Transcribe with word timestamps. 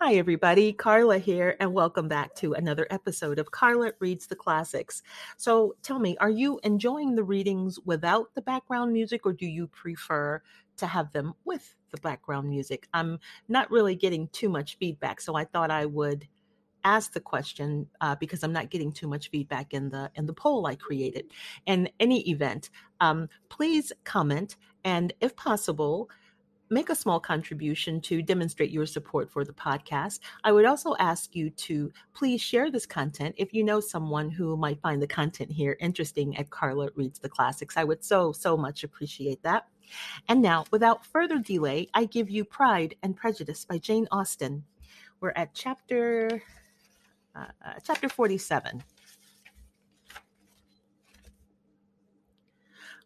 Hi, 0.00 0.16
everybody. 0.16 0.72
Carla 0.72 1.18
here, 1.18 1.56
and 1.60 1.72
welcome 1.72 2.08
back 2.08 2.34
to 2.36 2.54
another 2.54 2.84
episode 2.90 3.38
of 3.38 3.52
Carla 3.52 3.92
Reads 4.00 4.26
the 4.26 4.34
Classics. 4.34 5.04
So, 5.36 5.76
tell 5.82 6.00
me, 6.00 6.16
are 6.18 6.28
you 6.30 6.58
enjoying 6.64 7.14
the 7.14 7.22
readings 7.22 7.78
without 7.84 8.34
the 8.34 8.42
background 8.42 8.92
music, 8.92 9.24
or 9.24 9.32
do 9.32 9.46
you 9.46 9.68
prefer 9.68 10.42
to 10.78 10.86
have 10.88 11.12
them 11.12 11.34
with 11.44 11.76
the 11.92 12.00
background 12.00 12.50
music? 12.50 12.88
I'm 12.92 13.20
not 13.48 13.70
really 13.70 13.94
getting 13.94 14.26
too 14.28 14.48
much 14.48 14.76
feedback, 14.78 15.20
so 15.20 15.36
I 15.36 15.44
thought 15.44 15.70
I 15.70 15.86
would 15.86 16.26
ask 16.82 17.12
the 17.12 17.20
question 17.20 17.86
uh, 18.00 18.16
because 18.16 18.42
I'm 18.42 18.52
not 18.52 18.70
getting 18.70 18.90
too 18.90 19.06
much 19.06 19.30
feedback 19.30 19.72
in 19.72 19.90
the 19.90 20.10
in 20.16 20.26
the 20.26 20.34
poll 20.34 20.66
I 20.66 20.74
created. 20.74 21.26
In 21.66 21.88
any 22.00 22.28
event, 22.28 22.70
um, 23.00 23.28
please 23.48 23.92
comment, 24.02 24.56
and 24.84 25.12
if 25.20 25.36
possible 25.36 26.10
make 26.70 26.88
a 26.88 26.94
small 26.94 27.20
contribution 27.20 28.00
to 28.00 28.22
demonstrate 28.22 28.70
your 28.70 28.86
support 28.86 29.30
for 29.30 29.44
the 29.44 29.52
podcast. 29.52 30.20
I 30.44 30.52
would 30.52 30.64
also 30.64 30.94
ask 30.98 31.34
you 31.36 31.50
to 31.50 31.92
please 32.14 32.40
share 32.40 32.70
this 32.70 32.86
content 32.86 33.34
if 33.38 33.52
you 33.52 33.62
know 33.64 33.80
someone 33.80 34.30
who 34.30 34.56
might 34.56 34.80
find 34.80 35.00
the 35.02 35.06
content 35.06 35.52
here 35.52 35.76
interesting 35.80 36.36
at 36.36 36.50
Carla 36.50 36.88
Reads 36.94 37.18
the 37.18 37.28
Classics. 37.28 37.76
I 37.76 37.84
would 37.84 38.02
so, 38.02 38.32
so 38.32 38.56
much 38.56 38.84
appreciate 38.84 39.42
that. 39.42 39.68
And 40.28 40.40
now, 40.40 40.64
without 40.70 41.04
further 41.04 41.38
delay, 41.38 41.88
I 41.92 42.06
give 42.06 42.30
you 42.30 42.44
Pride 42.44 42.94
and 43.02 43.16
Prejudice 43.16 43.64
by 43.64 43.78
Jane 43.78 44.08
Austen. 44.10 44.64
We're 45.20 45.32
at 45.36 45.54
chapter 45.54 46.42
uh, 47.36 47.46
uh 47.64 47.74
chapter 47.84 48.08
47. 48.08 48.82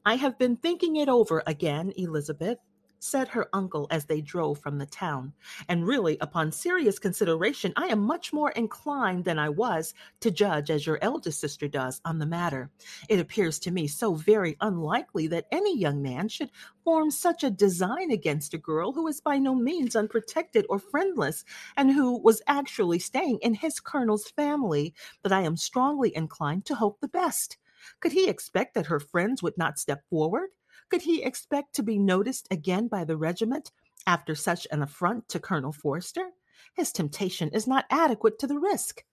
I 0.05 0.14
have 0.14 0.38
been 0.38 0.56
thinking 0.56 0.97
it 0.97 1.09
over 1.09 1.42
again, 1.47 1.92
Elizabeth 1.97 2.59
said 2.98 3.29
her 3.29 3.48
uncle 3.52 3.87
as 3.91 4.05
they 4.05 4.20
drove 4.20 4.59
from 4.59 4.79
the 4.79 4.87
town. 4.87 5.33
And 5.69 5.87
really, 5.87 6.19
upon 6.20 6.52
serious 6.52 6.98
consideration, 6.98 7.73
I 7.77 7.87
am 7.87 8.01
much 8.01 8.33
more 8.33 8.51
inclined 8.52 9.25
than 9.25 9.39
I 9.39 9.48
was 9.48 9.95
to 10.20 10.31
judge 10.31 10.70
as 10.70 10.86
your 10.86 10.98
eldest 11.03 11.41
sister 11.41 11.69
does 11.69 12.00
on 12.05 12.19
the 12.19 12.27
matter. 12.27 12.70
It 13.09 13.20
appears 13.20 13.59
to 13.61 13.70
me 13.70 13.87
so 13.87 14.14
very 14.14 14.56
unlikely 14.61 15.27
that 15.28 15.47
any 15.53 15.78
young 15.78 16.03
man 16.03 16.28
should 16.28 16.50
form 16.84 17.11
such 17.11 17.45
a 17.45 17.50
design 17.50 18.11
against 18.11 18.55
a 18.55 18.59
girl 18.59 18.92
who 18.92 19.06
is 19.09 19.20
by 19.20 19.39
no 19.39 19.55
means 19.55 19.94
unprotected 19.94 20.67
or 20.69 20.78
friendless, 20.78 21.44
and 21.77 21.92
who 21.92 22.19
was 22.19 22.42
actually 22.47 22.98
staying 22.98 23.39
in 23.42 23.55
his 23.55 23.81
colonel's 23.81 24.31
family, 24.31 24.94
that 25.22 25.33
I 25.33 25.42
am 25.42 25.56
strongly 25.56 26.15
inclined 26.17 26.65
to 26.67 26.75
hope 26.75 27.00
the 27.00 27.09
best. 27.09 27.59
Could 28.00 28.12
he 28.12 28.28
expect 28.28 28.75
that 28.75 28.87
her 28.87 29.00
friends 29.00 29.42
would 29.42 29.56
not 29.56 29.78
step 29.78 30.03
forward? 30.11 30.50
Could 30.91 31.03
he 31.03 31.22
expect 31.22 31.75
to 31.75 31.83
be 31.83 31.98
noticed 31.98 32.48
again 32.50 32.89
by 32.89 33.05
the 33.05 33.17
regiment 33.17 33.70
after 34.06 34.34
such 34.34 34.67
an 34.70 34.83
affront 34.83 35.28
to 35.28 35.41
Colonel 35.41 35.72
Forster? 35.72 36.31
His 36.75 36.92
temptation 36.92 37.50
is 37.50 37.67
not 37.67 37.84
adequate 37.91 38.39
to 38.39 38.47
the 38.47 38.58
risk. 38.58 39.05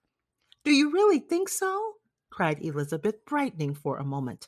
Do 0.64 0.72
you 0.72 0.92
really 0.92 1.20
think 1.20 1.50
so? 1.50 1.94
cried 2.30 2.60
Elizabeth, 2.62 3.26
brightening 3.26 3.76
for 3.76 3.98
a 3.98 4.06
moment. 4.06 4.48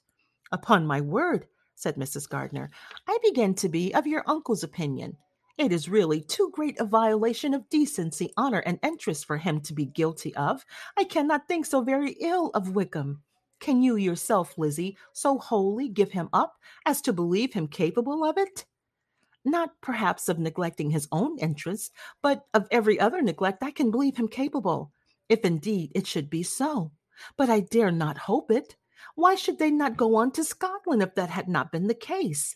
Upon 0.51 0.87
my 0.87 1.01
word, 1.01 1.47
said 1.75 1.95
Mrs. 1.95 2.27
Gardiner, 2.27 2.69
I 3.07 3.17
begin 3.23 3.53
to 3.55 3.69
be 3.69 3.93
of 3.93 4.07
your 4.07 4.23
uncle's 4.25 4.63
opinion. 4.63 5.17
It 5.57 5.71
is 5.71 5.89
really 5.89 6.21
too 6.21 6.51
great 6.53 6.79
a 6.79 6.85
violation 6.85 7.53
of 7.53 7.69
decency, 7.69 8.31
honor, 8.37 8.59
and 8.59 8.79
interest 8.83 9.25
for 9.25 9.37
him 9.37 9.61
to 9.61 9.73
be 9.73 9.85
guilty 9.85 10.35
of. 10.35 10.65
I 10.97 11.03
cannot 11.03 11.47
think 11.47 11.65
so 11.65 11.81
very 11.81 12.11
ill 12.19 12.51
of 12.53 12.75
Wickham. 12.75 13.23
Can 13.59 13.81
you 13.81 13.95
yourself, 13.95 14.57
Lizzie, 14.57 14.97
so 15.13 15.37
wholly 15.37 15.89
give 15.89 16.11
him 16.11 16.29
up 16.31 16.55
as 16.85 17.01
to 17.01 17.13
believe 17.13 17.53
him 17.53 17.67
capable 17.67 18.23
of 18.23 18.37
it? 18.37 18.65
Not 19.43 19.81
perhaps 19.81 20.29
of 20.29 20.39
neglecting 20.39 20.91
his 20.91 21.07
own 21.11 21.39
interests, 21.39 21.91
but 22.21 22.45
of 22.53 22.67
every 22.69 22.99
other 22.99 23.21
neglect 23.21 23.63
I 23.63 23.71
can 23.71 23.91
believe 23.91 24.17
him 24.17 24.27
capable, 24.27 24.91
if 25.29 25.43
indeed 25.43 25.91
it 25.95 26.05
should 26.05 26.29
be 26.29 26.43
so. 26.43 26.91
But 27.35 27.49
I 27.49 27.61
dare 27.61 27.91
not 27.91 28.17
hope 28.17 28.51
it. 28.51 28.75
Why 29.15 29.35
should 29.35 29.57
they 29.57 29.71
not 29.71 29.97
go 29.97 30.15
on 30.15 30.31
to 30.31 30.43
Scotland 30.43 31.01
if 31.01 31.15
that 31.15 31.29
had 31.29 31.47
not 31.47 31.71
been 31.71 31.87
the 31.87 31.95
case? 31.95 32.55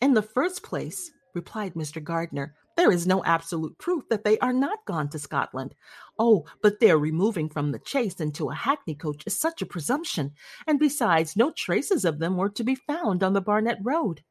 In 0.00 0.14
the 0.14 0.22
first 0.22 0.62
place, 0.62 1.10
replied 1.34 1.74
Mr. 1.74 2.02
Gardiner, 2.02 2.54
there 2.78 2.92
is 2.92 3.08
no 3.08 3.24
absolute 3.24 3.76
proof 3.76 4.08
that 4.08 4.22
they 4.22 4.38
are 4.38 4.52
not 4.52 4.84
gone 4.86 5.08
to 5.08 5.18
Scotland. 5.18 5.74
Oh, 6.16 6.46
but 6.62 6.78
their 6.78 6.96
removing 6.96 7.48
from 7.48 7.72
the 7.72 7.80
chaise 7.84 8.20
into 8.20 8.50
a 8.50 8.54
hackney 8.54 8.94
coach 8.94 9.24
is 9.26 9.36
such 9.36 9.60
a 9.60 9.66
presumption, 9.66 10.32
and 10.64 10.78
besides, 10.78 11.36
no 11.36 11.50
traces 11.50 12.04
of 12.04 12.20
them 12.20 12.36
were 12.36 12.50
to 12.50 12.62
be 12.62 12.76
found 12.76 13.24
on 13.24 13.32
the 13.32 13.40
Barnet 13.40 13.78
Road. 13.82 14.22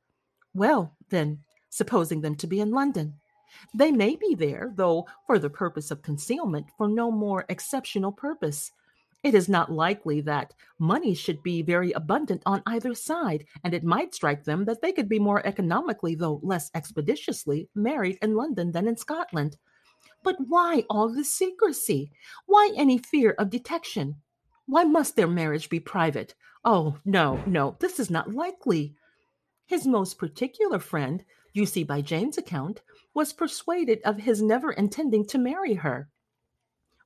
Well, 0.53 0.95
then, 1.09 1.39
supposing 1.69 2.21
them 2.21 2.35
to 2.35 2.47
be 2.47 2.61
in 2.61 2.71
London, 2.71 3.15
they 3.75 3.91
may 3.91 4.15
be 4.15 4.33
there, 4.33 4.71
though 4.73 5.07
for 5.25 5.39
the 5.39 5.49
purpose 5.49 5.91
of 5.91 6.01
concealment, 6.01 6.67
for 6.77 6.87
no 6.87 7.11
more 7.11 7.43
exceptional 7.49 8.13
purpose. 8.13 8.71
It 9.27 9.35
is 9.35 9.49
not 9.49 9.69
likely 9.69 10.21
that 10.21 10.53
money 10.79 11.13
should 11.13 11.43
be 11.43 11.61
very 11.61 11.91
abundant 11.91 12.41
on 12.45 12.63
either 12.65 12.93
side, 12.93 13.43
and 13.61 13.73
it 13.73 13.83
might 13.83 14.15
strike 14.15 14.45
them 14.45 14.63
that 14.63 14.81
they 14.81 14.93
could 14.93 15.09
be 15.09 15.19
more 15.19 15.45
economically, 15.45 16.15
though 16.15 16.39
less 16.43 16.71
expeditiously, 16.73 17.67
married 17.75 18.17
in 18.21 18.37
London 18.37 18.71
than 18.71 18.87
in 18.87 18.95
Scotland. 18.95 19.57
But 20.23 20.37
why 20.47 20.85
all 20.89 21.09
this 21.09 21.33
secrecy? 21.33 22.09
Why 22.45 22.71
any 22.77 22.99
fear 22.99 23.31
of 23.31 23.49
detection? 23.49 24.15
Why 24.65 24.85
must 24.85 25.17
their 25.17 25.27
marriage 25.27 25.67
be 25.67 25.81
private? 25.81 26.33
Oh, 26.63 26.97
no, 27.03 27.43
no, 27.45 27.75
this 27.81 27.99
is 27.99 28.09
not 28.09 28.33
likely. 28.33 28.95
His 29.65 29.85
most 29.85 30.17
particular 30.17 30.79
friend, 30.79 31.25
you 31.51 31.65
see 31.65 31.83
by 31.83 31.99
Jane's 31.99 32.37
account, 32.37 32.81
was 33.13 33.33
persuaded 33.33 33.99
of 34.05 34.19
his 34.19 34.41
never 34.41 34.71
intending 34.71 35.25
to 35.25 35.37
marry 35.37 35.73
her. 35.73 36.07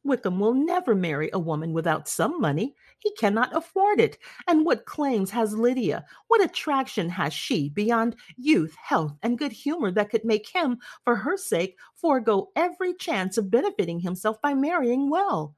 Wickham 0.04 0.40
will 0.40 0.54
never 0.54 0.94
marry 0.96 1.30
a 1.34 1.40
woman 1.40 1.74
without 1.74 2.08
some 2.08 2.40
money. 2.40 2.76
He 3.00 3.12
cannot 3.16 3.56
afford 3.56 4.00
it. 4.00 4.18
And 4.48 4.66
what 4.66 4.86
claims 4.86 5.32
has 5.32 5.56
Lydia? 5.56 6.06
What 6.28 6.44
attraction 6.44 7.10
has 7.10 7.34
she 7.34 7.70
beyond 7.70 8.16
youth, 8.38 8.76
health, 8.76 9.18
and 9.24 9.38
good 9.40 9.52
humor 9.52 9.92
that 9.92 10.10
could 10.10 10.24
make 10.26 10.48
him, 10.50 10.80
for 11.04 11.16
her 11.16 11.38
sake, 11.38 11.78
forego 11.96 12.52
every 12.56 12.94
chance 12.94 13.38
of 13.38 13.50
benefiting 13.52 14.00
himself 14.00 14.42
by 14.42 14.54
marrying 14.54 15.10
well? 15.10 15.56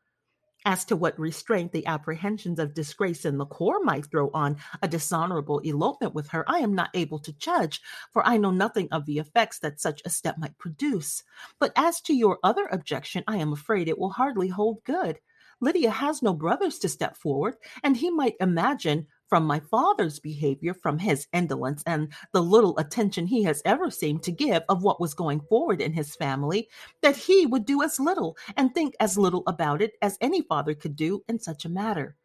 As 0.65 0.85
to 0.85 0.95
what 0.95 1.19
restraint 1.19 1.73
the 1.73 1.85
apprehensions 1.85 2.57
of 2.57 2.73
disgrace 2.73 3.25
in 3.25 3.37
the 3.37 3.45
corps 3.45 3.83
might 3.83 4.05
throw 4.05 4.29
on 4.33 4.57
a 4.81 4.87
dishonorable 4.87 5.59
elopement 5.59 6.13
with 6.15 6.29
her, 6.29 6.49
I 6.49 6.59
am 6.59 6.73
not 6.73 6.89
able 6.93 7.19
to 7.19 7.33
judge, 7.33 7.81
for 8.11 8.25
I 8.25 8.37
know 8.37 8.51
nothing 8.51 8.87
of 8.89 9.05
the 9.05 9.19
effects 9.19 9.59
that 9.59 9.81
such 9.81 10.01
a 10.05 10.09
step 10.09 10.37
might 10.37 10.57
produce. 10.57 11.23
But 11.59 11.73
as 11.75 11.99
to 12.01 12.13
your 12.13 12.39
other 12.43 12.67
objection, 12.71 13.25
I 13.27 13.37
am 13.37 13.51
afraid 13.51 13.89
it 13.89 13.99
will 13.99 14.11
hardly 14.11 14.47
hold 14.47 14.83
good. 14.85 15.19
Lydia 15.59 15.91
has 15.91 16.21
no 16.21 16.33
brothers 16.33 16.79
to 16.79 16.89
step 16.89 17.17
forward, 17.17 17.55
and 17.83 17.97
he 17.97 18.09
might 18.09 18.35
imagine 18.39 19.07
from 19.33 19.47
my 19.47 19.59
father's 19.59 20.19
behavior, 20.19 20.75
from 20.75 20.99
his 20.99 21.25
indolence, 21.33 21.81
and 21.87 22.13
the 22.33 22.43
little 22.43 22.77
attention 22.77 23.25
he 23.25 23.41
has 23.41 23.63
ever 23.65 23.89
seemed 23.89 24.21
to 24.21 24.31
give 24.31 24.61
of 24.69 24.83
what 24.83 25.01
was 25.01 25.15
going 25.15 25.41
forward 25.49 25.81
in 25.81 25.91
his 25.91 26.15
family, 26.15 26.69
that 27.01 27.15
he 27.15 27.47
would 27.47 27.65
do 27.65 27.81
as 27.81 27.99
little 27.99 28.37
and 28.57 28.75
think 28.75 28.93
as 28.99 29.17
little 29.17 29.41
about 29.47 29.81
it 29.81 29.93
as 30.03 30.19
any 30.21 30.43
father 30.43 30.75
could 30.75 30.95
do 30.95 31.23
in 31.27 31.39
such 31.39 31.65
a 31.65 31.69
matter. 31.69 32.15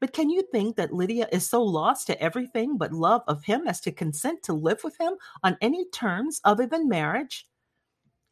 But 0.00 0.12
can 0.12 0.30
you 0.30 0.42
think 0.50 0.74
that 0.74 0.92
Lydia 0.92 1.28
is 1.30 1.48
so 1.48 1.62
lost 1.62 2.08
to 2.08 2.20
everything 2.20 2.76
but 2.76 2.92
love 2.92 3.22
of 3.28 3.44
him 3.44 3.68
as 3.68 3.80
to 3.82 3.92
consent 3.92 4.42
to 4.42 4.52
live 4.52 4.82
with 4.82 5.00
him 5.00 5.12
on 5.44 5.56
any 5.60 5.88
terms 5.90 6.40
other 6.42 6.66
than 6.66 6.88
marriage? 6.88 7.46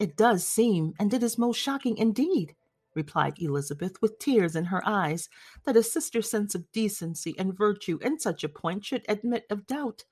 It 0.01 0.17
does 0.17 0.45
seem, 0.45 0.95
and 0.99 1.15
it 1.15 1.23
is 1.23 1.39
most 1.39 1.61
shocking 1.61 1.97
indeed, 1.97 2.57
replied 2.97 3.41
Elizabeth, 3.41 4.01
with 4.03 4.19
tears 4.19 4.57
in 4.57 4.65
her 4.65 4.83
eyes, 4.85 5.29
that 5.65 5.77
a 5.77 5.83
sister's 5.83 6.29
sense 6.31 6.55
of 6.55 6.73
decency 6.73 7.35
and 7.39 7.57
virtue 7.57 7.99
in 8.03 8.19
such 8.19 8.43
a 8.43 8.49
point 8.49 8.85
should 8.85 9.05
admit 9.09 9.45
of 9.51 9.67
doubt. 9.67 10.05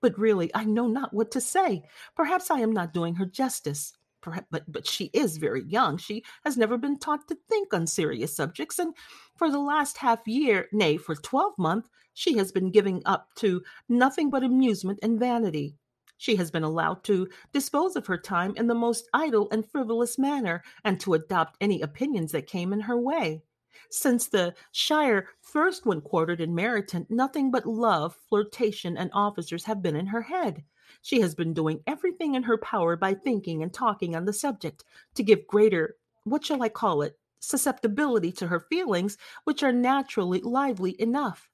But 0.00 0.18
really, 0.18 0.50
I 0.54 0.64
know 0.64 0.88
not 0.88 1.14
what 1.14 1.30
to 1.30 1.40
say. 1.40 1.84
Perhaps 2.16 2.50
I 2.50 2.58
am 2.58 2.72
not 2.72 2.92
doing 2.92 3.14
her 3.14 3.26
justice. 3.26 3.92
Perhaps, 4.20 4.46
but 4.50 4.70
but 4.70 4.86
she 4.86 5.06
is 5.06 5.36
very 5.36 5.64
young. 5.64 5.96
She 5.96 6.24
has 6.44 6.56
never 6.56 6.76
been 6.76 6.98
taught 6.98 7.26
to 7.28 7.36
think 7.48 7.72
on 7.72 7.86
serious 7.86 8.34
subjects, 8.36 8.78
and 8.78 8.94
for 9.36 9.50
the 9.50 9.58
last 9.58 9.98
half 9.98 10.26
year, 10.28 10.68
nay, 10.72 10.96
for 10.96 11.14
twelve 11.16 11.54
month, 11.58 11.88
she 12.14 12.36
has 12.36 12.52
been 12.52 12.70
giving 12.70 13.02
up 13.04 13.28
to 13.36 13.62
nothing 13.88 14.30
but 14.30 14.44
amusement 14.44 15.00
and 15.02 15.18
vanity. 15.18 15.74
She 16.22 16.36
has 16.36 16.52
been 16.52 16.62
allowed 16.62 17.02
to 17.02 17.28
dispose 17.52 17.96
of 17.96 18.06
her 18.06 18.16
time 18.16 18.54
in 18.54 18.68
the 18.68 18.76
most 18.76 19.08
idle 19.12 19.48
and 19.50 19.68
frivolous 19.68 20.20
manner, 20.20 20.62
and 20.84 21.00
to 21.00 21.14
adopt 21.14 21.56
any 21.60 21.82
opinions 21.82 22.30
that 22.30 22.46
came 22.46 22.72
in 22.72 22.78
her 22.78 22.96
way. 22.96 23.42
Since 23.90 24.28
the 24.28 24.54
Shire 24.70 25.26
first 25.40 25.84
went 25.84 26.04
quartered 26.04 26.40
in 26.40 26.54
Meryton, 26.54 27.10
nothing 27.10 27.50
but 27.50 27.66
love, 27.66 28.14
flirtation, 28.28 28.96
and 28.96 29.10
officers 29.12 29.64
have 29.64 29.82
been 29.82 29.96
in 29.96 30.06
her 30.06 30.22
head. 30.22 30.62
She 31.00 31.20
has 31.22 31.34
been 31.34 31.54
doing 31.54 31.82
everything 31.88 32.36
in 32.36 32.44
her 32.44 32.58
power 32.58 32.94
by 32.94 33.14
thinking 33.14 33.64
and 33.64 33.74
talking 33.74 34.14
on 34.14 34.24
the 34.24 34.32
subject 34.32 34.84
to 35.16 35.24
give 35.24 35.48
greater, 35.48 35.96
what 36.22 36.46
shall 36.46 36.62
I 36.62 36.68
call 36.68 37.02
it, 37.02 37.18
susceptibility 37.40 38.30
to 38.30 38.46
her 38.46 38.60
feelings, 38.60 39.18
which 39.42 39.64
are 39.64 39.72
naturally 39.72 40.40
lively 40.40 40.94
enough. 41.02 41.50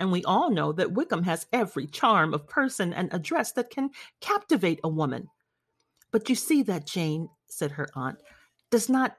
And 0.00 0.12
we 0.12 0.22
all 0.24 0.50
know 0.50 0.72
that 0.72 0.92
Wickham 0.92 1.24
has 1.24 1.46
every 1.52 1.86
charm 1.86 2.32
of 2.32 2.48
person 2.48 2.92
and 2.92 3.12
address 3.12 3.52
that 3.52 3.70
can 3.70 3.90
captivate 4.20 4.80
a 4.84 4.88
woman. 4.88 5.28
But 6.10 6.28
you 6.28 6.34
see 6.34 6.62
that, 6.64 6.86
Jane, 6.86 7.28
said 7.48 7.72
her 7.72 7.88
aunt, 7.94 8.18
does 8.70 8.88
not 8.88 9.16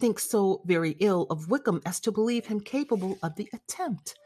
think 0.00 0.18
so 0.18 0.62
very 0.64 0.96
ill 1.00 1.26
of 1.30 1.50
Wickham 1.50 1.80
as 1.86 2.00
to 2.00 2.12
believe 2.12 2.46
him 2.46 2.60
capable 2.60 3.18
of 3.22 3.34
the 3.36 3.48
attempt. 3.52 4.16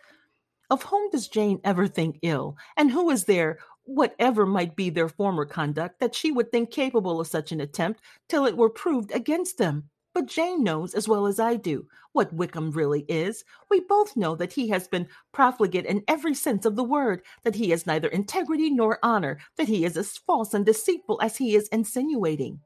Of 0.70 0.82
whom 0.82 1.10
does 1.10 1.28
Jane 1.28 1.60
ever 1.64 1.86
think 1.86 2.18
ill? 2.22 2.56
And 2.76 2.90
who 2.90 3.10
is 3.10 3.24
there, 3.24 3.58
whatever 3.84 4.46
might 4.46 4.74
be 4.76 4.90
their 4.90 5.08
former 5.08 5.44
conduct, 5.44 6.00
that 6.00 6.14
she 6.14 6.32
would 6.32 6.50
think 6.50 6.70
capable 6.70 7.20
of 7.20 7.26
such 7.26 7.52
an 7.52 7.60
attempt 7.60 8.00
till 8.28 8.46
it 8.46 8.56
were 8.56 8.70
proved 8.70 9.12
against 9.12 9.58
them? 9.58 9.90
But 10.14 10.26
Jane 10.26 10.62
knows 10.62 10.94
as 10.94 11.08
well 11.08 11.26
as 11.26 11.40
I 11.40 11.56
do 11.56 11.86
what 12.12 12.32
Wickham 12.32 12.70
really 12.70 13.04
is. 13.08 13.44
We 13.70 13.80
both 13.80 14.16
know 14.16 14.36
that 14.36 14.52
he 14.52 14.68
has 14.68 14.86
been 14.86 15.08
profligate 15.32 15.86
in 15.86 16.04
every 16.06 16.34
sense 16.34 16.66
of 16.66 16.76
the 16.76 16.84
word, 16.84 17.22
that 17.44 17.54
he 17.54 17.70
has 17.70 17.86
neither 17.86 18.08
integrity 18.08 18.70
nor 18.70 18.98
honor, 19.02 19.38
that 19.56 19.68
he 19.68 19.84
is 19.84 19.96
as 19.96 20.18
false 20.18 20.52
and 20.52 20.66
deceitful 20.66 21.18
as 21.22 21.36
he 21.36 21.56
is 21.56 21.68
insinuating. 21.68 22.60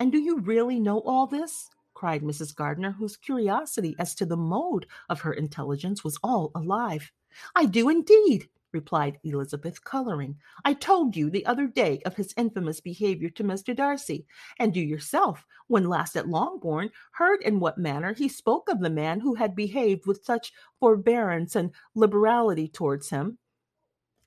And 0.00 0.10
do 0.10 0.18
you 0.18 0.38
really 0.38 0.80
know 0.80 1.00
all 1.00 1.26
this? 1.26 1.68
cried 1.92 2.22
Mrs. 2.22 2.54
Gardiner, 2.54 2.92
whose 2.92 3.16
curiosity 3.16 3.96
as 3.98 4.14
to 4.14 4.24
the 4.24 4.36
mode 4.36 4.86
of 5.08 5.20
her 5.20 5.32
intelligence 5.32 6.04
was 6.04 6.18
all 6.22 6.52
alive. 6.54 7.10
I 7.56 7.66
do 7.66 7.88
indeed, 7.88 8.48
replied 8.72 9.18
Elizabeth, 9.24 9.82
coloring. 9.84 10.36
I 10.64 10.74
told 10.74 11.16
you 11.16 11.30
the 11.30 11.46
other 11.46 11.66
day 11.66 12.00
of 12.04 12.16
his 12.16 12.34
infamous 12.36 12.80
behavior 12.80 13.30
to 13.30 13.44
Mr. 13.44 13.74
Darcy, 13.74 14.26
and 14.58 14.76
you 14.76 14.82
yourself, 14.82 15.46
when 15.66 15.88
last 15.88 16.16
at 16.16 16.28
Longbourn, 16.28 16.90
heard 17.12 17.42
in 17.42 17.60
what 17.60 17.78
manner 17.78 18.14
he 18.14 18.28
spoke 18.28 18.68
of 18.68 18.80
the 18.80 18.90
man 18.90 19.20
who 19.20 19.34
had 19.34 19.56
behaved 19.56 20.06
with 20.06 20.24
such 20.24 20.52
forbearance 20.80 21.56
and 21.56 21.70
liberality 21.94 22.68
towards 22.68 23.10
him. 23.10 23.38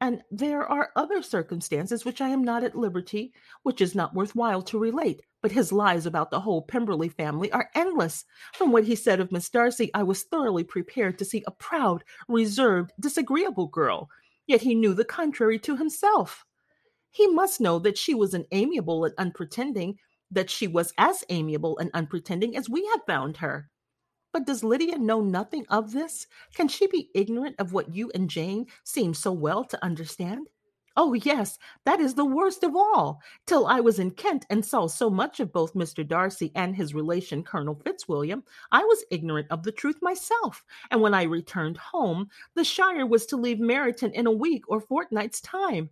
And 0.01 0.23
there 0.31 0.67
are 0.67 0.91
other 0.95 1.21
circumstances 1.21 2.03
which 2.03 2.21
I 2.21 2.29
am 2.29 2.43
not 2.43 2.63
at 2.63 2.75
liberty, 2.75 3.33
which 3.61 3.81
is 3.81 3.93
not 3.93 4.15
worth 4.15 4.35
while 4.35 4.63
to 4.63 4.79
relate. 4.79 5.21
But 5.43 5.51
his 5.51 5.71
lies 5.71 6.07
about 6.07 6.31
the 6.31 6.39
whole 6.39 6.63
Pemberley 6.63 7.09
family 7.09 7.51
are 7.51 7.69
endless. 7.75 8.25
From 8.53 8.71
what 8.71 8.83
he 8.83 8.95
said 8.95 9.19
of 9.19 9.31
Miss 9.31 9.47
Darcy, 9.47 9.91
I 9.93 10.01
was 10.01 10.23
thoroughly 10.23 10.63
prepared 10.63 11.19
to 11.19 11.25
see 11.25 11.43
a 11.45 11.51
proud, 11.51 12.03
reserved, 12.27 12.93
disagreeable 12.99 13.67
girl. 13.67 14.09
Yet 14.51 14.63
he 14.63 14.75
knew 14.75 14.93
the 14.93 15.05
contrary 15.05 15.57
to 15.59 15.77
himself. 15.77 16.43
He 17.09 17.25
must 17.25 17.61
know 17.61 17.79
that 17.79 17.97
she 17.97 18.13
was 18.13 18.33
an 18.33 18.43
amiable 18.51 19.05
and 19.05 19.15
unpretending, 19.17 19.97
that 20.29 20.49
she 20.49 20.67
was 20.67 20.91
as 20.97 21.23
amiable 21.29 21.77
and 21.77 21.89
unpretending 21.93 22.57
as 22.57 22.69
we 22.69 22.85
have 22.87 23.05
found 23.07 23.37
her. 23.37 23.69
But 24.33 24.45
does 24.45 24.61
Lydia 24.61 24.97
know 24.97 25.21
nothing 25.21 25.65
of 25.69 25.93
this? 25.93 26.27
Can 26.53 26.67
she 26.67 26.87
be 26.87 27.09
ignorant 27.15 27.55
of 27.59 27.71
what 27.71 27.95
you 27.95 28.11
and 28.13 28.29
Jane 28.29 28.67
seem 28.83 29.13
so 29.13 29.31
well 29.31 29.63
to 29.63 29.81
understand? 29.81 30.49
Oh, 30.97 31.13
yes, 31.13 31.57
that 31.85 31.99
is 31.99 32.15
the 32.15 32.25
worst 32.25 32.63
of 32.63 32.75
all. 32.75 33.21
Till 33.45 33.65
I 33.67 33.79
was 33.79 33.99
in 33.99 34.11
Kent 34.11 34.45
and 34.49 34.65
saw 34.65 34.87
so 34.87 35.09
much 35.09 35.39
of 35.39 35.53
both 35.53 35.73
Mr. 35.73 36.07
Darcy 36.07 36.51
and 36.55 36.75
his 36.75 36.93
relation, 36.93 37.43
Colonel 37.43 37.75
Fitzwilliam, 37.75 38.43
I 38.71 38.83
was 38.83 39.05
ignorant 39.09 39.47
of 39.49 39.63
the 39.63 39.71
truth 39.71 39.97
myself. 40.01 40.63
And 40.89 41.01
when 41.01 41.13
I 41.13 41.23
returned 41.23 41.77
home, 41.77 42.29
the 42.55 42.63
Shire 42.63 43.05
was 43.05 43.25
to 43.27 43.37
leave 43.37 43.59
Meryton 43.59 44.11
in 44.13 44.27
a 44.27 44.31
week 44.31 44.63
or 44.67 44.81
fortnight's 44.81 45.41
time. 45.41 45.89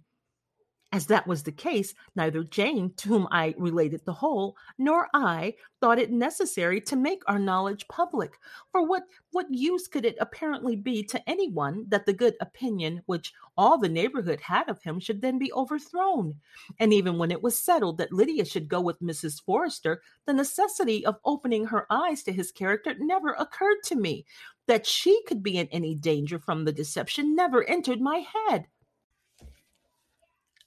As 0.92 1.06
that 1.06 1.28
was 1.28 1.44
the 1.44 1.52
case, 1.52 1.94
neither 2.16 2.44
Jane, 2.44 2.94
to 2.98 3.10
whom 3.10 3.28
I 3.30 3.54
related 3.60 4.06
the 4.06 4.14
whole, 4.14 4.58
nor 4.80 5.08
I 5.14 5.54
thought 5.80 6.00
it 6.00 6.12
necessary 6.12 6.82
to 6.82 6.96
make 6.96 7.22
our 7.28 7.38
knowledge 7.38 7.88
public. 7.88 8.40
For 8.72 8.84
what, 8.84 9.04
what 9.32 9.54
use 9.54 9.88
could 9.88 10.04
it 10.04 10.18
apparently 10.20 10.76
be 10.76 11.04
to 11.04 11.30
any 11.30 11.48
one 11.48 11.86
that 11.90 12.08
the 12.08 12.14
good 12.14 12.34
opinion 12.42 13.04
which 13.06 13.34
all 13.56 13.78
the 13.78 13.88
neighborhood 13.88 14.42
had 14.42 14.68
of 14.68 14.82
him 14.82 15.00
should 15.00 15.22
then 15.22 15.38
be 15.38 15.54
overthrown? 15.54 16.40
And 16.80 16.92
even 16.92 17.20
when 17.20 17.30
it 17.30 17.44
was 17.44 17.62
settled 17.62 18.00
that 18.00 18.12
Lydia 18.12 18.44
should 18.44 18.68
go 18.68 18.82
with 18.82 19.00
Mrs. 19.00 19.44
Forster, 19.44 20.02
the 20.26 20.34
necessity 20.34 21.06
of 21.06 21.20
opening 21.24 21.66
her 21.66 21.86
eyes 21.92 22.24
to 22.24 22.34
his 22.34 22.52
character 22.52 22.96
never 22.98 23.34
occurred 23.34 23.84
to 23.86 23.96
me. 23.96 24.26
That 24.66 24.88
she 24.88 25.22
could 25.28 25.44
be 25.44 25.58
in 25.58 25.68
any 25.68 25.94
danger 25.94 26.40
from 26.40 26.66
the 26.66 26.72
deception 26.72 27.36
never 27.36 27.64
entered 27.64 28.02
my 28.02 28.26
head 28.48 28.66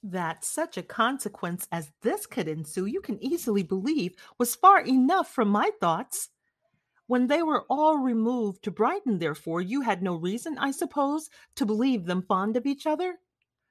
that 0.03 0.43
such 0.43 0.77
a 0.77 0.83
consequence 0.83 1.67
as 1.71 1.91
this 2.01 2.25
could 2.25 2.47
ensue, 2.47 2.85
you 2.85 3.01
can 3.01 3.23
easily 3.23 3.63
believe, 3.63 4.15
was 4.37 4.55
far 4.55 4.81
enough 4.81 5.33
from 5.33 5.47
my 5.47 5.71
thoughts. 5.79 6.29
When 7.07 7.27
they 7.27 7.43
were 7.43 7.65
all 7.69 7.97
removed 7.97 8.63
to 8.63 8.71
Brighton, 8.71 9.19
therefore, 9.19 9.61
you 9.61 9.81
had 9.81 10.03
no 10.03 10.15
reason, 10.15 10.57
I 10.57 10.71
suppose, 10.71 11.29
to 11.55 11.65
believe 11.65 12.05
them 12.05 12.21
fond 12.21 12.57
of 12.57 12.65
each 12.65 12.85
other? 12.85 13.19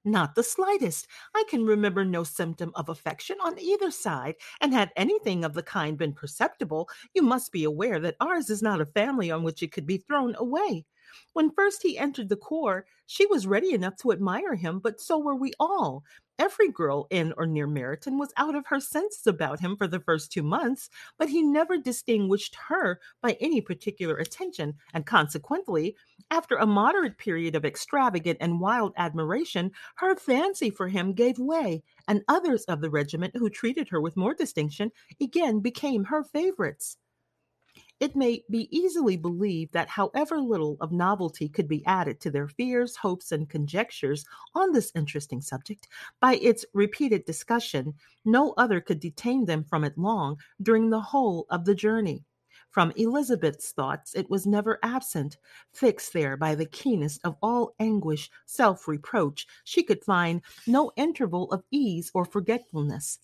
Not 0.05 0.34
the 0.34 0.43
slightest. 0.43 1.06
I 1.34 1.44
can 1.49 1.64
remember 1.64 2.05
no 2.05 2.25
symptom 2.25 2.73
of 2.75 2.88
affection 2.88 3.37
on 3.43 3.58
either 3.58 3.90
side, 3.90 4.35
and 4.61 4.73
had 4.73 4.90
anything 4.96 5.44
of 5.44 5.55
the 5.55 5.62
kind 5.62 5.96
been 5.96 6.12
perceptible, 6.12 6.88
you 7.14 7.23
must 7.23 7.52
be 7.52 7.64
aware 7.64 8.00
that 8.00 8.17
ours 8.20 8.50
is 8.50 8.62
not 8.62 8.81
a 8.81 8.87
family 8.87 9.31
on 9.31 9.44
which 9.44 9.62
it 9.62 9.70
could 9.70 9.87
be 9.87 9.99
thrown 9.99 10.35
away. 10.38 10.87
When 11.32 11.50
first 11.50 11.82
he 11.82 11.99
entered 11.99 12.29
the 12.29 12.37
corps, 12.37 12.87
she 13.06 13.26
was 13.26 13.47
ready 13.47 13.73
enough 13.75 13.97
to 13.99 14.12
admire 14.12 14.55
him, 14.55 14.79
but 14.79 15.00
so 15.00 15.19
were 15.19 15.35
we 15.35 15.53
all. 15.61 16.05
Every 16.38 16.70
girl 16.70 17.06
in 17.11 17.35
or 17.37 17.47
near 17.47 17.69
Meryton 17.69 18.19
was 18.19 18.32
out 18.37 18.55
of 18.55 18.67
her 18.67 18.81
senses 18.81 19.26
about 19.26 19.61
him 19.61 19.76
for 19.76 19.87
the 19.87 20.00
first 20.00 20.32
two 20.32 20.43
months, 20.43 20.88
but 21.19 21.29
he 21.29 21.43
never 21.43 21.76
distinguished 21.76 22.56
her 22.69 22.99
by 23.20 23.37
any 23.41 23.61
particular 23.61 24.17
attention, 24.17 24.75
and 24.94 25.06
consequently, 25.06 25.94
after 26.31 26.56
a 26.56 26.67
moderate 26.67 27.19
period 27.19 27.55
of 27.55 27.64
extravagant 27.64 28.38
and 28.41 28.61
wild 28.61 28.93
admiration, 28.97 29.70
her 29.97 30.17
fancy 30.17 30.70
for 30.70 30.88
him 30.88 31.12
gave 31.12 31.38
way, 31.38 31.82
and 32.09 32.25
others 32.26 32.64
of 32.64 32.81
the 32.81 32.91
regiment 32.91 33.37
who 33.37 33.50
treated 33.50 33.88
her 33.91 34.00
with 34.00 34.17
more 34.17 34.35
distinction 34.35 34.91
again 35.20 35.61
became 35.61 36.05
her 36.05 36.25
favorites. 36.25 36.97
It 38.02 38.16
may 38.16 38.43
be 38.50 38.66
easily 38.76 39.16
believed 39.16 39.75
that 39.75 39.88
however 39.88 40.40
little 40.40 40.76
of 40.81 40.90
novelty 40.90 41.49
could 41.49 41.69
be 41.69 41.87
added 41.87 42.19
to 42.22 42.32
their 42.32 42.49
fears, 42.49 42.96
hopes, 42.96 43.31
and 43.31 43.49
conjectures 43.49 44.25
on 44.56 44.72
this 44.72 44.90
interesting 44.96 45.40
subject 45.40 45.87
by 46.19 46.34
its 46.34 46.66
repeated 46.75 47.25
discussion, 47.25 47.94
no 48.25 48.54
other 48.58 48.81
could 48.81 48.99
detain 48.99 49.44
them 49.44 49.62
from 49.62 49.84
it 49.84 49.96
long 49.96 50.38
during 50.60 50.90
the 50.90 51.00
whole 51.00 51.46
of 51.49 51.64
the 51.64 51.76
journey. 51.76 52.25
From 52.70 52.90
Elizabeth's 52.96 53.70
thoughts, 53.70 54.16
it 54.16 54.28
was 54.28 54.49
never 54.49 54.81
absent, 54.82 55.37
fixed 55.72 56.12
there 56.12 56.37
by 56.37 56.56
the 56.56 56.66
keenest 56.66 57.20
of 57.22 57.37
all 57.40 57.72
anguish, 57.78 58.28
self 58.46 58.88
reproach. 58.88 59.46
She 59.62 59.84
could 59.84 60.02
find 60.02 60.43
no 60.66 60.90
interval 60.96 61.52
of 61.52 61.62
ease 61.70 62.10
or 62.14 62.25
forgetfulness. 62.25 63.20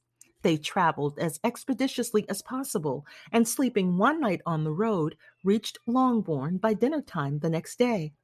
They 0.48 0.56
traveled 0.56 1.18
as 1.18 1.38
expeditiously 1.44 2.26
as 2.30 2.40
possible, 2.40 3.04
and 3.30 3.46
sleeping 3.46 3.98
one 3.98 4.18
night 4.18 4.40
on 4.46 4.64
the 4.64 4.72
road, 4.72 5.14
reached 5.44 5.76
Longbourn 5.86 6.56
by 6.56 6.72
dinner 6.72 7.02
time 7.02 7.40
the 7.40 7.50
next 7.50 7.78
day. 7.78 8.14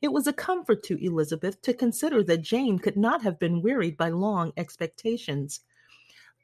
It 0.00 0.10
was 0.10 0.26
a 0.26 0.32
comfort 0.32 0.82
to 0.84 1.04
Elizabeth 1.04 1.60
to 1.60 1.74
consider 1.74 2.22
that 2.22 2.40
Jane 2.40 2.78
could 2.78 2.96
not 2.96 3.20
have 3.20 3.38
been 3.38 3.60
wearied 3.60 3.98
by 3.98 4.08
long 4.08 4.54
expectations. 4.56 5.60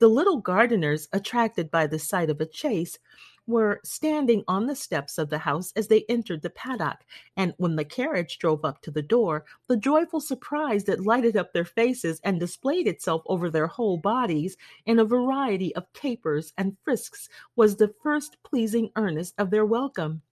The 0.01 0.09
little 0.09 0.41
Gardiners, 0.41 1.09
attracted 1.13 1.71
by 1.71 1.87
the 1.87 1.99
sight 1.99 2.31
of 2.31 2.41
a 2.41 2.51
chaise, 2.51 2.99
were 3.47 3.81
standing 3.85 4.43
on 4.49 4.67
the 4.67 4.75
steps 4.75 5.19
of 5.19 5.29
the 5.29 5.39
house 5.39 5.75
as 5.77 5.89
they 5.89 6.07
entered 6.09 6.41
the 6.41 6.49
paddock, 6.49 7.05
and 7.37 7.53
when 7.59 7.77
the 7.77 7.85
carriage 7.85 8.39
drove 8.39 8.65
up 8.65 8.81
to 8.83 8.91
the 8.91 9.03
door, 9.03 9.45
the 9.69 9.77
joyful 9.77 10.21
surprise 10.21 10.85
that 10.85 11.05
lighted 11.05 11.37
up 11.37 11.53
their 11.53 11.67
faces 11.67 12.19
and 12.25 12.41
displayed 12.41 12.87
itself 12.87 13.23
over 13.27 13.51
their 13.51 13.67
whole 13.67 13.99
bodies 13.99 14.57
in 14.87 14.99
a 14.99 15.05
variety 15.05 15.77
of 15.77 15.93
capers 15.93 16.55
and 16.57 16.79
frisks 16.83 17.29
was 17.55 17.77
the 17.77 17.95
first 18.03 18.43
pleasing 18.43 18.91
earnest 18.97 19.35
of 19.37 19.51
their 19.51 19.67
welcome. 19.67 20.23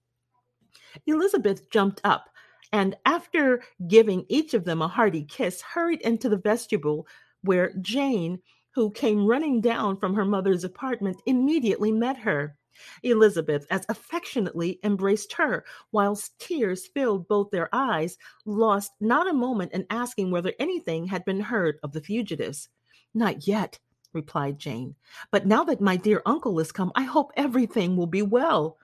Elizabeth 1.05 1.69
jumped 1.69 2.01
up, 2.03 2.31
and 2.71 2.97
after 3.05 3.61
giving 3.87 4.25
each 4.29 4.55
of 4.55 4.65
them 4.65 4.81
a 4.81 4.87
hearty 4.87 5.23
kiss, 5.23 5.61
hurried 5.61 6.01
into 6.01 6.27
the 6.27 6.37
vestibule 6.37 7.05
where 7.43 7.71
Jane, 7.81 8.39
who 8.71 8.91
came 8.91 9.25
running 9.25 9.61
down 9.61 9.97
from 9.97 10.13
her 10.13 10.25
mother's 10.25 10.63
apartment, 10.63 11.21
immediately 11.25 11.91
met 11.91 12.17
her. 12.17 12.55
Elizabeth 13.03 13.67
as 13.69 13.85
affectionately 13.89 14.79
embraced 14.83 15.33
her, 15.33 15.65
whilst 15.91 16.39
tears 16.39 16.87
filled 16.87 17.27
both 17.27 17.51
their 17.51 17.67
eyes, 17.73 18.17
lost 18.45 18.93
not 19.01 19.29
a 19.29 19.33
moment 19.33 19.73
in 19.73 19.85
asking 19.89 20.31
whether 20.31 20.53
anything 20.59 21.07
had 21.07 21.25
been 21.25 21.41
heard 21.41 21.77
of 21.83 21.91
the 21.91 22.01
fugitives. 22.01 22.69
Not 23.13 23.47
yet, 23.47 23.79
replied 24.13 24.59
Jane. 24.59 24.95
But 25.31 25.45
now 25.45 25.63
that 25.65 25.81
my 25.81 25.97
dear 25.97 26.21
uncle 26.25 26.59
is 26.59 26.71
come, 26.71 26.91
I 26.95 27.03
hope 27.03 27.31
everything 27.35 27.97
will 27.97 28.07
be 28.07 28.21
well. 28.21 28.77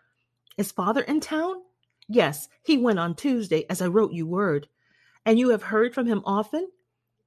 Is 0.57 0.71
father 0.71 1.01
in 1.01 1.19
town? 1.19 1.55
Yes, 2.07 2.49
he 2.63 2.77
went 2.77 2.99
on 2.99 3.15
Tuesday, 3.15 3.65
as 3.69 3.81
I 3.81 3.87
wrote 3.87 4.13
you 4.13 4.27
word. 4.27 4.67
And 5.25 5.39
you 5.39 5.49
have 5.49 5.63
heard 5.63 5.93
from 5.93 6.05
him 6.05 6.21
often? 6.25 6.67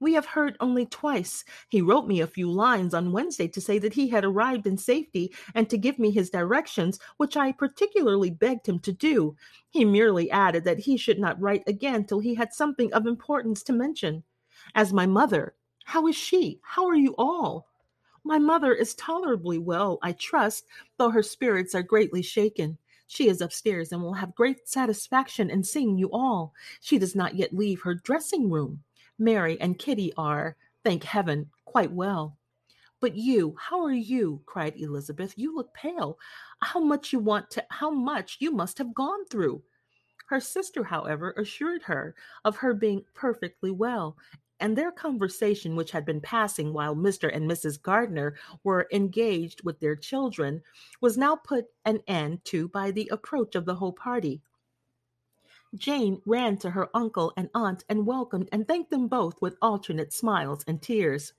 We 0.00 0.12
have 0.14 0.26
heard 0.26 0.56
only 0.60 0.86
twice. 0.86 1.44
He 1.68 1.82
wrote 1.82 2.06
me 2.06 2.20
a 2.20 2.26
few 2.26 2.50
lines 2.50 2.94
on 2.94 3.10
Wednesday 3.10 3.48
to 3.48 3.60
say 3.60 3.78
that 3.80 3.94
he 3.94 4.08
had 4.08 4.24
arrived 4.24 4.66
in 4.66 4.78
safety 4.78 5.34
and 5.54 5.68
to 5.68 5.76
give 5.76 5.98
me 5.98 6.12
his 6.12 6.30
directions, 6.30 7.00
which 7.16 7.36
I 7.36 7.50
particularly 7.50 8.30
begged 8.30 8.66
him 8.68 8.78
to 8.80 8.92
do. 8.92 9.36
He 9.70 9.84
merely 9.84 10.30
added 10.30 10.64
that 10.64 10.78
he 10.78 10.96
should 10.96 11.18
not 11.18 11.40
write 11.40 11.64
again 11.66 12.04
till 12.04 12.20
he 12.20 12.34
had 12.34 12.54
something 12.54 12.92
of 12.92 13.06
importance 13.06 13.64
to 13.64 13.72
mention. 13.72 14.22
As 14.74 14.92
my 14.92 15.06
mother, 15.06 15.54
how 15.84 16.06
is 16.06 16.16
she? 16.16 16.60
How 16.62 16.86
are 16.86 16.94
you 16.94 17.14
all? 17.18 17.66
My 18.22 18.38
mother 18.38 18.74
is 18.74 18.94
tolerably 18.94 19.58
well, 19.58 19.98
I 20.02 20.12
trust, 20.12 20.66
though 20.96 21.10
her 21.10 21.22
spirits 21.22 21.74
are 21.74 21.82
greatly 21.82 22.22
shaken. 22.22 22.78
She 23.08 23.28
is 23.28 23.40
upstairs 23.40 23.90
and 23.90 24.02
will 24.02 24.12
have 24.12 24.34
great 24.34 24.68
satisfaction 24.68 25.50
in 25.50 25.64
seeing 25.64 25.96
you 25.96 26.10
all. 26.12 26.52
She 26.80 26.98
does 26.98 27.16
not 27.16 27.36
yet 27.36 27.54
leave 27.54 27.80
her 27.80 27.94
dressing 27.94 28.50
room. 28.50 28.84
Mary 29.18 29.60
and 29.60 29.78
Kitty 29.78 30.12
are, 30.16 30.56
thank 30.84 31.02
heaven, 31.04 31.50
quite 31.64 31.92
well. 31.92 32.36
But 33.00 33.14
you, 33.14 33.54
how 33.58 33.84
are 33.84 33.92
you? 33.92 34.42
cried 34.46 34.74
Elizabeth. 34.76 35.34
You 35.36 35.54
look 35.54 35.72
pale. 35.74 36.18
How 36.60 36.80
much 36.80 37.12
you 37.12 37.18
want 37.20 37.50
to 37.50 37.64
how 37.70 37.90
much 37.90 38.38
you 38.40 38.50
must 38.50 38.78
have 38.78 38.94
gone 38.94 39.24
through. 39.26 39.62
Her 40.26 40.40
sister, 40.40 40.84
however, 40.84 41.32
assured 41.38 41.82
her 41.84 42.14
of 42.44 42.56
her 42.56 42.74
being 42.74 43.04
perfectly 43.14 43.70
well, 43.70 44.16
and 44.60 44.76
their 44.76 44.90
conversation, 44.90 45.76
which 45.76 45.92
had 45.92 46.04
been 46.04 46.20
passing 46.20 46.72
while 46.72 46.94
Mr. 46.94 47.34
and 47.34 47.48
Mrs. 47.48 47.80
Gardiner 47.80 48.36
were 48.64 48.88
engaged 48.92 49.62
with 49.64 49.78
their 49.80 49.96
children, 49.96 50.62
was 51.00 51.16
now 51.16 51.36
put 51.36 51.66
an 51.84 52.00
end 52.08 52.44
to 52.46 52.68
by 52.68 52.90
the 52.90 53.08
approach 53.12 53.54
of 53.54 53.64
the 53.64 53.76
whole 53.76 53.92
party. 53.92 54.42
Jane 55.74 56.22
ran 56.24 56.56
to 56.58 56.70
her 56.70 56.88
uncle 56.94 57.32
and 57.36 57.50
aunt 57.54 57.84
and 57.88 58.06
welcomed 58.06 58.48
and 58.52 58.66
thanked 58.66 58.90
them 58.90 59.08
both 59.08 59.40
with 59.42 59.58
alternate 59.60 60.12
smiles 60.12 60.64
and 60.66 60.80
tears. 60.80 61.34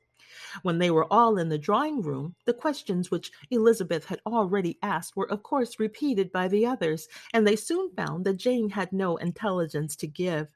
When 0.62 0.78
they 0.78 0.92
were 0.92 1.12
all 1.12 1.38
in 1.38 1.50
the 1.50 1.58
drawing 1.58 2.02
room, 2.04 2.36
the 2.46 2.54
questions 2.54 3.10
which 3.10 3.32
Elizabeth 3.50 4.06
had 4.06 4.22
already 4.28 4.78
asked 4.84 5.16
were 5.16 5.30
of 5.32 5.42
course 5.42 5.80
repeated 5.80 6.32
by 6.32 6.48
the 6.48 6.66
others, 6.66 7.08
and 7.34 7.48
they 7.48 7.56
soon 7.56 7.90
found 7.96 8.26
that 8.26 8.38
Jane 8.38 8.70
had 8.70 8.94
no 8.94 9.18
intelligence 9.18 9.96
to 9.98 10.08
give. 10.08 10.48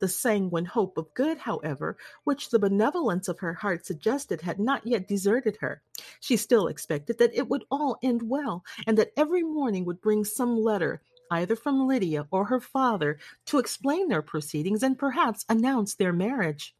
The 0.00 0.08
sanguine 0.08 0.64
hope 0.64 0.98
of 0.98 1.14
good, 1.14 1.38
however, 1.38 1.96
which 2.24 2.50
the 2.50 2.58
benevolence 2.58 3.28
of 3.28 3.38
her 3.38 3.54
heart 3.54 3.86
suggested, 3.86 4.40
had 4.40 4.58
not 4.58 4.86
yet 4.86 5.06
deserted 5.06 5.58
her. 5.60 5.82
She 6.18 6.36
still 6.36 6.66
expected 6.66 7.18
that 7.18 7.34
it 7.34 7.48
would 7.48 7.64
all 7.70 7.98
end 8.02 8.22
well, 8.22 8.64
and 8.86 8.98
that 8.98 9.12
every 9.16 9.42
morning 9.42 9.84
would 9.84 10.00
bring 10.00 10.24
some 10.24 10.56
letter, 10.56 11.02
either 11.30 11.56
from 11.56 11.86
Lydia 11.86 12.26
or 12.30 12.44
her 12.44 12.60
father, 12.60 13.18
to 13.46 13.58
explain 13.58 14.08
their 14.08 14.22
proceedings 14.22 14.82
and 14.82 14.98
perhaps 14.98 15.44
announce 15.48 15.94
their 15.94 16.12
marriage. 16.12 16.74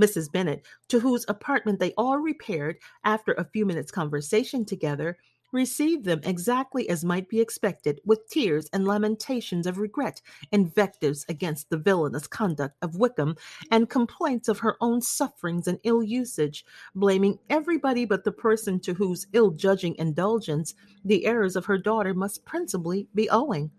Mrs. 0.00 0.30
Bennet, 0.30 0.66
to 0.88 1.00
whose 1.00 1.24
apartment 1.28 1.78
they 1.78 1.92
all 1.96 2.18
repaired 2.18 2.76
after 3.04 3.32
a 3.32 3.44
few 3.44 3.64
minutes' 3.64 3.90
conversation 3.90 4.64
together, 4.64 5.16
received 5.52 6.04
them 6.04 6.20
exactly 6.22 6.88
as 6.88 7.04
might 7.04 7.28
be 7.28 7.40
expected, 7.40 8.00
with 8.04 8.28
tears 8.28 8.68
and 8.72 8.86
lamentations 8.86 9.66
of 9.66 9.78
regret, 9.78 10.20
invectives 10.52 11.24
against 11.28 11.70
the 11.70 11.76
villainous 11.76 12.26
conduct 12.26 12.76
of 12.82 12.96
Wickham, 12.96 13.36
and 13.70 13.88
complaints 13.88 14.48
of 14.48 14.60
her 14.60 14.76
own 14.80 15.00
sufferings 15.00 15.66
and 15.66 15.78
ill 15.82 16.02
usage, 16.02 16.64
blaming 16.94 17.38
everybody 17.48 18.04
but 18.04 18.24
the 18.24 18.32
person 18.32 18.78
to 18.80 18.94
whose 18.94 19.26
ill 19.32 19.50
judging 19.50 19.96
indulgence 19.96 20.74
the 21.04 21.26
errors 21.26 21.56
of 21.56 21.64
her 21.66 21.78
daughter 21.78 22.14
must 22.14 22.44
principally 22.44 23.08
be 23.14 23.28
owing. 23.30 23.70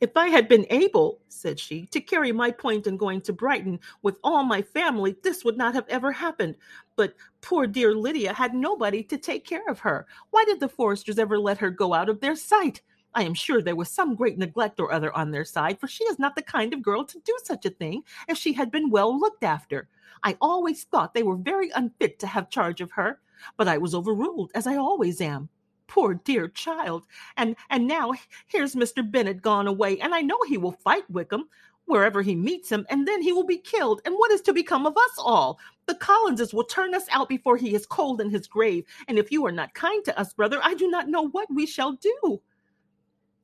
If 0.00 0.16
I 0.16 0.28
had 0.28 0.48
been 0.48 0.66
able, 0.70 1.20
said 1.28 1.58
she, 1.58 1.86
to 1.86 2.00
carry 2.00 2.32
my 2.32 2.50
point 2.50 2.86
in 2.86 2.96
going 2.96 3.20
to 3.22 3.32
Brighton 3.32 3.80
with 4.02 4.18
all 4.22 4.44
my 4.44 4.62
family, 4.62 5.16
this 5.22 5.44
would 5.44 5.56
not 5.56 5.74
have 5.74 5.88
ever 5.88 6.12
happened. 6.12 6.56
But 6.96 7.14
poor 7.40 7.66
dear 7.66 7.94
Lydia 7.94 8.32
had 8.32 8.54
nobody 8.54 9.02
to 9.04 9.18
take 9.18 9.44
care 9.44 9.66
of 9.68 9.80
her. 9.80 10.06
Why 10.30 10.44
did 10.44 10.60
the 10.60 10.68
Forsters 10.68 11.18
ever 11.18 11.38
let 11.38 11.58
her 11.58 11.70
go 11.70 11.94
out 11.94 12.08
of 12.08 12.20
their 12.20 12.36
sight? 12.36 12.82
I 13.14 13.22
am 13.22 13.34
sure 13.34 13.62
there 13.62 13.76
was 13.76 13.88
some 13.88 14.14
great 14.14 14.38
neglect 14.38 14.78
or 14.78 14.92
other 14.92 15.12
on 15.16 15.30
their 15.30 15.44
side, 15.44 15.80
for 15.80 15.88
she 15.88 16.04
is 16.04 16.18
not 16.18 16.36
the 16.36 16.42
kind 16.42 16.72
of 16.74 16.82
girl 16.82 17.04
to 17.04 17.20
do 17.20 17.36
such 17.42 17.64
a 17.64 17.70
thing 17.70 18.02
if 18.28 18.36
she 18.36 18.52
had 18.52 18.70
been 18.70 18.90
well 18.90 19.18
looked 19.18 19.44
after. 19.44 19.88
I 20.22 20.36
always 20.40 20.84
thought 20.84 21.14
they 21.14 21.22
were 21.22 21.36
very 21.36 21.70
unfit 21.70 22.18
to 22.20 22.26
have 22.26 22.50
charge 22.50 22.80
of 22.80 22.92
her, 22.92 23.20
but 23.56 23.68
I 23.68 23.78
was 23.78 23.94
overruled, 23.94 24.50
as 24.54 24.66
I 24.66 24.76
always 24.76 25.20
am. 25.20 25.48
Poor 25.88 26.14
dear 26.14 26.48
child. 26.48 27.06
And 27.36 27.56
and 27.70 27.88
now 27.88 28.12
here's 28.46 28.76
Mr. 28.76 29.08
Bennet 29.08 29.42
gone 29.42 29.66
away, 29.66 29.98
and 29.98 30.14
I 30.14 30.20
know 30.20 30.38
he 30.46 30.58
will 30.58 30.72
fight 30.72 31.10
Wickham 31.10 31.48
wherever 31.86 32.22
he 32.22 32.34
meets 32.36 32.70
him, 32.70 32.86
and 32.90 33.08
then 33.08 33.22
he 33.22 33.32
will 33.32 33.46
be 33.46 33.58
killed. 33.58 34.02
And 34.04 34.14
what 34.14 34.30
is 34.30 34.42
to 34.42 34.52
become 34.52 34.86
of 34.86 34.96
us 34.96 35.18
all? 35.18 35.58
The 35.86 35.94
Collinses 35.94 36.52
will 36.52 36.64
turn 36.64 36.94
us 36.94 37.06
out 37.10 37.28
before 37.28 37.56
he 37.56 37.74
is 37.74 37.86
cold 37.86 38.20
in 38.20 38.30
his 38.30 38.46
grave. 38.46 38.84
And 39.08 39.18
if 39.18 39.32
you 39.32 39.44
are 39.46 39.52
not 39.52 39.74
kind 39.74 40.04
to 40.04 40.18
us, 40.18 40.34
brother, 40.34 40.60
I 40.62 40.74
do 40.74 40.88
not 40.88 41.08
know 41.08 41.28
what 41.28 41.48
we 41.52 41.66
shall 41.66 41.92
do. 41.92 42.40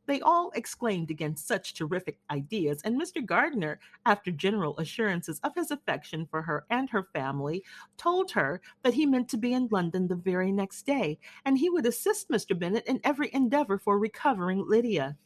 They 0.06 0.20
all 0.20 0.50
exclaimed 0.54 1.10
against 1.10 1.46
such 1.46 1.74
terrific 1.74 2.18
ideas, 2.30 2.82
and 2.84 3.00
Mr. 3.00 3.24
Gardiner, 3.24 3.80
after 4.04 4.30
general 4.30 4.78
assurances 4.78 5.40
of 5.40 5.54
his 5.54 5.70
affection 5.70 6.26
for 6.26 6.42
her 6.42 6.66
and 6.70 6.90
her 6.90 7.08
family, 7.12 7.64
told 7.96 8.30
her 8.32 8.60
that 8.82 8.94
he 8.94 9.06
meant 9.06 9.28
to 9.30 9.38
be 9.38 9.54
in 9.54 9.68
London 9.70 10.06
the 10.06 10.16
very 10.16 10.52
next 10.52 10.84
day, 10.84 11.18
and 11.44 11.56
he 11.56 11.70
would 11.70 11.86
assist 11.86 12.28
Mr. 12.28 12.58
Bennet 12.58 12.86
in 12.86 13.00
every 13.04 13.32
endeavor 13.32 13.78
for 13.78 13.98
recovering 13.98 14.64
Lydia. 14.66 15.16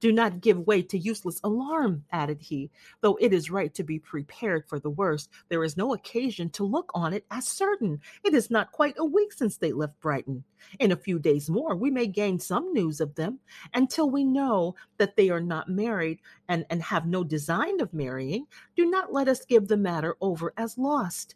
Do 0.00 0.12
not 0.12 0.40
give 0.40 0.66
way 0.66 0.82
to 0.82 0.98
useless 0.98 1.40
alarm, 1.44 2.04
added 2.12 2.40
he. 2.40 2.70
Though 3.00 3.16
it 3.20 3.32
is 3.32 3.50
right 3.50 3.72
to 3.74 3.84
be 3.84 3.98
prepared 3.98 4.68
for 4.68 4.78
the 4.78 4.90
worst, 4.90 5.30
there 5.48 5.64
is 5.64 5.76
no 5.76 5.94
occasion 5.94 6.50
to 6.50 6.64
look 6.64 6.90
on 6.94 7.12
it 7.12 7.24
as 7.30 7.46
certain. 7.46 8.00
It 8.24 8.34
is 8.34 8.50
not 8.50 8.72
quite 8.72 8.94
a 8.98 9.04
week 9.04 9.32
since 9.32 9.56
they 9.56 9.72
left 9.72 10.00
Brighton. 10.00 10.44
In 10.80 10.92
a 10.92 10.96
few 10.96 11.18
days 11.18 11.50
more, 11.50 11.76
we 11.76 11.90
may 11.90 12.06
gain 12.06 12.38
some 12.38 12.72
news 12.72 13.00
of 13.00 13.14
them. 13.14 13.38
Until 13.74 14.10
we 14.10 14.24
know 14.24 14.74
that 14.98 15.16
they 15.16 15.30
are 15.30 15.40
not 15.40 15.68
married 15.68 16.20
and, 16.48 16.64
and 16.70 16.82
have 16.82 17.06
no 17.06 17.24
design 17.24 17.80
of 17.80 17.92
marrying, 17.94 18.46
do 18.74 18.86
not 18.86 19.12
let 19.12 19.28
us 19.28 19.44
give 19.44 19.68
the 19.68 19.76
matter 19.76 20.16
over 20.20 20.52
as 20.56 20.78
lost. 20.78 21.34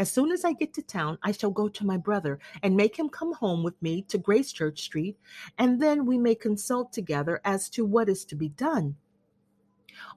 As 0.00 0.10
soon 0.10 0.32
as 0.32 0.46
I 0.46 0.54
get 0.54 0.72
to 0.72 0.82
town, 0.82 1.18
I 1.22 1.30
shall 1.32 1.50
go 1.50 1.68
to 1.68 1.84
my 1.84 1.98
brother 1.98 2.38
and 2.62 2.74
make 2.74 2.98
him 2.98 3.10
come 3.10 3.34
home 3.34 3.62
with 3.62 3.74
me 3.82 4.00
to 4.08 4.18
Gracechurch 4.18 4.78
Street, 4.78 5.18
and 5.58 5.78
then 5.78 6.06
we 6.06 6.16
may 6.16 6.34
consult 6.34 6.90
together 6.90 7.38
as 7.44 7.68
to 7.68 7.84
what 7.84 8.08
is 8.08 8.24
to 8.24 8.34
be 8.34 8.48
done. 8.48 8.96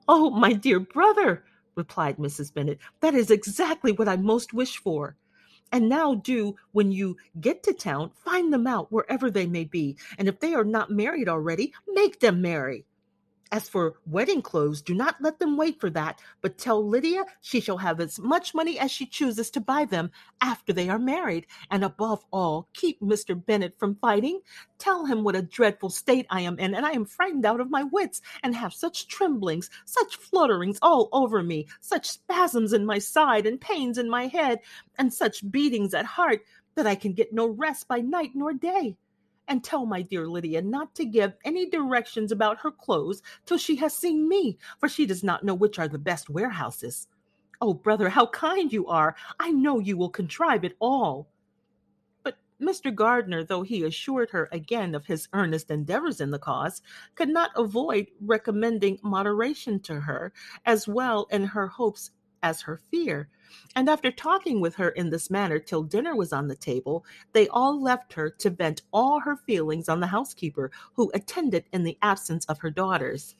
Oh, 0.08 0.30
my 0.30 0.54
dear 0.54 0.80
brother, 0.80 1.44
replied 1.76 2.16
Mrs. 2.16 2.54
Bennet, 2.54 2.80
that 3.02 3.14
is 3.14 3.30
exactly 3.30 3.92
what 3.92 4.08
I 4.08 4.16
most 4.16 4.54
wish 4.54 4.78
for. 4.78 5.18
And 5.74 5.90
now 5.90 6.16
do, 6.16 6.56
when 6.72 6.94
you 6.94 7.18
get 7.42 7.62
to 7.64 7.74
town, 7.74 8.12
find 8.16 8.54
them 8.54 8.66
out 8.66 8.90
wherever 8.90 9.30
they 9.30 9.48
may 9.48 9.66
be, 9.66 9.98
and 10.18 10.30
if 10.30 10.40
they 10.40 10.54
are 10.54 10.64
not 10.64 10.92
married 10.92 11.28
already, 11.28 11.74
make 11.90 12.22
them 12.22 12.42
marry. 12.42 12.86
As 13.54 13.70
for 13.70 13.94
wedding 14.08 14.42
clothes, 14.42 14.82
do 14.82 14.96
not 14.96 15.22
let 15.22 15.38
them 15.38 15.58
wait 15.58 15.80
for 15.80 15.92
that, 15.92 16.20
but 16.42 16.58
tell 16.58 16.84
Lydia 16.84 17.24
she 17.40 17.60
shall 17.62 17.78
have 17.78 18.00
as 18.00 18.18
much 18.18 18.56
money 18.56 18.80
as 18.80 18.90
she 18.90 19.06
chooses 19.06 19.52
to 19.52 19.62
buy 19.62 19.86
them 19.86 20.10
after 20.42 20.74
they 20.74 20.90
are 20.90 20.98
married. 20.98 21.46
And 21.70 21.84
above 21.84 22.26
all, 22.34 22.68
keep 22.74 23.00
Mr. 23.00 23.36
Bennet 23.46 23.78
from 23.78 23.94
fighting. 23.98 24.42
Tell 24.80 25.06
him 25.06 25.24
what 25.24 25.36
a 25.36 25.44
dreadful 25.44 25.92
state 25.92 26.26
I 26.32 26.42
am 26.42 26.58
in, 26.58 26.74
and 26.74 26.84
I 26.84 26.94
am 26.94 27.06
frightened 27.06 27.46
out 27.46 27.60
of 27.60 27.70
my 27.70 27.84
wits, 27.84 28.24
and 28.42 28.56
have 28.56 28.74
such 28.74 29.08
tremblings, 29.08 29.70
such 29.86 30.18
flutterings 30.18 30.80
all 30.82 31.10
over 31.12 31.44
me, 31.44 31.68
such 31.80 32.10
spasms 32.10 32.74
in 32.74 32.88
my 32.88 32.98
side, 32.98 33.46
and 33.46 33.62
pains 33.62 34.00
in 34.00 34.10
my 34.10 34.26
head, 34.26 34.62
and 34.98 35.14
such 35.14 35.48
beatings 35.52 35.94
at 35.94 36.06
heart, 36.06 36.44
that 36.74 36.88
I 36.88 36.96
can 36.96 37.14
get 37.14 37.32
no 37.32 37.50
rest 37.50 37.88
by 37.88 38.00
night 38.00 38.32
nor 38.34 38.52
day 38.52 38.98
and 39.48 39.64
tell 39.64 39.86
my 39.86 40.02
dear 40.02 40.28
Lydia 40.28 40.62
not 40.62 40.96
to 40.96 41.06
give 41.06 41.34
any 41.46 41.70
directions 41.70 42.32
about 42.32 42.60
her 42.60 42.72
clothes 42.72 43.22
till 43.46 43.58
she 43.58 43.76
has 43.78 43.96
seen 43.96 44.28
me, 44.28 44.58
for 44.80 44.90
she 44.90 45.06
does 45.06 45.24
not 45.24 45.44
know 45.44 45.54
which 45.54 45.80
are 45.80 45.88
the 45.88 45.98
best 45.98 46.30
warehouses. 46.30 47.08
Oh, 47.62 47.74
brother, 47.74 48.10
how 48.10 48.26
kind 48.28 48.74
you 48.74 48.88
are! 48.88 49.16
I 49.40 49.52
know 49.52 49.80
you 49.80 49.96
will 49.96 50.10
contrive 50.10 50.64
it 50.64 50.76
all. 50.80 51.30
But 52.24 52.38
Mr. 52.62 52.94
Gardiner, 52.94 53.44
though 53.44 53.62
he 53.62 53.84
assured 53.84 54.30
her 54.32 54.50
again 54.52 54.96
of 54.96 55.06
his 55.06 55.30
earnest 55.34 55.72
endeavors 55.72 56.20
in 56.20 56.32
the 56.32 56.40
cause, 56.40 56.82
could 57.16 57.30
not 57.30 57.52
avoid 57.56 58.08
recommending 58.22 59.00
moderation 59.02 59.80
to 59.82 60.02
her, 60.02 60.34
as 60.66 60.88
well 60.88 61.28
in 61.32 61.46
her 61.46 61.68
hopes 61.68 62.12
as 62.44 62.62
her 62.62 62.80
fear. 62.92 63.30
And 63.76 63.90
after 63.90 64.12
talking 64.12 64.62
with 64.62 64.76
her 64.76 64.90
in 64.90 65.10
this 65.10 65.32
manner 65.32 65.58
till 65.58 65.84
dinner 65.84 66.16
was 66.16 66.34
on 66.34 66.48
the 66.48 66.56
table, 66.56 67.06
they 67.32 67.48
all 67.48 67.82
left 67.82 68.14
her 68.14 68.30
to 68.30 68.50
vent 68.52 68.84
all 68.92 69.20
her 69.22 69.36
feelings 69.36 69.90
on 69.90 70.00
the 70.00 70.08
housekeeper, 70.08 70.70
who 70.94 71.12
attended 71.16 71.66
in 71.72 71.84
the 71.84 71.98
absence 72.02 72.46
of 72.46 72.60
her 72.60 72.70
daughters. 72.70 73.36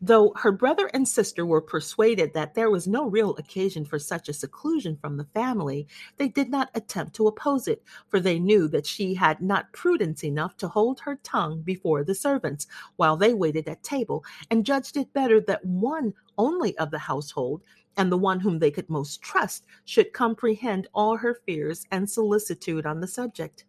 Though 0.00 0.32
her 0.36 0.52
brother 0.52 0.90
and 0.92 1.06
sister 1.08 1.46
were 1.46 1.60
persuaded 1.60 2.34
that 2.34 2.54
there 2.54 2.70
was 2.70 2.86
no 2.86 3.06
real 3.08 3.34
occasion 3.36 3.84
for 3.84 3.98
such 3.98 4.28
a 4.28 4.32
seclusion 4.32 4.96
from 4.96 5.16
the 5.16 5.24
family, 5.26 5.86
they 6.16 6.28
did 6.28 6.50
not 6.50 6.70
attempt 6.74 7.14
to 7.16 7.26
oppose 7.26 7.68
it, 7.68 7.82
for 8.08 8.20
they 8.20 8.38
knew 8.38 8.68
that 8.68 8.86
she 8.86 9.14
had 9.14 9.40
not 9.40 9.72
prudence 9.72 10.24
enough 10.24 10.56
to 10.58 10.68
hold 10.68 11.00
her 11.00 11.16
tongue 11.22 11.62
before 11.62 12.04
the 12.04 12.14
servants 12.14 12.66
while 12.96 13.16
they 13.16 13.34
waited 13.34 13.68
at 13.68 13.82
table, 13.82 14.24
and 14.50 14.66
judged 14.66 14.96
it 14.96 15.12
better 15.12 15.40
that 15.40 15.64
one 15.64 16.14
only 16.38 16.76
of 16.78 16.90
the 16.90 16.98
household 16.98 17.62
and 17.96 18.10
the 18.10 18.18
one 18.18 18.40
whom 18.40 18.58
they 18.58 18.70
could 18.70 18.90
most 18.90 19.22
trust 19.22 19.64
should 19.84 20.12
comprehend 20.12 20.88
all 20.92 21.16
her 21.16 21.34
fears 21.46 21.86
and 21.90 22.10
solicitude 22.10 22.86
on 22.86 23.00
the 23.00 23.06
subject. 23.06 23.64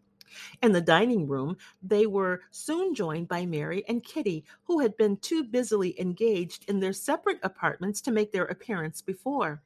In 0.61 0.71
the 0.71 0.81
dining 0.81 1.27
room, 1.27 1.57
they 1.81 2.05
were 2.05 2.41
soon 2.51 2.95
joined 2.95 3.27
by 3.27 3.45
Mary 3.45 3.83
and 3.87 4.03
Kitty, 4.03 4.45
who 4.63 4.79
had 4.79 4.97
been 4.97 5.17
too 5.17 5.43
busily 5.43 5.99
engaged 5.99 6.65
in 6.67 6.79
their 6.79 6.93
separate 6.93 7.39
apartments 7.43 8.01
to 8.01 8.11
make 8.11 8.31
their 8.31 8.45
appearance 8.45 9.01
before. 9.01 9.61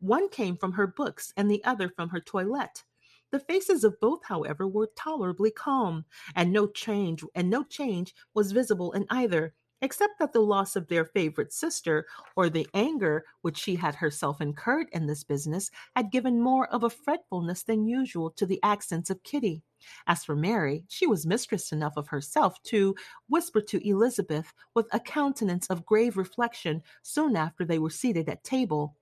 One 0.00 0.28
came 0.28 0.56
from 0.56 0.72
her 0.72 0.86
books 0.86 1.32
and 1.36 1.50
the 1.50 1.64
other 1.64 1.88
from 1.88 2.10
her 2.10 2.20
toilette. 2.20 2.84
The 3.30 3.40
faces 3.40 3.84
of 3.84 3.98
both, 4.00 4.24
however, 4.24 4.66
were 4.68 4.90
tolerably 4.96 5.50
calm, 5.50 6.04
and 6.36 6.52
no 6.52 6.66
change 6.66 7.24
and 7.34 7.50
no 7.50 7.64
change 7.64 8.14
was 8.32 8.52
visible 8.52 8.92
in 8.92 9.06
either, 9.10 9.54
except 9.82 10.18
that 10.18 10.32
the 10.32 10.40
loss 10.40 10.76
of 10.76 10.88
their 10.88 11.04
favorite 11.04 11.52
sister, 11.52 12.06
or 12.36 12.48
the 12.48 12.68
anger 12.74 13.24
which 13.42 13.58
she 13.58 13.74
had 13.74 13.96
herself 13.96 14.40
incurred 14.40 14.88
in 14.92 15.06
this 15.06 15.24
business, 15.24 15.70
had 15.96 16.12
given 16.12 16.40
more 16.40 16.68
of 16.68 16.84
a 16.84 16.90
fretfulness 16.90 17.62
than 17.64 17.86
usual 17.86 18.30
to 18.30 18.46
the 18.46 18.62
accents 18.62 19.10
of 19.10 19.22
Kitty. 19.24 19.62
As 20.06 20.24
for 20.24 20.36
Mary, 20.36 20.84
she 20.88 21.06
was 21.06 21.26
mistress 21.26 21.72
enough 21.72 21.96
of 21.96 22.08
herself 22.08 22.62
to 22.64 22.94
whisper 23.28 23.60
to 23.60 23.88
Elizabeth, 23.88 24.52
with 24.74 24.86
a 24.92 25.00
countenance 25.00 25.66
of 25.68 25.86
grave 25.86 26.16
reflection, 26.16 26.82
soon 27.02 27.36
after 27.36 27.64
they 27.64 27.78
were 27.78 27.90
seated 27.90 28.28
at 28.28 28.44
table. 28.44 28.96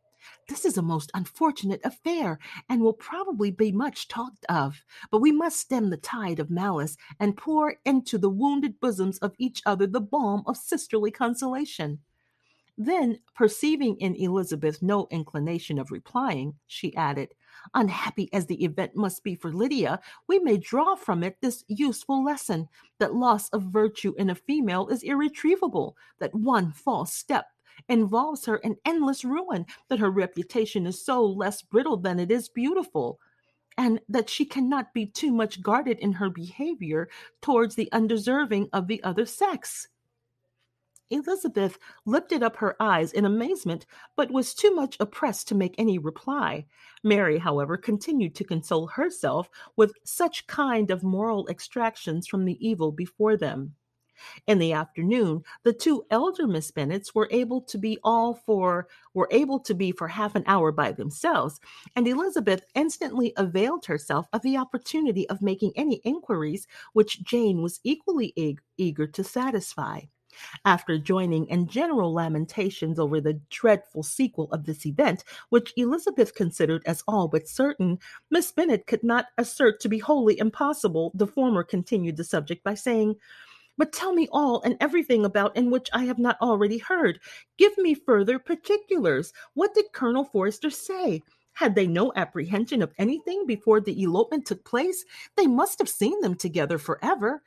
This 0.49 0.65
is 0.65 0.79
a 0.79 0.83
most 0.83 1.11
unfortunate 1.15 1.81
affair, 1.85 2.39
and 2.69 2.81
will 2.81 2.93
probably 2.93 3.51
be 3.51 3.73
much 3.73 4.09
talked 4.09 4.45
of. 4.49 4.85
But 5.11 5.21
we 5.21 5.33
must 5.33 5.59
stem 5.59 5.91
the 5.91 5.97
tide 5.97 6.39
of 6.39 6.51
malice 6.51 6.97
and 7.19 7.37
pour 7.37 7.75
into 7.85 8.19
the 8.19 8.31
wounded 8.31 8.79
bosoms 8.79 9.19
of 9.19 9.35
each 9.39 9.63
other 9.67 9.87
the 9.87 10.01
balm 10.01 10.45
of 10.47 10.57
sisterly 10.57 11.11
consolation. 11.11 11.99
Then, 12.79 13.19
perceiving 13.35 13.97
in 13.97 14.15
Elizabeth 14.15 14.81
no 14.81 15.07
inclination 15.11 15.79
of 15.79 15.91
replying, 15.91 16.55
she 16.67 16.95
added, 16.97 17.35
Unhappy 17.75 18.29
as 18.33 18.47
the 18.47 18.65
event 18.65 18.97
must 18.97 19.23
be 19.23 19.35
for 19.35 19.53
Lydia, 19.53 20.01
we 20.29 20.39
may 20.39 20.57
draw 20.57 20.95
from 20.95 21.23
it 21.23 21.37
this 21.41 21.65
useful 21.69 22.25
lesson 22.25 22.69
that 22.99 23.15
loss 23.15 23.49
of 23.51 23.63
virtue 23.63 24.15
in 24.19 24.31
a 24.31 24.35
female 24.35 24.89
is 24.89 25.03
irretrievable, 25.03 25.97
that 26.19 26.35
one 26.35 26.73
false 26.73 27.15
step 27.15 27.47
involves 27.89 28.45
her 28.47 28.57
in 28.59 28.77
endless 28.85 29.25
ruin, 29.25 29.65
that 29.89 29.99
her 29.99 30.11
reputation 30.11 30.87
is 30.87 31.05
so 31.05 31.25
less 31.25 31.63
brittle 31.63 31.97
than 31.97 32.19
it 32.19 32.31
is 32.31 32.49
beautiful, 32.49 33.19
and 33.79 34.01
that 34.09 34.29
she 34.29 34.45
cannot 34.45 34.93
be 34.93 35.07
too 35.07 35.33
much 35.33 35.63
guarded 35.63 35.99
in 35.99 36.13
her 36.13 36.29
behavior 36.29 37.09
towards 37.41 37.75
the 37.75 37.91
undeserving 37.93 38.69
of 38.73 38.87
the 38.87 39.03
other 39.03 39.25
sex. 39.25 39.89
Elizabeth 41.13 41.79
lifted 42.07 42.43
up 42.43 42.57
her 42.57 42.75
eyes 42.81 43.13
in 43.13 43.25
amazement, 43.25 43.87
but 44.17 44.31
was 44.31 44.55
too 44.55 44.75
much 44.75 44.97
oppressed 44.99 45.47
to 45.49 45.55
make 45.55 45.75
any 45.79 45.99
reply. 45.99 46.67
Mary, 47.05 47.39
however, 47.39 47.77
continued 47.77 48.35
to 48.35 48.45
console 48.45 48.87
herself 48.87 49.51
with 49.77 49.93
such 50.05 50.47
kind 50.47 50.91
of 50.91 51.03
moral 51.03 51.47
extractions 51.49 52.27
from 52.27 52.45
the 52.45 52.67
evil 52.67 52.93
before 52.93 53.37
them. 53.37 53.75
In 54.47 54.59
the 54.59 54.73
afternoon, 54.73 55.43
the 55.65 55.73
two 55.73 56.05
elder 56.11 56.47
Miss 56.47 56.71
Bennets 56.71 57.15
were 57.15 57.29
able 57.31 57.61
to 57.63 57.79
be 57.79 57.99
all 58.05 58.35
for 58.35 58.87
were 59.15 59.29
able 59.31 59.59
to 59.61 59.75
be 59.75 59.91
for 59.91 60.09
half 60.09 60.35
an 60.35 60.45
hour 60.47 60.71
by 60.71 60.93
themselves, 60.93 61.61
and 61.97 62.07
Elizabeth 62.07 62.65
instantly 62.75 63.33
availed 63.37 63.87
herself 63.87 64.29
of 64.33 64.43
the 64.43 64.57
opportunity 64.57 65.29
of 65.29 65.43
making 65.43 65.73
any 65.75 65.97
inquiries 66.05 66.67
which 66.93 67.23
Jane 67.25 67.63
was 67.63 67.81
equally 67.83 68.33
eager 68.77 69.07
to 69.07 69.25
satisfy. 69.25 70.03
After 70.65 70.99
joining 70.99 71.47
in 71.47 71.67
general 71.67 72.13
lamentations 72.13 72.99
over 72.99 73.21
the 73.21 73.41
dreadful 73.51 74.03
sequel 74.03 74.49
of 74.53 74.65
this 74.65 74.87
event, 74.87 75.25
which 75.49 75.73
Elizabeth 75.77 76.35
considered 76.35 76.83
as 76.87 77.05
all 77.09 77.29
but 77.29 77.49
certain, 77.49 77.99
Miss 78.31 78.53
Bennet 78.53 78.87
could 78.87 79.05
not 79.05 79.27
assert 79.39 79.81
to 79.81 79.89
be 79.89 79.99
wholly 79.99 80.39
impossible. 80.39 81.13
The 81.15 81.27
former 81.27 81.63
continued 81.63 82.17
the 82.17 82.25
subject 82.25 82.65
by 82.65 82.75
saying, 82.75 83.17
but 83.79 83.93
tell 83.93 84.13
me 84.13 84.29
all 84.31 84.61
and 84.63 84.77
everything 84.81 85.25
about 85.25 85.57
in 85.57 85.71
which 85.71 85.89
I 85.93 86.05
have 86.05 86.19
not 86.19 86.41
already 86.41 86.79
heard. 86.79 87.21
Give 87.57 87.77
me 87.79 87.95
further 87.95 88.39
particulars. 88.39 89.33
What 89.55 89.75
did 89.75 89.93
Colonel 89.93 90.25
Forster 90.25 90.71
say? 90.71 91.23
Had 91.55 91.75
they 91.75 91.87
no 91.87 92.13
apprehension 92.17 92.83
of 92.83 92.93
anything 92.99 93.47
before 93.47 93.81
the 93.81 94.03
elopement 94.03 94.47
took 94.47 94.65
place? 94.65 95.05
They 95.37 95.47
must 95.47 95.79
have 95.79 95.89
seen 95.89 96.21
them 96.21 96.35
together 96.35 96.79
forever. 96.79 97.43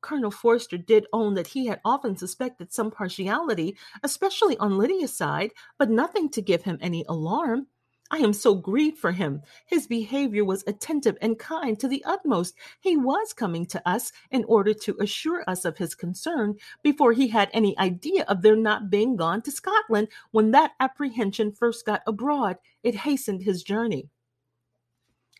Colonel 0.00 0.30
Forster 0.30 0.78
did 0.78 1.06
own 1.12 1.34
that 1.34 1.48
he 1.48 1.66
had 1.66 1.80
often 1.84 2.16
suspected 2.16 2.72
some 2.72 2.90
partiality, 2.90 3.76
especially 4.02 4.56
on 4.58 4.78
Lydia's 4.78 5.16
side, 5.16 5.52
but 5.78 5.90
nothing 5.90 6.28
to 6.30 6.42
give 6.42 6.62
him 6.62 6.78
any 6.80 7.04
alarm. 7.08 7.66
I 8.10 8.18
am 8.18 8.32
so 8.32 8.54
grieved 8.54 8.98
for 8.98 9.12
him. 9.12 9.42
His 9.66 9.86
behavior 9.86 10.44
was 10.44 10.64
attentive 10.66 11.18
and 11.20 11.38
kind 11.38 11.78
to 11.78 11.88
the 11.88 12.02
utmost. 12.06 12.54
He 12.80 12.96
was 12.96 13.34
coming 13.34 13.66
to 13.66 13.86
us 13.86 14.12
in 14.30 14.44
order 14.44 14.72
to 14.72 14.96
assure 15.00 15.44
us 15.46 15.66
of 15.66 15.76
his 15.76 15.94
concern 15.94 16.56
before 16.82 17.12
he 17.12 17.28
had 17.28 17.50
any 17.52 17.78
idea 17.78 18.24
of 18.24 18.40
their 18.40 18.56
not 18.56 18.88
being 18.88 19.16
gone 19.16 19.42
to 19.42 19.50
Scotland. 19.50 20.08
When 20.30 20.52
that 20.52 20.72
apprehension 20.80 21.52
first 21.52 21.84
got 21.84 22.02
abroad, 22.06 22.56
it 22.82 22.94
hastened 22.94 23.42
his 23.42 23.62
journey. 23.62 24.08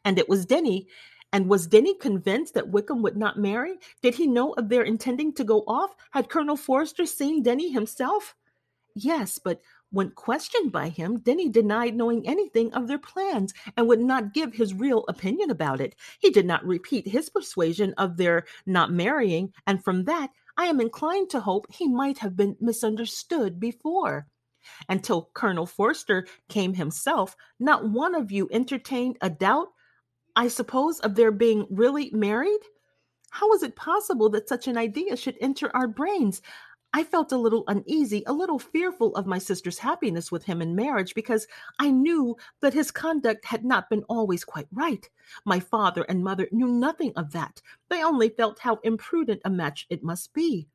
And 0.05 0.19
it 0.19 0.29
was 0.29 0.45
Denny 0.47 0.89
and 1.33 1.49
was 1.49 1.67
Denny 1.67 1.95
convinced 1.95 2.55
that 2.55 2.69
Wickham 2.69 3.03
would 3.03 3.17
not 3.17 3.39
marry? 3.39 3.79
Did 4.03 4.15
he 4.15 4.27
know 4.27 4.53
of 4.55 4.69
their 4.69 4.83
intending 4.83 5.33
to 5.35 5.45
go 5.45 5.61
off? 5.67 5.95
Had 6.13 6.31
Colonel 6.31 6.57
Forster 6.57 7.07
seen 7.07 7.43
Denny 7.43 7.71
himself? 7.71 8.35
Yes, 8.95 9.39
but 9.39 9.61
when 9.91 10.11
questioned 10.11 10.73
by 10.73 10.89
him, 10.89 11.19
Denny 11.19 11.49
denied 11.49 11.97
knowing 11.97 12.27
anything 12.27 12.73
of 12.75 12.89
their 12.89 12.99
plans 12.99 13.55
and 13.77 13.89
would 13.89 14.01
not 14.01 14.35
give 14.35 14.55
his 14.55 14.75
real 14.75 15.05
opinion 15.09 15.51
about 15.51 15.81
it. 15.81 15.95
He 16.19 16.31
did 16.31 16.47
not 16.47 16.65
repeat 16.65 17.09
his 17.09 17.31
persuasion 17.31 17.95
of 17.97 18.17
their 18.17 18.45
not 18.67 18.93
marrying, 18.93 19.53
and 19.67 19.83
from 19.83 20.05
that, 20.05 20.31
I 20.57 20.67
am 20.67 20.81
inclined 20.81 21.31
to 21.31 21.41
hope 21.41 21.73
he 21.73 21.89
might 21.89 22.19
have 22.19 22.37
been 22.37 22.57
misunderstood 22.61 23.61
before. 23.61 24.27
Until 24.89 25.31
Colonel 25.33 25.67
Forster 25.67 26.27
came 26.49 26.75
himself, 26.75 27.37
not 27.59 27.89
one 27.89 28.15
of 28.15 28.33
you 28.33 28.49
entertained 28.51 29.17
a 29.23 29.31
doubt 29.31 29.69
I 30.39 30.47
suppose, 30.47 31.01
of 31.01 31.17
their 31.17 31.33
being 31.33 31.67
really 31.69 32.11
married? 32.13 32.61
How 33.31 33.49
was 33.49 33.65
it 33.65 33.75
possible 33.75 34.31
that 34.31 34.49
such 34.49 34.69
an 34.69 34.79
idea 34.79 35.17
should 35.17 35.37
enter 35.41 35.75
our 35.75 35.89
brains? 35.89 36.43
I 36.95 37.03
felt 37.03 37.33
a 37.33 37.37
little 37.37 37.65
uneasy, 37.67 38.23
a 38.25 38.33
little 38.33 38.61
fearful 38.61 39.17
of 39.17 39.27
my 39.27 39.39
sister's 39.39 39.81
happiness 39.81 40.31
with 40.31 40.45
him 40.45 40.63
in 40.63 40.77
marriage 40.77 41.17
because 41.17 41.49
I 41.81 41.91
knew 41.91 42.37
that 42.61 42.73
his 42.73 42.93
conduct 42.93 43.47
had 43.47 43.65
not 43.65 43.91
been 43.91 44.05
always 44.05 44.45
quite 44.45 44.69
right. 44.73 45.11
My 45.45 45.59
father 45.59 46.05
and 46.05 46.23
mother 46.23 46.49
knew 46.53 46.69
nothing 46.69 47.13
of 47.17 47.33
that. 47.33 47.61
They 47.89 48.05
only 48.05 48.29
felt 48.29 48.61
how 48.61 48.77
imprudent 48.85 49.43
a 49.45 49.51
match 49.51 49.89
it 49.91 50.05
must 50.05 50.33
be. 50.35 50.69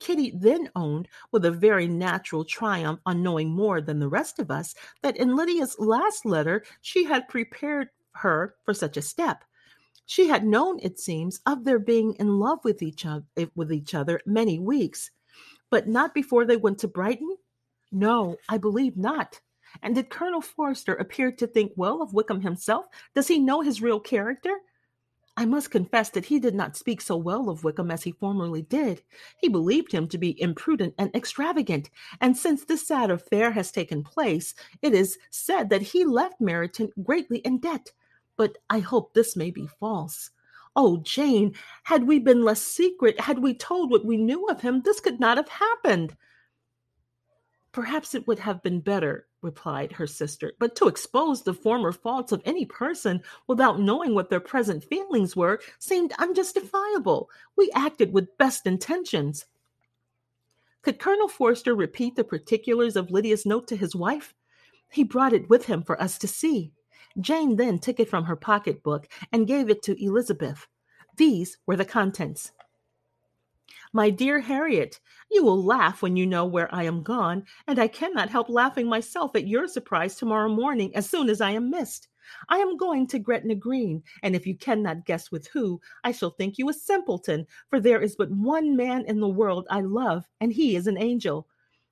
Kitty 0.00 0.32
then 0.34 0.70
owned, 0.74 1.06
with 1.30 1.44
a 1.44 1.52
very 1.52 1.86
natural 1.86 2.44
triumph 2.44 2.98
on 3.06 3.22
knowing 3.22 3.50
more 3.50 3.80
than 3.80 4.00
the 4.00 4.08
rest 4.08 4.40
of 4.40 4.50
us, 4.50 4.74
that 5.02 5.16
in 5.16 5.36
Lydia's 5.36 5.78
last 5.78 6.26
letter 6.26 6.64
she 6.80 7.04
had 7.04 7.28
prepared 7.28 7.90
her 8.14 8.56
for 8.64 8.74
such 8.74 8.96
a 8.96 9.02
step. 9.02 9.44
She 10.06 10.28
had 10.28 10.44
known, 10.44 10.78
it 10.82 10.98
seems, 10.98 11.40
of 11.46 11.64
their 11.64 11.78
being 11.78 12.14
in 12.14 12.38
love 12.38 12.60
with 12.64 12.82
each 12.82 13.06
other 13.06 13.24
eh, 13.36 13.46
with 13.54 13.72
each 13.72 13.94
other 13.94 14.20
many 14.26 14.58
weeks, 14.58 15.10
but 15.70 15.88
not 15.88 16.14
before 16.14 16.44
they 16.44 16.56
went 16.56 16.78
to 16.80 16.88
Brighton. 16.88 17.36
No, 17.90 18.36
I 18.48 18.58
believe 18.58 18.96
not. 18.96 19.40
And 19.82 19.94
did 19.94 20.10
Colonel 20.10 20.40
Forster 20.40 20.94
appear 20.94 21.32
to 21.32 21.46
think 21.46 21.72
well 21.76 22.02
of 22.02 22.12
Wickham 22.12 22.42
himself? 22.42 22.86
Does 23.14 23.28
he 23.28 23.38
know 23.38 23.60
his 23.60 23.82
real 23.82 23.98
character? 23.98 24.54
I 25.36 25.46
must 25.46 25.72
confess 25.72 26.10
that 26.10 26.26
he 26.26 26.38
did 26.38 26.54
not 26.54 26.76
speak 26.76 27.00
so 27.00 27.16
well 27.16 27.48
of 27.48 27.64
Wickham 27.64 27.90
as 27.90 28.04
he 28.04 28.12
formerly 28.12 28.62
did. 28.62 29.02
He 29.38 29.48
believed 29.48 29.90
him 29.90 30.06
to 30.08 30.18
be 30.18 30.40
imprudent 30.40 30.94
and 30.96 31.14
extravagant, 31.14 31.90
and 32.20 32.36
since 32.36 32.64
this 32.64 32.86
sad 32.86 33.10
affair 33.10 33.50
has 33.50 33.72
taken 33.72 34.04
place, 34.04 34.54
it 34.80 34.94
is 34.94 35.18
said 35.30 35.70
that 35.70 35.82
he 35.82 36.04
left 36.04 36.40
Meryton 36.40 36.90
greatly 37.02 37.38
in 37.38 37.58
debt 37.58 37.90
but 38.36 38.58
I 38.70 38.80
hope 38.80 39.14
this 39.14 39.36
may 39.36 39.50
be 39.50 39.66
false. 39.66 40.30
Oh, 40.76 40.98
Jane, 40.98 41.54
had 41.84 42.04
we 42.04 42.18
been 42.18 42.42
less 42.42 42.60
secret, 42.60 43.20
had 43.20 43.38
we 43.38 43.54
told 43.54 43.90
what 43.90 44.04
we 44.04 44.16
knew 44.16 44.46
of 44.46 44.60
him, 44.60 44.82
this 44.82 45.00
could 45.00 45.20
not 45.20 45.36
have 45.36 45.48
happened. 45.48 46.16
Perhaps 47.70 48.14
it 48.14 48.26
would 48.26 48.38
have 48.40 48.62
been 48.62 48.80
better, 48.80 49.26
replied 49.42 49.92
her 49.92 50.06
sister, 50.06 50.52
but 50.58 50.74
to 50.76 50.88
expose 50.88 51.42
the 51.42 51.54
former 51.54 51.92
faults 51.92 52.32
of 52.32 52.42
any 52.44 52.64
person 52.64 53.22
without 53.46 53.80
knowing 53.80 54.14
what 54.14 54.30
their 54.30 54.40
present 54.40 54.84
feelings 54.84 55.36
were 55.36 55.60
seemed 55.78 56.12
unjustifiable. 56.18 57.30
We 57.56 57.70
acted 57.74 58.12
with 58.12 58.38
best 58.38 58.66
intentions. 58.66 59.46
Could 60.82 60.98
Colonel 60.98 61.28
Forster 61.28 61.74
repeat 61.74 62.14
the 62.14 62.24
particulars 62.24 62.94
of 62.94 63.10
Lydia's 63.10 63.46
note 63.46 63.68
to 63.68 63.76
his 63.76 63.96
wife? 63.96 64.34
He 64.90 65.02
brought 65.02 65.32
it 65.32 65.48
with 65.48 65.66
him 65.66 65.82
for 65.82 66.00
us 66.00 66.18
to 66.18 66.28
see. 66.28 66.72
Jane 67.20 67.56
then 67.56 67.78
took 67.78 68.00
it 68.00 68.08
from 68.08 68.24
her 68.24 68.36
pocketbook 68.36 69.08
and 69.32 69.46
gave 69.46 69.70
it 69.70 69.82
to 69.82 70.04
Elizabeth. 70.04 70.66
These 71.16 71.58
were 71.66 71.76
the 71.76 71.84
contents. 71.84 72.52
My 73.92 74.10
dear 74.10 74.40
Harriet, 74.40 75.00
you 75.30 75.44
will 75.44 75.62
laugh 75.62 76.02
when 76.02 76.16
you 76.16 76.26
know 76.26 76.44
where 76.44 76.74
I 76.74 76.82
am 76.82 77.04
gone, 77.04 77.44
and 77.68 77.78
I 77.78 77.86
cannot 77.86 78.30
help 78.30 78.48
laughing 78.48 78.88
myself 78.88 79.36
at 79.36 79.46
your 79.46 79.68
surprise 79.68 80.16
tomorrow 80.16 80.48
morning 80.48 80.94
as 80.96 81.08
soon 81.08 81.30
as 81.30 81.40
I 81.40 81.52
am 81.52 81.70
missed. 81.70 82.08
I 82.48 82.56
am 82.58 82.76
going 82.76 83.06
to 83.08 83.20
Gretna 83.20 83.54
Green, 83.54 84.02
and 84.24 84.34
if 84.34 84.46
you 84.46 84.56
cannot 84.56 85.06
guess 85.06 85.30
with 85.30 85.46
who, 85.46 85.80
I 86.02 86.10
shall 86.10 86.30
think 86.30 86.58
you 86.58 86.68
a 86.68 86.72
simpleton, 86.72 87.46
for 87.70 87.78
there 87.78 88.00
is 88.00 88.16
but 88.16 88.32
one 88.32 88.76
man 88.76 89.04
in 89.06 89.20
the 89.20 89.28
world 89.28 89.68
I 89.70 89.82
love, 89.82 90.28
and 90.40 90.52
he 90.52 90.74
is 90.74 90.88
an 90.88 90.98
angel. 90.98 91.46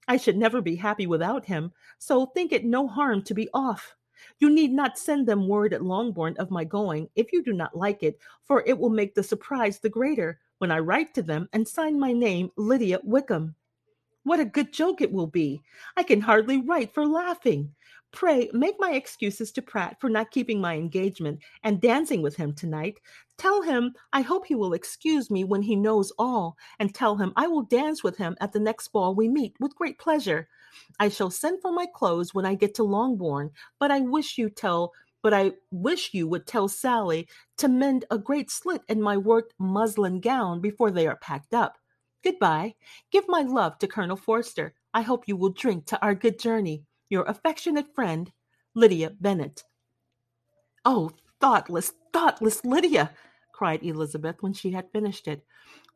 I 0.08 0.16
should 0.16 0.36
never 0.36 0.60
be 0.60 0.74
happy 0.74 1.06
without 1.06 1.44
him, 1.44 1.72
so 1.98 2.26
think 2.26 2.50
it 2.50 2.64
no 2.64 2.88
harm 2.88 3.22
to 3.22 3.34
be 3.34 3.48
off. 3.54 3.94
You 4.38 4.50
need 4.50 4.72
not 4.72 4.98
send 4.98 5.26
them 5.26 5.48
word 5.48 5.72
at 5.72 5.84
Longbourn 5.84 6.36
of 6.38 6.50
my 6.50 6.64
going 6.64 7.08
if 7.14 7.32
you 7.32 7.42
do 7.42 7.52
not 7.52 7.76
like 7.76 8.02
it, 8.02 8.18
for 8.44 8.62
it 8.66 8.78
will 8.78 8.90
make 8.90 9.14
the 9.14 9.22
surprise 9.22 9.78
the 9.78 9.88
greater 9.88 10.40
when 10.58 10.70
I 10.70 10.78
write 10.78 11.14
to 11.14 11.22
them 11.22 11.48
and 11.52 11.66
sign 11.66 11.98
my 11.98 12.12
name 12.12 12.50
Lydia 12.56 13.00
Wickham. 13.02 13.54
What 14.24 14.38
a 14.38 14.44
good 14.44 14.72
joke 14.72 15.00
it 15.00 15.10
will 15.10 15.26
be! 15.26 15.62
I 15.96 16.04
can 16.04 16.20
hardly 16.20 16.60
write 16.60 16.94
for 16.94 17.06
laughing. 17.06 17.74
Pray 18.12 18.50
make 18.52 18.76
my 18.78 18.92
excuses 18.92 19.50
to 19.52 19.62
Pratt 19.62 19.98
for 20.00 20.10
not 20.10 20.30
keeping 20.30 20.60
my 20.60 20.76
engagement 20.76 21.40
and 21.64 21.80
dancing 21.80 22.22
with 22.22 22.36
him 22.36 22.52
tonight. 22.52 23.00
Tell 23.38 23.62
him 23.62 23.94
I 24.12 24.20
hope 24.20 24.46
he 24.46 24.54
will 24.54 24.74
excuse 24.74 25.30
me 25.30 25.44
when 25.44 25.62
he 25.62 25.74
knows 25.74 26.12
all, 26.18 26.56
and 26.78 26.94
tell 26.94 27.16
him 27.16 27.32
I 27.34 27.48
will 27.48 27.62
dance 27.62 28.04
with 28.04 28.16
him 28.18 28.36
at 28.40 28.52
the 28.52 28.60
next 28.60 28.88
ball 28.88 29.14
we 29.14 29.28
meet 29.28 29.56
with 29.58 29.74
great 29.74 29.98
pleasure. 29.98 30.48
I 30.98 31.08
shall 31.08 31.30
send 31.30 31.60
for 31.60 31.72
my 31.72 31.86
clothes 31.86 32.34
when 32.34 32.46
I 32.46 32.54
get 32.54 32.74
to 32.74 32.84
Longbourn, 32.84 33.50
but 33.78 33.90
I 33.90 34.00
wish 34.00 34.38
you 34.38 34.50
tell 34.50 34.92
but 35.22 35.32
I 35.32 35.52
wish 35.70 36.12
you 36.12 36.26
would 36.26 36.46
tell 36.46 36.68
Sally 36.68 37.28
to 37.58 37.68
mend 37.68 38.04
a 38.10 38.18
great 38.18 38.50
slit 38.50 38.82
in 38.88 39.00
my 39.00 39.16
worked 39.16 39.54
muslin 39.58 40.20
gown 40.20 40.60
before 40.60 40.90
they 40.90 41.06
are 41.06 41.16
packed 41.16 41.54
up. 41.54 41.78
Goodbye. 42.24 42.74
Give 43.10 43.24
my 43.28 43.42
love 43.42 43.78
to 43.78 43.88
Colonel 43.88 44.16
Forster. 44.16 44.74
I 44.92 45.02
hope 45.02 45.28
you 45.28 45.36
will 45.36 45.50
drink 45.50 45.86
to 45.86 46.02
our 46.02 46.14
good 46.14 46.38
journey. 46.38 46.84
Your 47.08 47.24
affectionate 47.24 47.94
friend, 47.94 48.32
Lydia 48.74 49.10
Bennet. 49.10 49.64
Oh, 50.84 51.12
thoughtless, 51.40 51.92
thoughtless 52.12 52.64
Lydia! 52.64 53.10
cried 53.52 53.82
Elizabeth 53.82 54.42
when 54.42 54.52
she 54.52 54.72
had 54.72 54.90
finished 54.90 55.28
it. 55.28 55.44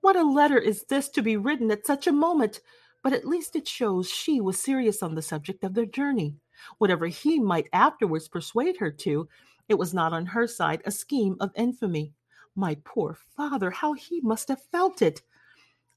What 0.00 0.16
a 0.16 0.22
letter 0.22 0.58
is 0.58 0.84
this 0.84 1.08
to 1.10 1.22
be 1.22 1.36
written 1.36 1.70
at 1.70 1.86
such 1.86 2.06
a 2.06 2.12
moment! 2.12 2.60
But 3.02 3.12
at 3.12 3.26
least 3.26 3.56
it 3.56 3.68
shows 3.68 4.10
she 4.10 4.40
was 4.40 4.60
serious 4.60 5.02
on 5.02 5.14
the 5.14 5.22
subject 5.22 5.64
of 5.64 5.74
their 5.74 5.86
journey. 5.86 6.36
Whatever 6.78 7.06
he 7.06 7.38
might 7.38 7.68
afterwards 7.72 8.28
persuade 8.28 8.78
her 8.78 8.90
to, 8.90 9.28
it 9.68 9.78
was 9.78 9.94
not 9.94 10.12
on 10.12 10.26
her 10.26 10.46
side 10.46 10.82
a 10.84 10.90
scheme 10.90 11.36
of 11.40 11.50
infamy. 11.54 12.12
My 12.54 12.76
poor 12.84 13.16
father, 13.36 13.70
how 13.70 13.92
he 13.92 14.20
must 14.20 14.48
have 14.48 14.62
felt 14.72 15.02
it! 15.02 15.22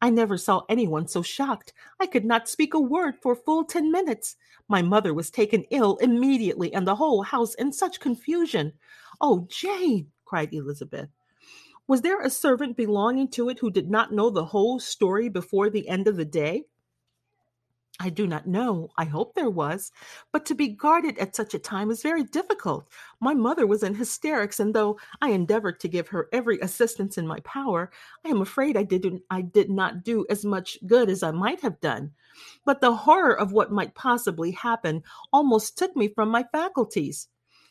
I 0.01 0.09
never 0.09 0.37
saw 0.37 0.63
anyone 0.69 1.07
so 1.07 1.21
shocked. 1.21 1.73
I 1.99 2.07
could 2.07 2.23
not 2.25 2.47
speak 2.47 2.73
a 2.73 2.79
word 2.79 3.15
for 3.21 3.35
full 3.35 3.65
ten 3.65 3.91
minutes. 3.91 4.37
My 4.67 4.81
mother 4.81 5.13
was 5.13 5.29
taken 5.29 5.65
ill 5.71 5.97
immediately, 5.97 6.73
and 6.73 6.87
the 6.87 6.95
whole 6.95 7.23
house 7.23 7.53
in 7.55 7.73
such 7.73 7.99
confusion. 7.99 8.73
Oh, 9.19 9.45
Jane, 9.49 10.11
cried 10.25 10.53
Elizabeth. 10.53 11.09
Was 11.87 12.01
there 12.01 12.21
a 12.21 12.29
servant 12.29 12.77
belonging 12.77 13.29
to 13.29 13.49
it 13.49 13.59
who 13.59 13.71
did 13.71 13.89
not 13.89 14.13
know 14.13 14.29
the 14.29 14.45
whole 14.45 14.79
story 14.79 15.27
before 15.27 15.69
the 15.69 15.89
end 15.89 16.07
of 16.07 16.15
the 16.15 16.25
day? 16.25 16.65
I 18.01 18.09
do 18.09 18.25
not 18.25 18.47
know. 18.47 18.89
I 18.97 19.03
hope 19.03 19.35
there 19.35 19.49
was. 19.49 19.91
But 20.31 20.45
to 20.45 20.55
be 20.55 20.69
guarded 20.69 21.17
at 21.17 21.35
such 21.35 21.53
a 21.53 21.59
time 21.59 21.91
is 21.91 22.01
very 22.01 22.23
difficult. 22.23 22.87
My 23.19 23.33
mother 23.33 23.67
was 23.67 23.83
in 23.83 23.95
hysterics, 23.95 24.59
and 24.59 24.73
though 24.73 24.97
I 25.21 25.31
endeavored 25.31 25.81
to 25.81 25.89
give 25.89 26.07
her 26.07 26.29
every 26.31 26.59
assistance 26.61 27.17
in 27.17 27.27
my 27.27 27.41
power, 27.41 27.91
I 28.25 28.29
am 28.29 28.41
afraid 28.41 28.77
I 28.77 28.83
did, 28.83 29.21
I 29.29 29.41
did 29.41 29.69
not 29.69 30.03
do 30.03 30.25
as 30.29 30.45
much 30.45 30.77
good 30.87 31.09
as 31.09 31.23
I 31.23 31.31
might 31.31 31.59
have 31.59 31.81
done. 31.81 32.11
But 32.63 32.79
the 32.79 32.95
horror 32.95 33.37
of 33.37 33.51
what 33.51 33.71
might 33.71 33.95
possibly 33.95 34.51
happen 34.51 35.03
almost 35.33 35.77
took 35.77 35.93
me 35.97 36.07
from 36.07 36.29
my 36.29 36.45
faculties. 36.53 37.27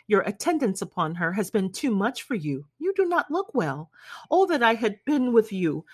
Your 0.09 0.21
attendance 0.23 0.83
upon 0.83 1.15
her 1.17 1.33
has 1.33 1.51
been 1.51 1.71
too 1.73 1.91
much 1.91 2.23
for 2.23 2.35
you. 2.35 2.67
You 2.79 2.93
do 2.97 3.07
not 3.07 3.31
look 3.31 3.55
well. 3.55 3.91
Oh, 4.31 4.47
that 4.47 4.63
I 4.63 4.75
had 4.75 5.05
been 5.05 5.33
with 5.33 5.53
you! 5.53 5.85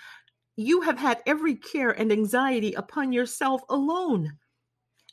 You 0.57 0.81
have 0.81 0.97
had 0.97 1.21
every 1.25 1.55
care 1.55 1.91
and 1.91 2.11
anxiety 2.11 2.73
upon 2.73 3.11
yourself 3.11 3.61
alone. 3.67 4.37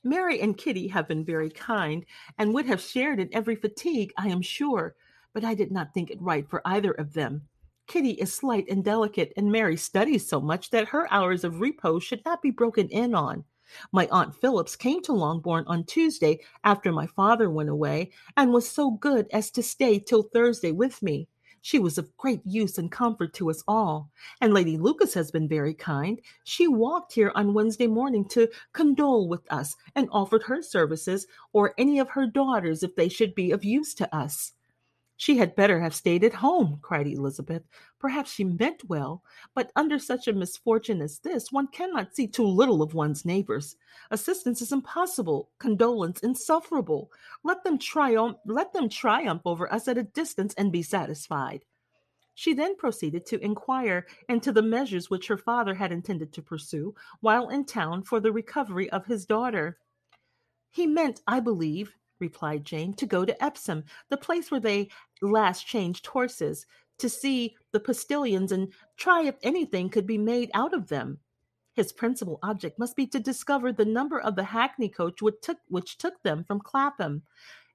Mary 0.05 0.41
and 0.41 0.57
Kitty 0.57 0.87
have 0.89 1.09
been 1.09 1.25
very 1.25 1.51
kind, 1.51 2.05
and 2.39 2.55
would 2.55 2.67
have 2.67 2.81
shared 2.81 3.19
in 3.19 3.29
every 3.33 3.57
fatigue, 3.57 4.13
I 4.17 4.29
am 4.29 4.41
sure, 4.41 4.95
but 5.33 5.45
I 5.45 5.55
did 5.55 5.73
not 5.73 5.93
think 5.93 6.11
it 6.11 6.23
right 6.23 6.49
for 6.49 6.63
either 6.65 6.93
of 6.93 7.13
them. 7.13 7.43
Kitty 7.89 8.13
is 8.13 8.33
slight 8.33 8.69
and 8.69 8.85
delicate, 8.85 9.33
and 9.37 9.51
Mary 9.51 9.77
studies 9.77 10.29
so 10.29 10.41
much 10.41 10.71
that 10.71 10.89
her 10.89 11.13
hours 11.13 11.43
of 11.43 11.61
repose 11.61 12.05
should 12.05 12.25
not 12.25 12.41
be 12.41 12.53
broken 12.53 12.89
in 12.89 13.13
on. 13.13 13.45
My 13.91 14.07
Aunt 14.13 14.37
Phillips 14.37 14.77
came 14.77 15.03
to 15.03 15.13
Longbourn 15.13 15.65
on 15.67 15.85
Tuesday 15.85 16.39
after 16.63 16.93
my 16.93 17.07
father 17.09 17.51
went 17.51 17.69
away, 17.69 18.13
and 18.37 18.53
was 18.53 18.69
so 18.69 18.93
good 18.93 19.27
as 19.33 19.51
to 19.53 19.63
stay 19.63 19.99
till 19.99 20.23
Thursday 20.23 20.71
with 20.71 21.03
me. 21.03 21.29
She 21.63 21.79
was 21.79 21.97
of 21.97 22.15
great 22.17 22.43
use 22.45 22.77
and 22.77 22.91
comfort 22.91 23.33
to 23.35 23.49
us 23.49 23.63
all. 23.67 24.11
And 24.41 24.53
Lady 24.53 24.77
Lucas 24.77 25.15
has 25.15 25.31
been 25.31 25.49
very 25.49 25.75
kind. 25.75 26.21
She 26.45 26.67
walked 26.67 27.13
here 27.13 27.33
on 27.37 27.55
Wednesday 27.55 27.87
morning 27.87 28.29
to 28.31 28.49
condole 28.73 29.29
with 29.29 29.51
us 29.51 29.77
and 29.95 30.09
offered 30.11 30.43
her 30.43 30.61
services 30.61 31.27
or 31.53 31.73
any 31.79 32.01
of 32.01 32.11
her 32.11 32.27
daughters 32.27 32.83
if 32.83 32.97
they 32.97 33.09
should 33.09 33.35
be 33.35 33.53
of 33.53 33.65
use 33.65 33.95
to 33.95 34.15
us. 34.15 34.53
She 35.17 35.39
had 35.39 35.55
better 35.55 35.81
have 35.81 35.95
stayed 35.95 36.25
at 36.25 36.35
home, 36.35 36.81
cried 36.83 37.07
Elizabeth. 37.07 37.63
Perhaps 38.03 38.33
she 38.33 38.43
meant 38.43 38.89
well, 38.89 39.23
but 39.55 39.71
under 39.77 39.97
such 39.97 40.27
a 40.27 40.33
misfortune 40.33 41.01
as 41.01 41.21
this, 41.21 41.53
one 41.53 41.69
cannot 41.69 42.17
see 42.17 42.27
too 42.27 42.45
little 42.45 42.83
of 42.83 42.95
one's 42.95 43.25
neighbors. 43.25 43.77
Assistance 44.11 44.61
is 44.61 44.73
impossible, 44.73 45.51
condolence 45.61 46.19
insufferable. 46.19 47.13
Let 47.45 47.63
them 47.63 47.79
triumph, 47.79 48.39
let 48.45 48.73
them 48.73 48.89
triumph 48.89 49.43
over 49.45 49.73
us 49.73 49.87
at 49.87 49.99
a 49.99 50.03
distance 50.03 50.53
and 50.55 50.73
be 50.73 50.83
satisfied. 50.83 51.65
She 52.35 52.55
then 52.55 52.75
proceeded 52.77 53.25
to 53.27 53.39
inquire 53.39 54.05
into 54.29 54.51
the 54.51 54.63
measures 54.63 55.09
which 55.09 55.29
her 55.29 55.37
father 55.37 55.77
had 55.77 55.93
intended 55.93 56.33
to 56.33 56.43
pursue 56.43 56.97
while 57.21 57.51
in 57.51 57.65
town 57.65 58.03
for 58.03 58.19
the 58.19 58.33
recovery 58.33 58.91
of 58.91 59.07
his 59.07 59.27
daughter. 59.27 59.79
He 60.73 60.89
meant, 60.89 61.21
I 61.29 61.39
believe, 61.39 61.95
replied 62.19 62.65
Jane, 62.65 62.95
to 62.95 63.07
go 63.07 63.25
to 63.25 63.45
Epsom, 63.45 63.85
the 64.09 64.17
place 64.17 64.51
where 64.51 64.61
they 64.61 64.91
last 65.21 65.69
changed 65.69 66.07
horses, 66.09 66.67
to 67.03 67.09
see 67.09 67.57
the 67.73 67.81
postilions 67.81 68.53
and 68.53 68.73
try 68.97 69.25
if 69.25 69.35
anything 69.43 69.91
could 69.91 70.07
be 70.07 70.19
made 70.19 70.51
out 70.55 70.73
of 70.73 70.89
them. 70.89 71.19
His 71.75 71.93
principal 71.93 72.39
object 72.43 72.79
must 72.79 72.97
be 72.97 73.07
to 73.09 73.19
discover 73.19 73.73
the 73.73 73.85
number 73.85 74.21
of 74.21 74.37
the 74.37 74.45
hackney 74.45 74.89
coach 74.89 75.21
which 75.21 75.37
took, 75.43 75.59
which 75.69 75.99
took 75.99 76.23
them 76.23 76.45
from 76.45 76.61
Clapham. 76.61 77.23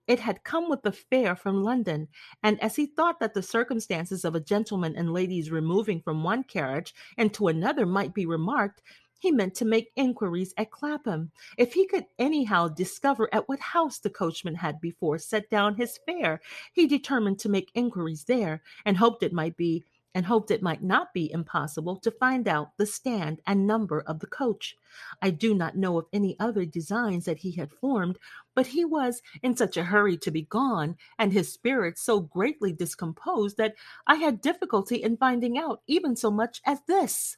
It 0.08 0.22
had 0.22 0.46
come 0.46 0.70
with 0.70 0.84
the 0.84 0.94
fare 0.94 1.36
from 1.36 1.64
London, 1.64 2.08
and 2.42 2.62
as 2.62 2.78
he 2.78 2.86
thought 2.86 3.20
that 3.20 3.34
the 3.34 3.44
circumstances 3.44 4.24
of 4.24 4.36
a 4.36 4.40
gentleman 4.40 4.96
and 4.96 5.12
ladies 5.12 5.52
removing 5.52 6.02
from 6.02 6.24
one 6.24 6.44
carriage 6.44 6.96
into 7.18 7.50
another 7.50 7.86
might 7.86 8.14
be 8.14 8.26
remarked, 8.26 8.82
he 9.20 9.32
meant 9.32 9.56
to 9.56 9.66
make 9.66 9.92
inquiries 9.96 10.54
at 10.58 10.72
Clapham. 10.72 11.32
If 11.58 11.74
he 11.74 11.88
could 11.88 12.06
anyhow 12.20 12.68
discover 12.68 13.30
at 13.34 13.48
what 13.48 13.60
house 13.60 14.00
the 14.00 14.10
coachman 14.10 14.56
had 14.56 14.80
before 14.80 15.18
set 15.18 15.50
down 15.50 15.76
his 15.76 16.00
fare, 16.06 16.42
he 16.74 16.88
determined 16.88 17.40
to 17.40 17.50
make 17.50 17.72
inquiries 17.74 18.24
there, 18.26 18.62
and 18.86 18.98
hoped 18.98 19.24
it 19.24 19.34
might 19.34 19.58
be 19.58 19.86
and 20.18 20.26
hoped 20.26 20.50
it 20.50 20.64
might 20.64 20.82
not 20.82 21.14
be 21.14 21.32
impossible 21.32 21.96
to 21.96 22.10
find 22.10 22.48
out 22.48 22.76
the 22.78 22.88
stand 22.88 23.40
and 23.46 23.68
number 23.68 24.02
of 24.02 24.20
the 24.20 24.26
coach. 24.26 24.76
I 25.22 25.30
do 25.30 25.54
not 25.54 25.78
know 25.78 26.00
of 26.00 26.08
any 26.12 26.36
other 26.40 26.66
designs 26.66 27.26
that 27.26 27.38
he 27.38 27.52
had 27.52 27.72
formed, 27.72 28.18
but 28.56 28.66
he 28.66 28.84
was 28.84 29.22
in 29.44 29.56
such 29.56 29.78
a 29.78 29.84
hurry 29.84 30.18
to 30.18 30.32
be 30.32 30.42
gone, 30.42 30.98
and 31.20 31.32
his 31.32 31.54
spirits 31.54 32.02
so 32.02 32.20
greatly 32.20 32.74
discomposed, 32.74 33.58
that 33.58 33.76
I 34.08 34.16
had 34.16 34.42
difficulty 34.42 34.96
in 34.96 35.18
finding 35.18 35.56
out 35.56 35.84
even 35.86 36.16
so 36.16 36.32
much 36.32 36.62
as 36.66 36.80
this. 36.88 37.38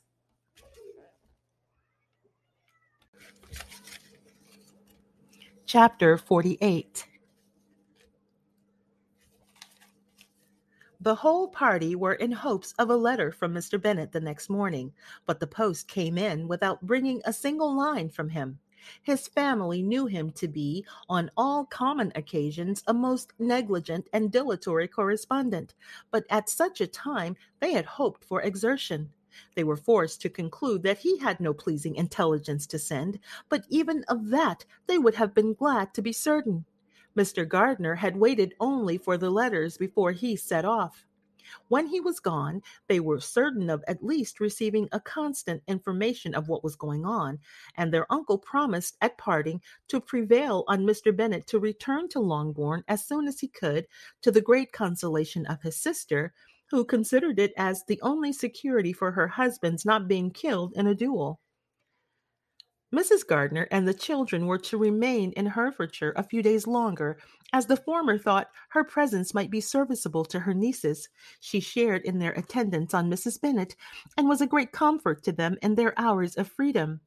Chapter 5.69 6.17
48 6.17 7.05
The 10.99 11.13
whole 11.13 11.47
party 11.47 11.95
were 11.95 12.15
in 12.15 12.31
hopes 12.31 12.73
of 12.79 12.89
a 12.89 12.95
letter 12.95 13.31
from 13.31 13.53
Mr. 13.53 13.79
Bennet 13.79 14.11
the 14.11 14.19
next 14.19 14.49
morning, 14.49 14.91
but 15.27 15.39
the 15.39 15.45
post 15.45 15.87
came 15.87 16.17
in 16.17 16.47
without 16.47 16.81
bringing 16.81 17.21
a 17.23 17.31
single 17.31 17.77
line 17.77 18.09
from 18.09 18.29
him. 18.29 18.57
His 19.03 19.27
family 19.27 19.83
knew 19.83 20.07
him 20.07 20.31
to 20.31 20.47
be, 20.47 20.83
on 21.07 21.29
all 21.37 21.65
common 21.65 22.11
occasions, 22.15 22.81
a 22.87 22.93
most 22.95 23.33
negligent 23.37 24.07
and 24.11 24.31
dilatory 24.31 24.87
correspondent, 24.87 25.75
but 26.09 26.25
at 26.31 26.49
such 26.49 26.81
a 26.81 26.87
time 26.87 27.35
they 27.59 27.73
had 27.73 27.85
hoped 27.85 28.25
for 28.25 28.41
exertion. 28.41 29.11
They 29.55 29.63
were 29.63 29.77
forced 29.77 30.21
to 30.21 30.29
conclude 30.29 30.83
that 30.83 30.99
he 30.99 31.17
had 31.17 31.39
no 31.39 31.53
pleasing 31.53 31.95
intelligence 31.95 32.67
to 32.67 32.79
send, 32.79 33.19
but 33.47 33.65
even 33.69 34.03
of 34.07 34.29
that 34.29 34.65
they 34.87 34.97
would 34.97 35.15
have 35.15 35.33
been 35.33 35.53
glad 35.53 35.93
to 35.93 36.01
be 36.01 36.13
certain. 36.13 36.65
Mr. 37.15 37.47
Gardiner 37.47 37.95
had 37.95 38.17
waited 38.17 38.53
only 38.59 38.97
for 38.97 39.17
the 39.17 39.29
letters 39.29 39.77
before 39.77 40.11
he 40.11 40.35
set 40.35 40.65
off. 40.65 41.05
When 41.67 41.87
he 41.87 41.99
was 41.99 42.19
gone, 42.19 42.61
they 42.87 42.99
were 42.99 43.19
certain 43.19 43.69
of 43.71 43.83
at 43.87 44.03
least 44.03 44.39
receiving 44.39 44.87
a 44.91 44.99
constant 44.99 45.63
information 45.67 46.35
of 46.35 46.47
what 46.47 46.63
was 46.63 46.75
going 46.75 47.05
on, 47.05 47.39
and 47.75 47.91
their 47.91 48.11
uncle 48.11 48.37
promised 48.37 48.97
at 49.01 49.17
parting 49.17 49.61
to 49.87 49.99
prevail 49.99 50.63
on 50.67 50.85
Mr. 50.85 51.15
Bennet 51.15 51.47
to 51.47 51.59
return 51.59 52.07
to 52.09 52.19
Longbourn 52.19 52.83
as 52.87 53.03
soon 53.03 53.27
as 53.27 53.39
he 53.39 53.47
could, 53.47 53.87
to 54.21 54.29
the 54.29 54.41
great 54.41 54.71
consolation 54.71 55.47
of 55.47 55.63
his 55.63 55.75
sister, 55.75 56.33
who 56.71 56.85
considered 56.85 57.39
it 57.39 57.53
as 57.57 57.83
the 57.87 57.99
only 58.01 58.31
security 58.31 58.93
for 58.93 59.11
her 59.11 59.27
husband's 59.27 59.85
not 59.85 60.07
being 60.07 60.31
killed 60.31 60.73
in 60.75 60.87
a 60.87 60.95
duel. 60.95 61.39
Mrs. 62.93 63.25
Gardiner 63.27 63.67
and 63.69 63.87
the 63.87 63.93
children 63.93 64.47
were 64.47 64.57
to 64.57 64.77
remain 64.77 65.31
in 65.33 65.45
Hertfordshire 65.45 66.13
a 66.15 66.23
few 66.23 66.41
days 66.41 66.65
longer, 66.65 67.19
as 67.53 67.67
the 67.67 67.77
former 67.77 68.17
thought 68.17 68.49
her 68.69 68.83
presence 68.83 69.33
might 69.33 69.51
be 69.51 69.61
serviceable 69.61 70.25
to 70.25 70.39
her 70.39 70.55
nieces. 70.55 71.07
She 71.39 71.59
shared 71.59 72.01
in 72.03 72.17
their 72.17 72.31
attendance 72.31 72.95
on 72.95 73.09
Mrs. 73.09 73.39
Bennet, 73.39 73.75
and 74.17 74.27
was 74.27 74.41
a 74.41 74.47
great 74.47 74.71
comfort 74.71 75.23
to 75.23 75.31
them 75.31 75.55
in 75.61 75.75
their 75.75 75.93
hours 75.99 76.35
of 76.35 76.47
freedom. 76.47 77.01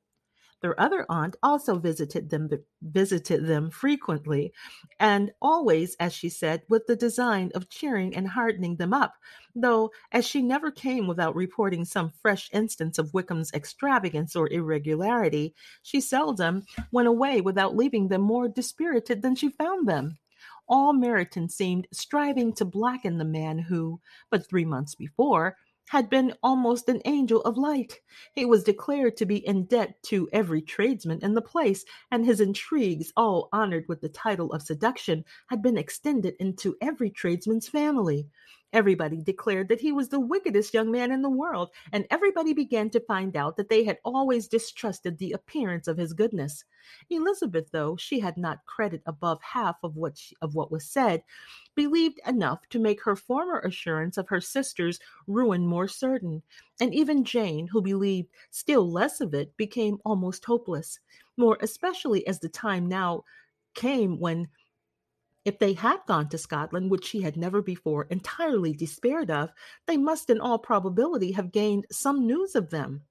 Their 0.63 0.81
other 0.81 1.05
aunt 1.09 1.35
also 1.43 1.77
visited 1.77 2.31
them 2.31 2.49
visited 2.81 3.47
them 3.47 3.69
frequently, 3.69 4.53
and 5.01 5.33
always, 5.43 5.97
as 5.97 6.13
she 6.13 6.29
said, 6.29 6.63
with 6.69 6.87
the 6.87 6.95
design 6.95 7.51
of 7.57 7.69
cheering 7.69 8.15
and 8.15 8.29
heartening 8.29 8.77
them 8.77 8.95
up, 8.95 9.15
though 9.57 9.91
as 10.13 10.25
she 10.25 10.41
never 10.41 10.71
came 10.71 11.09
without 11.09 11.35
reporting 11.35 11.85
some 11.85 12.11
fresh 12.11 12.49
instance 12.53 12.97
of 12.97 13.13
Wickham's 13.13 13.53
extravagance 13.53 14.37
or 14.37 14.49
irregularity, 14.51 15.53
she 15.83 16.01
seldom 16.01 16.65
went 16.93 17.09
away 17.09 17.41
without 17.41 17.77
leaving 17.77 18.07
them 18.07 18.23
more 18.23 18.47
dispirited 18.47 19.21
than 19.21 19.35
she 19.35 19.49
found 19.49 19.89
them. 19.89 20.17
All 20.69 20.95
Meryton 20.95 21.51
seemed 21.51 21.89
striving 21.93 22.53
to 22.55 22.65
blacken 22.65 23.19
the 23.19 23.25
man 23.25 23.59
who, 23.59 24.01
but 24.31 24.47
three 24.47 24.65
months 24.65 24.95
before, 24.95 25.57
had 25.93 26.09
been 26.09 26.33
almost 26.43 26.89
an 26.89 27.03
angel 27.05 27.43
of 27.43 27.59
light. 27.59 28.01
He 28.35 28.47
was 28.47 28.65
declared 28.65 29.15
to 29.19 29.27
be 29.27 29.47
in 29.47 29.67
debt 29.67 30.03
to 30.05 30.27
every 30.33 30.63
tradesman 30.63 31.19
in 31.21 31.35
the 31.35 31.43
place, 31.43 31.85
and 32.11 32.25
his 32.25 32.41
intrigues, 32.41 33.13
all 33.15 33.51
honored 33.53 33.85
with 33.89 34.01
the 34.01 34.09
title 34.09 34.51
of 34.55 34.63
seduction, 34.63 35.23
had 35.49 35.61
been 35.61 35.77
extended 35.77 36.35
into 36.41 36.79
every 36.81 37.11
tradesman's 37.11 37.69
family. 37.69 38.27
Everybody 38.73 39.21
declared 39.21 39.69
that 39.69 39.83
he 39.83 39.93
was 39.93 40.09
the 40.09 40.21
wickedest 40.21 40.73
young 40.73 40.91
man 40.91 41.13
in 41.13 41.21
the 41.21 41.29
world, 41.29 41.71
and 41.93 42.07
everybody 42.11 42.55
began 42.55 42.89
to 42.91 43.01
find 43.01 43.37
out 43.37 43.57
that 43.59 43.69
they 43.69 43.85
had 43.85 43.99
always 44.03 44.49
distrusted 44.49 45.19
the 45.19 45.33
appearance 45.33 45.89
of 45.89 45.99
his 45.99 46.15
goodness. 46.15 46.65
Elizabeth, 47.11 47.71
though 47.71 47.97
she 47.97 48.19
had 48.19 48.39
not 48.39 48.65
credit 48.65 49.03
above 49.05 49.43
half 49.43 49.77
of 49.83 49.97
what 49.97 50.17
she, 50.17 50.35
of 50.41 50.55
what 50.55 50.73
was 50.73 50.87
said, 50.87 51.23
believed 51.75 52.19
enough 52.27 52.61
to 52.71 52.79
make 52.79 53.03
her 53.03 53.15
former 53.15 53.61
assurance 53.61 54.17
of 54.17 54.29
her 54.29 54.41
sister's 54.41 54.99
ruin 55.27 55.67
more 55.67 55.87
certain, 55.87 56.43
and 56.81 56.95
even 56.95 57.25
Jane, 57.25 57.67
who 57.67 57.83
believed 57.83 58.31
still 58.51 58.91
less 58.91 59.21
of 59.21 59.35
it, 59.35 59.55
became 59.59 59.99
almost 60.05 60.47
hopeless, 60.47 60.99
more 61.37 61.59
especially 61.61 62.27
as 62.27 62.41
the 62.41 62.49
time 62.49 62.87
now 62.87 63.23
came 63.75 64.19
when 64.19 64.49
if 65.45 65.59
they 65.59 65.73
had 65.73 65.99
gone 66.07 66.29
to 66.29 66.39
Scotland, 66.39 66.91
which 66.91 67.07
she 67.07 67.21
had 67.21 67.37
never 67.37 67.63
before 67.63 68.05
entirely 68.05 68.73
despaired 68.73 69.31
of, 69.31 69.51
they 69.87 69.97
must 69.97 70.31
in 70.31 70.41
all 70.41 70.59
probability 70.59 71.33
have 71.33 71.53
gained 71.53 71.87
some 71.91 72.27
news 72.27 72.55
of 72.55 72.71
them. 72.71 73.03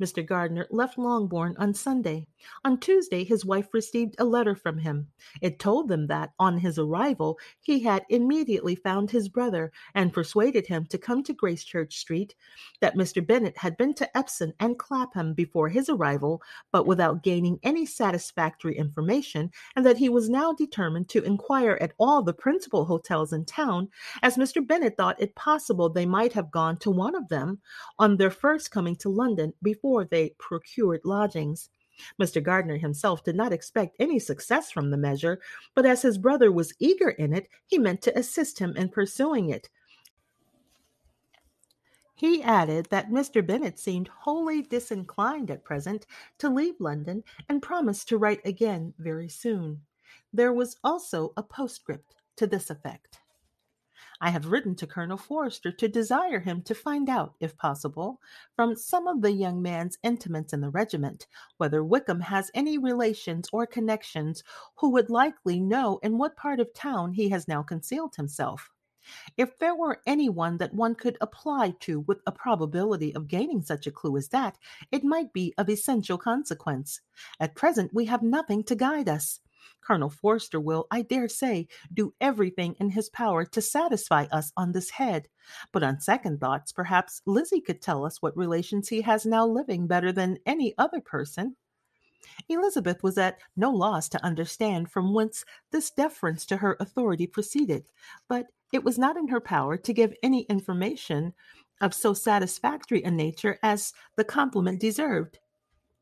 Mr. 0.00 0.26
Gardiner 0.26 0.66
left 0.70 0.98
Longbourn 0.98 1.54
on 1.58 1.74
Sunday. 1.74 2.26
On 2.64 2.78
Tuesday, 2.78 3.24
his 3.24 3.44
wife 3.44 3.68
received 3.72 4.16
a 4.18 4.24
letter 4.24 4.54
from 4.54 4.78
him. 4.78 5.08
It 5.40 5.58
told 5.58 5.88
them 5.88 6.06
that, 6.08 6.32
on 6.38 6.58
his 6.58 6.78
arrival, 6.78 7.38
he 7.60 7.80
had 7.80 8.04
immediately 8.08 8.74
found 8.74 9.10
his 9.10 9.28
brother 9.28 9.72
and 9.94 10.12
persuaded 10.12 10.66
him 10.66 10.86
to 10.86 10.98
come 10.98 11.22
to 11.22 11.34
Gracechurch 11.34 11.92
Street, 11.92 12.34
that 12.80 12.96
Mr. 12.96 13.24
Bennet 13.24 13.56
had 13.56 13.76
been 13.76 13.94
to 13.94 14.16
Epsom 14.16 14.52
and 14.60 14.78
Clapham 14.78 15.34
before 15.34 15.68
his 15.68 15.88
arrival, 15.88 16.42
but 16.72 16.86
without 16.86 17.22
gaining 17.22 17.58
any 17.62 17.86
satisfactory 17.86 18.76
information, 18.76 19.50
and 19.76 19.86
that 19.86 19.96
he 19.96 20.08
was 20.08 20.28
now 20.28 20.52
determined 20.52 21.08
to 21.08 21.22
inquire 21.22 21.78
at 21.80 21.92
all 21.98 22.22
the 22.22 22.32
principal 22.32 22.84
hotels 22.84 23.32
in 23.32 23.44
town, 23.44 23.88
as 24.22 24.36
Mr. 24.36 24.66
Bennet 24.66 24.96
thought 24.96 25.20
it 25.20 25.34
possible 25.34 25.88
they 25.88 26.06
might 26.06 26.32
have 26.32 26.50
gone 26.50 26.76
to 26.78 26.90
one 26.90 27.14
of 27.14 27.28
them 27.28 27.60
on 27.98 28.16
their 28.16 28.30
first 28.30 28.70
coming 28.70 28.96
to 28.96 29.08
London 29.08 29.52
before 29.62 30.04
they 30.04 30.34
procured 30.38 31.00
lodgings. 31.04 31.70
Mr. 32.20 32.42
Gardiner 32.42 32.78
himself 32.78 33.22
did 33.22 33.36
not 33.36 33.52
expect 33.52 33.96
any 33.98 34.18
success 34.18 34.70
from 34.70 34.90
the 34.90 34.96
measure, 34.96 35.40
but 35.74 35.86
as 35.86 36.02
his 36.02 36.18
brother 36.18 36.50
was 36.50 36.74
eager 36.78 37.10
in 37.10 37.32
it, 37.32 37.48
he 37.66 37.78
meant 37.78 38.02
to 38.02 38.18
assist 38.18 38.58
him 38.58 38.76
in 38.76 38.88
pursuing 38.88 39.50
it. 39.50 39.68
He 42.14 42.40
added 42.42 42.86
that 42.90 43.10
Mr. 43.10 43.44
Bennet 43.44 43.80
seemed 43.80 44.06
wholly 44.06 44.62
disinclined 44.62 45.50
at 45.50 45.64
present 45.64 46.06
to 46.38 46.48
leave 46.48 46.76
London 46.78 47.24
and 47.48 47.60
promised 47.60 48.08
to 48.08 48.16
write 48.18 48.40
again 48.44 48.94
very 48.98 49.28
soon. 49.28 49.82
There 50.32 50.52
was 50.52 50.76
also 50.84 51.32
a 51.36 51.42
postscript 51.42 52.14
to 52.36 52.46
this 52.46 52.70
effect. 52.70 53.21
I 54.24 54.30
have 54.30 54.46
written 54.46 54.76
to 54.76 54.86
Colonel 54.86 55.16
Forster 55.16 55.72
to 55.72 55.88
desire 55.88 56.38
him 56.38 56.62
to 56.62 56.76
find 56.76 57.08
out, 57.08 57.34
if 57.40 57.56
possible, 57.56 58.20
from 58.54 58.76
some 58.76 59.08
of 59.08 59.20
the 59.20 59.32
young 59.32 59.60
man's 59.60 59.98
intimates 60.04 60.52
in 60.52 60.60
the 60.60 60.70
regiment, 60.70 61.26
whether 61.56 61.82
Wickham 61.82 62.20
has 62.20 62.48
any 62.54 62.78
relations 62.78 63.48
or 63.52 63.66
connections 63.66 64.44
who 64.76 64.90
would 64.90 65.10
likely 65.10 65.58
know 65.58 65.98
in 66.04 66.18
what 66.18 66.36
part 66.36 66.60
of 66.60 66.72
town 66.72 67.10
he 67.10 67.30
has 67.30 67.48
now 67.48 67.64
concealed 67.64 68.14
himself. 68.14 68.70
If 69.36 69.58
there 69.58 69.74
were 69.74 70.00
any 70.06 70.28
one 70.28 70.58
that 70.58 70.72
one 70.72 70.94
could 70.94 71.18
apply 71.20 71.74
to 71.80 71.98
with 72.02 72.22
a 72.24 72.30
probability 72.30 73.12
of 73.16 73.26
gaining 73.26 73.60
such 73.60 73.88
a 73.88 73.90
clue 73.90 74.16
as 74.16 74.28
that, 74.28 74.56
it 74.92 75.02
might 75.02 75.32
be 75.32 75.52
of 75.58 75.68
essential 75.68 76.16
consequence. 76.16 77.00
At 77.40 77.56
present, 77.56 77.92
we 77.92 78.04
have 78.04 78.22
nothing 78.22 78.62
to 78.64 78.76
guide 78.76 79.08
us. 79.08 79.40
Colonel 79.82 80.10
Forster 80.10 80.60
will, 80.60 80.86
I 80.90 81.02
dare 81.02 81.28
say, 81.28 81.68
do 81.92 82.14
everything 82.20 82.74
in 82.80 82.90
his 82.90 83.10
power 83.10 83.44
to 83.44 83.60
satisfy 83.60 84.26
us 84.32 84.52
on 84.56 84.72
this 84.72 84.90
head. 84.90 85.28
But 85.72 85.82
on 85.82 86.00
second 86.00 86.40
thoughts, 86.40 86.72
perhaps 86.72 87.20
Lizzie 87.26 87.60
could 87.60 87.82
tell 87.82 88.04
us 88.04 88.22
what 88.22 88.36
relations 88.36 88.88
he 88.88 89.02
has 89.02 89.26
now 89.26 89.46
living 89.46 89.86
better 89.86 90.12
than 90.12 90.38
any 90.46 90.74
other 90.78 91.00
person. 91.00 91.56
Elizabeth 92.48 93.02
was 93.02 93.18
at 93.18 93.38
no 93.56 93.70
loss 93.70 94.08
to 94.10 94.24
understand 94.24 94.90
from 94.90 95.12
whence 95.12 95.44
this 95.70 95.90
deference 95.90 96.46
to 96.46 96.56
her 96.56 96.76
authority 96.80 97.26
proceeded, 97.26 97.88
but 98.28 98.46
it 98.72 98.84
was 98.84 98.98
not 98.98 99.16
in 99.16 99.28
her 99.28 99.40
power 99.40 99.76
to 99.76 99.92
give 99.92 100.14
any 100.22 100.42
information 100.42 101.34
of 101.80 101.92
so 101.92 102.14
satisfactory 102.14 103.02
a 103.02 103.10
nature 103.10 103.58
as 103.62 103.92
the 104.16 104.24
compliment 104.24 104.80
deserved. 104.80 105.38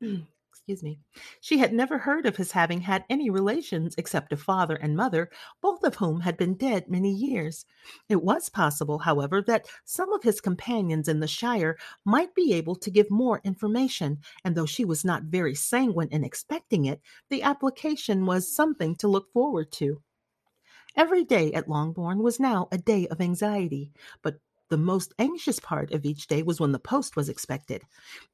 excuse 0.71 0.85
me, 0.85 1.01
she 1.41 1.59
had 1.59 1.73
never 1.73 1.99
heard 1.99 2.27
of 2.27 2.37
his 2.37 2.53
having 2.53 2.81
had 2.81 3.05
any 3.11 3.29
relations 3.29 3.97
except 3.99 4.33
a 4.33 4.37
father 4.37 4.77
and 4.77 4.97
mother, 4.97 5.29
both 5.61 5.83
of 5.83 5.97
whom 5.97 6.21
had 6.21 6.37
been 6.37 6.55
dead 6.55 6.89
many 6.89 7.13
years. 7.13 7.67
It 8.09 8.23
was 8.23 8.49
possible, 8.49 9.01
however, 9.01 9.43
that 9.43 9.67
some 9.85 10.13
of 10.13 10.23
his 10.23 10.41
companions 10.41 11.09
in 11.09 11.19
the 11.19 11.27
shire 11.27 11.77
might 12.05 12.37
be 12.37 12.55
able 12.55 12.77
to 12.77 12.91
give 12.91 13.11
more 13.11 13.41
information, 13.43 14.19
and 14.45 14.55
though 14.55 14.65
she 14.65 14.85
was 14.85 15.05
not 15.05 15.25
very 15.25 15.57
sanguine 15.57 16.09
in 16.13 16.23
expecting 16.23 16.85
it, 16.85 17.01
the 17.31 17.43
application 17.43 18.25
was 18.25 18.55
something 18.55 18.95
to 18.97 19.09
look 19.09 19.33
forward 19.33 19.73
to. 19.73 20.01
Every 20.97 21.25
day 21.25 21.53
at 21.53 21.69
Longbourn 21.69 22.23
was 22.23 22.39
now 22.39 22.69
a 22.71 22.79
day 22.79 23.09
of 23.09 23.21
anxiety, 23.21 23.93
but 24.23 24.37
the 24.71 24.79
most 24.79 25.13
anxious 25.19 25.61
part 25.61 25.93
of 25.93 26.07
each 26.07 26.27
day 26.27 26.43
was 26.43 26.61
when 26.61 26.73
the 26.73 26.79
post 26.79 27.17
was 27.17 27.29
expected. 27.29 27.83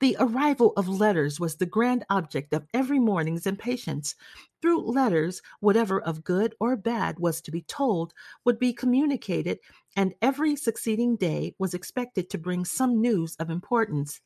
The 0.01 0.17
arrival 0.21 0.73
of 0.77 0.89
letters 0.89 1.41
was 1.41 1.57
the 1.57 1.67
grand 1.67 2.05
object 2.11 2.53
of 2.53 2.67
every 2.73 2.99
morning's 2.99 3.47
impatience. 3.47 4.15
Through 4.63 4.83
letters, 4.83 5.43
whatever 5.61 6.01
of 6.03 6.23
good 6.23 6.55
or 6.61 6.77
bad 6.77 7.19
was 7.19 7.41
to 7.41 7.51
be 7.51 7.63
told 7.63 8.13
would 8.45 8.59
be 8.59 8.73
communicated, 8.73 9.59
and 9.97 10.15
every 10.23 10.55
succeeding 10.55 11.17
day 11.17 11.55
was 11.59 11.75
expected 11.75 12.31
to 12.31 12.39
bring 12.39 12.65
some 12.65 13.01
news 13.01 13.35
of 13.37 13.51
importance. 13.51 14.21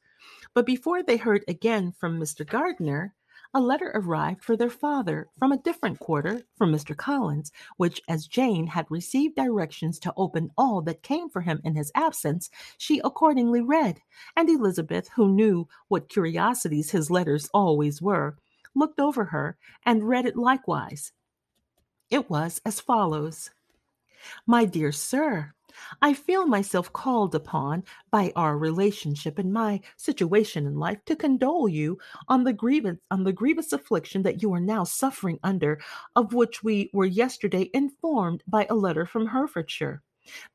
But 0.52 0.66
before 0.66 1.02
they 1.02 1.16
heard 1.16 1.44
again 1.48 1.92
from 1.92 2.20
Mr. 2.20 2.46
Gardiner, 2.46 3.14
a 3.52 3.60
letter 3.60 3.90
arrived 3.94 4.44
for 4.44 4.56
their 4.56 4.70
father 4.70 5.28
from 5.38 5.50
a 5.50 5.58
different 5.58 5.98
quarter 5.98 6.42
from 6.56 6.72
Mr. 6.72 6.96
Collins, 6.96 7.50
which, 7.76 8.00
as 8.08 8.26
Jane 8.26 8.66
had 8.68 8.86
received 8.90 9.34
directions 9.34 9.98
to 10.00 10.12
open 10.16 10.50
all 10.56 10.82
that 10.82 11.02
came 11.02 11.28
for 11.28 11.40
him 11.40 11.60
in 11.64 11.74
his 11.74 11.90
absence, 11.94 12.48
she 12.78 13.00
accordingly 13.00 13.60
read, 13.60 14.00
and 14.36 14.48
Elizabeth, 14.48 15.08
who 15.16 15.28
knew 15.28 15.66
what 15.88 16.08
curiosities 16.08 16.90
his 16.90 17.10
letters 17.10 17.50
always 17.52 18.00
were, 18.00 18.36
looked 18.74 19.00
over 19.00 19.24
her 19.24 19.56
and 19.84 20.08
read 20.08 20.26
it 20.26 20.36
likewise. 20.36 21.12
It 22.08 22.30
was 22.30 22.60
as 22.64 22.80
follows 22.80 23.50
My 24.46 24.64
dear 24.64 24.92
sir, 24.92 25.54
I 26.02 26.14
feel 26.14 26.46
myself 26.46 26.92
called 26.92 27.34
upon 27.34 27.84
by 28.10 28.32
our 28.36 28.56
relationship 28.58 29.38
and 29.38 29.52
my 29.52 29.80
situation 29.96 30.66
in 30.66 30.76
life 30.76 31.04
to 31.06 31.16
condole 31.16 31.68
you 31.68 31.98
on 32.28 32.44
the 32.44 32.52
grievance 32.52 33.00
on 33.10 33.24
the 33.24 33.32
grievous 33.32 33.72
affliction 33.72 34.22
that 34.22 34.42
you 34.42 34.52
are 34.52 34.60
now 34.60 34.84
suffering 34.84 35.38
under, 35.42 35.80
of 36.16 36.32
which 36.32 36.62
we 36.62 36.90
were 36.92 37.06
yesterday 37.06 37.70
informed 37.74 38.42
by 38.46 38.66
a 38.68 38.74
letter 38.74 39.06
from 39.06 39.26
Hertfordshire. 39.26 40.02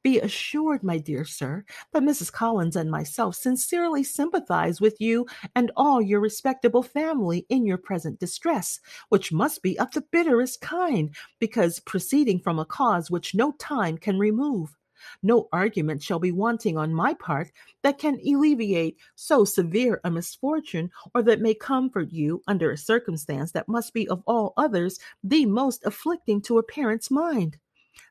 Be 0.03 0.19
assured, 0.19 0.83
my 0.83 0.97
dear 0.99 1.25
sir, 1.25 1.65
that 1.91 2.03
Mrs. 2.03 2.31
Collins 2.31 2.75
and 2.75 2.89
myself 2.89 3.35
sincerely 3.35 4.03
sympathize 4.03 4.79
with 4.79 5.01
you 5.01 5.25
and 5.55 5.71
all 5.75 6.01
your 6.01 6.19
respectable 6.19 6.83
family 6.83 7.45
in 7.49 7.65
your 7.65 7.77
present 7.77 8.19
distress, 8.19 8.79
which 9.09 9.33
must 9.33 9.61
be 9.61 9.77
of 9.79 9.91
the 9.91 10.01
bitterest 10.11 10.61
kind, 10.61 11.15
because 11.39 11.79
proceeding 11.79 12.39
from 12.39 12.59
a 12.59 12.65
cause 12.65 13.09
which 13.09 13.35
no 13.35 13.53
time 13.53 13.97
can 13.97 14.19
remove. 14.19 14.75
No 15.23 15.47
argument 15.51 16.01
shall 16.01 16.19
be 16.19 16.31
wanting 16.31 16.77
on 16.77 16.93
my 16.93 17.13
part 17.13 17.51
that 17.81 17.97
can 17.97 18.19
alleviate 18.25 18.97
so 19.15 19.45
severe 19.45 20.01
a 20.03 20.11
misfortune, 20.11 20.91
or 21.13 21.21
that 21.23 21.41
may 21.41 21.53
comfort 21.53 22.11
you 22.11 22.41
under 22.47 22.71
a 22.71 22.77
circumstance 22.77 23.51
that 23.51 23.67
must 23.67 23.93
be 23.93 24.07
of 24.07 24.23
all 24.25 24.53
others 24.57 24.99
the 25.23 25.45
most 25.45 25.85
afflicting 25.85 26.41
to 26.41 26.57
a 26.57 26.63
parent's 26.63 27.11
mind. 27.11 27.57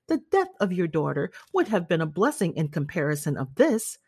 The 0.06 0.22
death 0.30 0.50
of 0.60 0.72
your 0.72 0.86
daughter 0.86 1.30
would 1.54 1.68
have 1.68 1.88
been 1.88 2.02
a 2.02 2.06
blessing 2.06 2.54
in 2.56 2.68
comparison 2.68 3.36
of 3.38 3.54
this, 3.54 3.98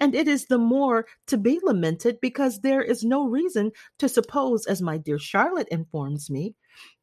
and 0.00 0.14
it 0.14 0.26
is 0.26 0.46
the 0.46 0.58
more 0.58 1.06
to 1.28 1.36
be 1.36 1.60
lamented 1.62 2.20
because 2.20 2.60
there 2.60 2.82
is 2.82 3.04
no 3.04 3.28
reason 3.28 3.70
to 3.98 4.08
suppose, 4.08 4.66
as 4.66 4.82
my 4.82 4.98
dear 4.98 5.18
Charlotte 5.18 5.68
informs 5.68 6.28
me, 6.28 6.54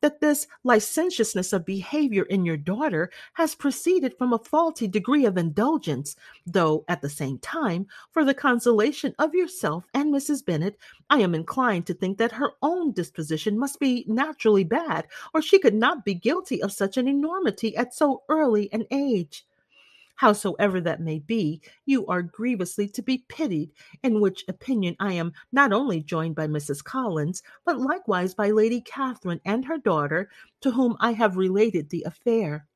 that 0.01 0.19
this 0.19 0.47
licentiousness 0.63 1.53
of 1.53 1.65
behavior 1.65 2.23
in 2.23 2.45
your 2.45 2.57
daughter 2.57 3.11
has 3.33 3.55
proceeded 3.55 4.17
from 4.17 4.33
a 4.33 4.39
faulty 4.39 4.87
degree 4.87 5.25
of 5.25 5.37
indulgence, 5.37 6.15
though 6.45 6.83
at 6.87 7.01
the 7.01 7.09
same 7.09 7.37
time, 7.39 7.87
for 8.11 8.25
the 8.25 8.33
consolation 8.33 9.13
of 9.19 9.33
yourself 9.35 9.85
and 9.93 10.13
Mrs. 10.13 10.45
Bennet, 10.45 10.77
I 11.09 11.19
am 11.19 11.35
inclined 11.35 11.85
to 11.87 11.93
think 11.93 12.17
that 12.17 12.31
her 12.31 12.51
own 12.61 12.91
disposition 12.91 13.57
must 13.57 13.79
be 13.79 14.05
naturally 14.07 14.63
bad, 14.63 15.07
or 15.33 15.41
she 15.41 15.59
could 15.59 15.75
not 15.75 16.03
be 16.03 16.13
guilty 16.13 16.61
of 16.61 16.71
such 16.71 16.97
an 16.97 17.07
enormity 17.07 17.75
at 17.75 17.93
so 17.93 18.23
early 18.29 18.71
an 18.73 18.85
age. 18.91 19.45
Howsoever 20.21 20.81
that 20.81 21.01
may 21.01 21.17
be, 21.17 21.63
you 21.87 22.05
are 22.05 22.21
grievously 22.21 22.87
to 22.89 23.01
be 23.01 23.25
pitied, 23.27 23.71
in 24.03 24.21
which 24.21 24.45
opinion 24.47 24.95
I 24.99 25.13
am 25.13 25.33
not 25.51 25.73
only 25.73 25.99
joined 25.99 26.35
by 26.35 26.45
Mrs. 26.45 26.83
Collins, 26.83 27.41
but 27.65 27.79
likewise 27.79 28.35
by 28.35 28.51
Lady 28.51 28.81
Catherine 28.81 29.41
and 29.45 29.65
her 29.65 29.79
daughter, 29.79 30.29
to 30.61 30.69
whom 30.69 30.95
I 30.99 31.13
have 31.13 31.37
related 31.37 31.89
the 31.89 32.03
affair. 32.03 32.67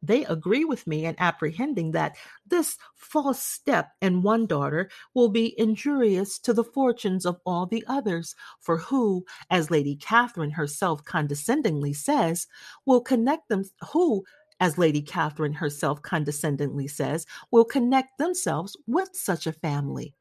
They 0.00 0.24
agree 0.26 0.64
with 0.64 0.86
me 0.86 1.06
in 1.06 1.16
apprehending 1.18 1.90
that 1.90 2.14
this 2.46 2.78
false 2.94 3.42
step 3.42 3.90
in 4.00 4.22
one 4.22 4.46
daughter 4.46 4.90
will 5.12 5.30
be 5.30 5.58
injurious 5.58 6.38
to 6.40 6.52
the 6.52 6.62
fortunes 6.62 7.26
of 7.26 7.40
all 7.44 7.66
the 7.66 7.82
others, 7.88 8.36
for 8.60 8.78
who, 8.78 9.24
as 9.50 9.72
Lady 9.72 9.96
Catherine 9.96 10.52
herself 10.52 11.04
condescendingly 11.04 11.94
says, 11.94 12.46
will 12.86 13.00
connect 13.00 13.48
them 13.48 13.64
who 13.92 14.24
as 14.64 14.78
Lady 14.78 15.02
Catherine 15.02 15.52
herself 15.52 16.00
condescendingly 16.00 16.88
says, 16.88 17.26
will 17.50 17.66
connect 17.66 18.16
themselves 18.16 18.74
with 18.86 19.10
such 19.12 19.46
a 19.46 19.52
family. 19.52 20.14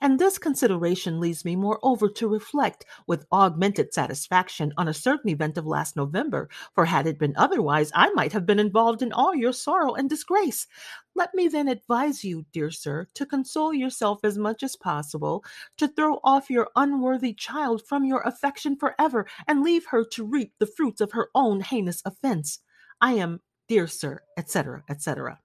And 0.00 0.18
this 0.18 0.38
consideration 0.38 1.20
leads 1.20 1.44
me, 1.44 1.54
moreover, 1.54 2.08
to 2.08 2.26
reflect 2.26 2.84
with 3.06 3.28
augmented 3.30 3.94
satisfaction 3.94 4.72
on 4.76 4.88
a 4.88 4.92
certain 4.94 5.30
event 5.30 5.56
of 5.56 5.66
last 5.66 5.94
November, 5.94 6.48
for 6.74 6.84
had 6.84 7.06
it 7.06 7.20
been 7.20 7.34
otherwise, 7.36 7.92
I 7.94 8.10
might 8.10 8.32
have 8.32 8.44
been 8.44 8.58
involved 8.58 9.02
in 9.02 9.12
all 9.12 9.36
your 9.36 9.52
sorrow 9.52 9.94
and 9.94 10.10
disgrace. 10.10 10.66
Let 11.14 11.32
me 11.32 11.46
then 11.46 11.68
advise 11.68 12.24
you, 12.24 12.44
dear 12.52 12.72
sir, 12.72 13.06
to 13.14 13.24
console 13.24 13.72
yourself 13.72 14.18
as 14.24 14.36
much 14.36 14.64
as 14.64 14.74
possible, 14.74 15.44
to 15.76 15.86
throw 15.86 16.18
off 16.24 16.50
your 16.50 16.70
unworthy 16.74 17.34
child 17.34 17.86
from 17.86 18.04
your 18.04 18.22
affection 18.22 18.76
forever, 18.76 19.28
and 19.46 19.62
leave 19.62 19.86
her 19.90 20.04
to 20.06 20.26
reap 20.26 20.54
the 20.58 20.66
fruits 20.66 21.00
of 21.00 21.12
her 21.12 21.28
own 21.36 21.60
heinous 21.60 22.02
offense. 22.04 22.58
I 23.00 23.12
am 23.12 23.40
Dear 23.68 23.86
Sir, 23.86 24.22
etc., 24.36 24.84
etc. 24.88 25.40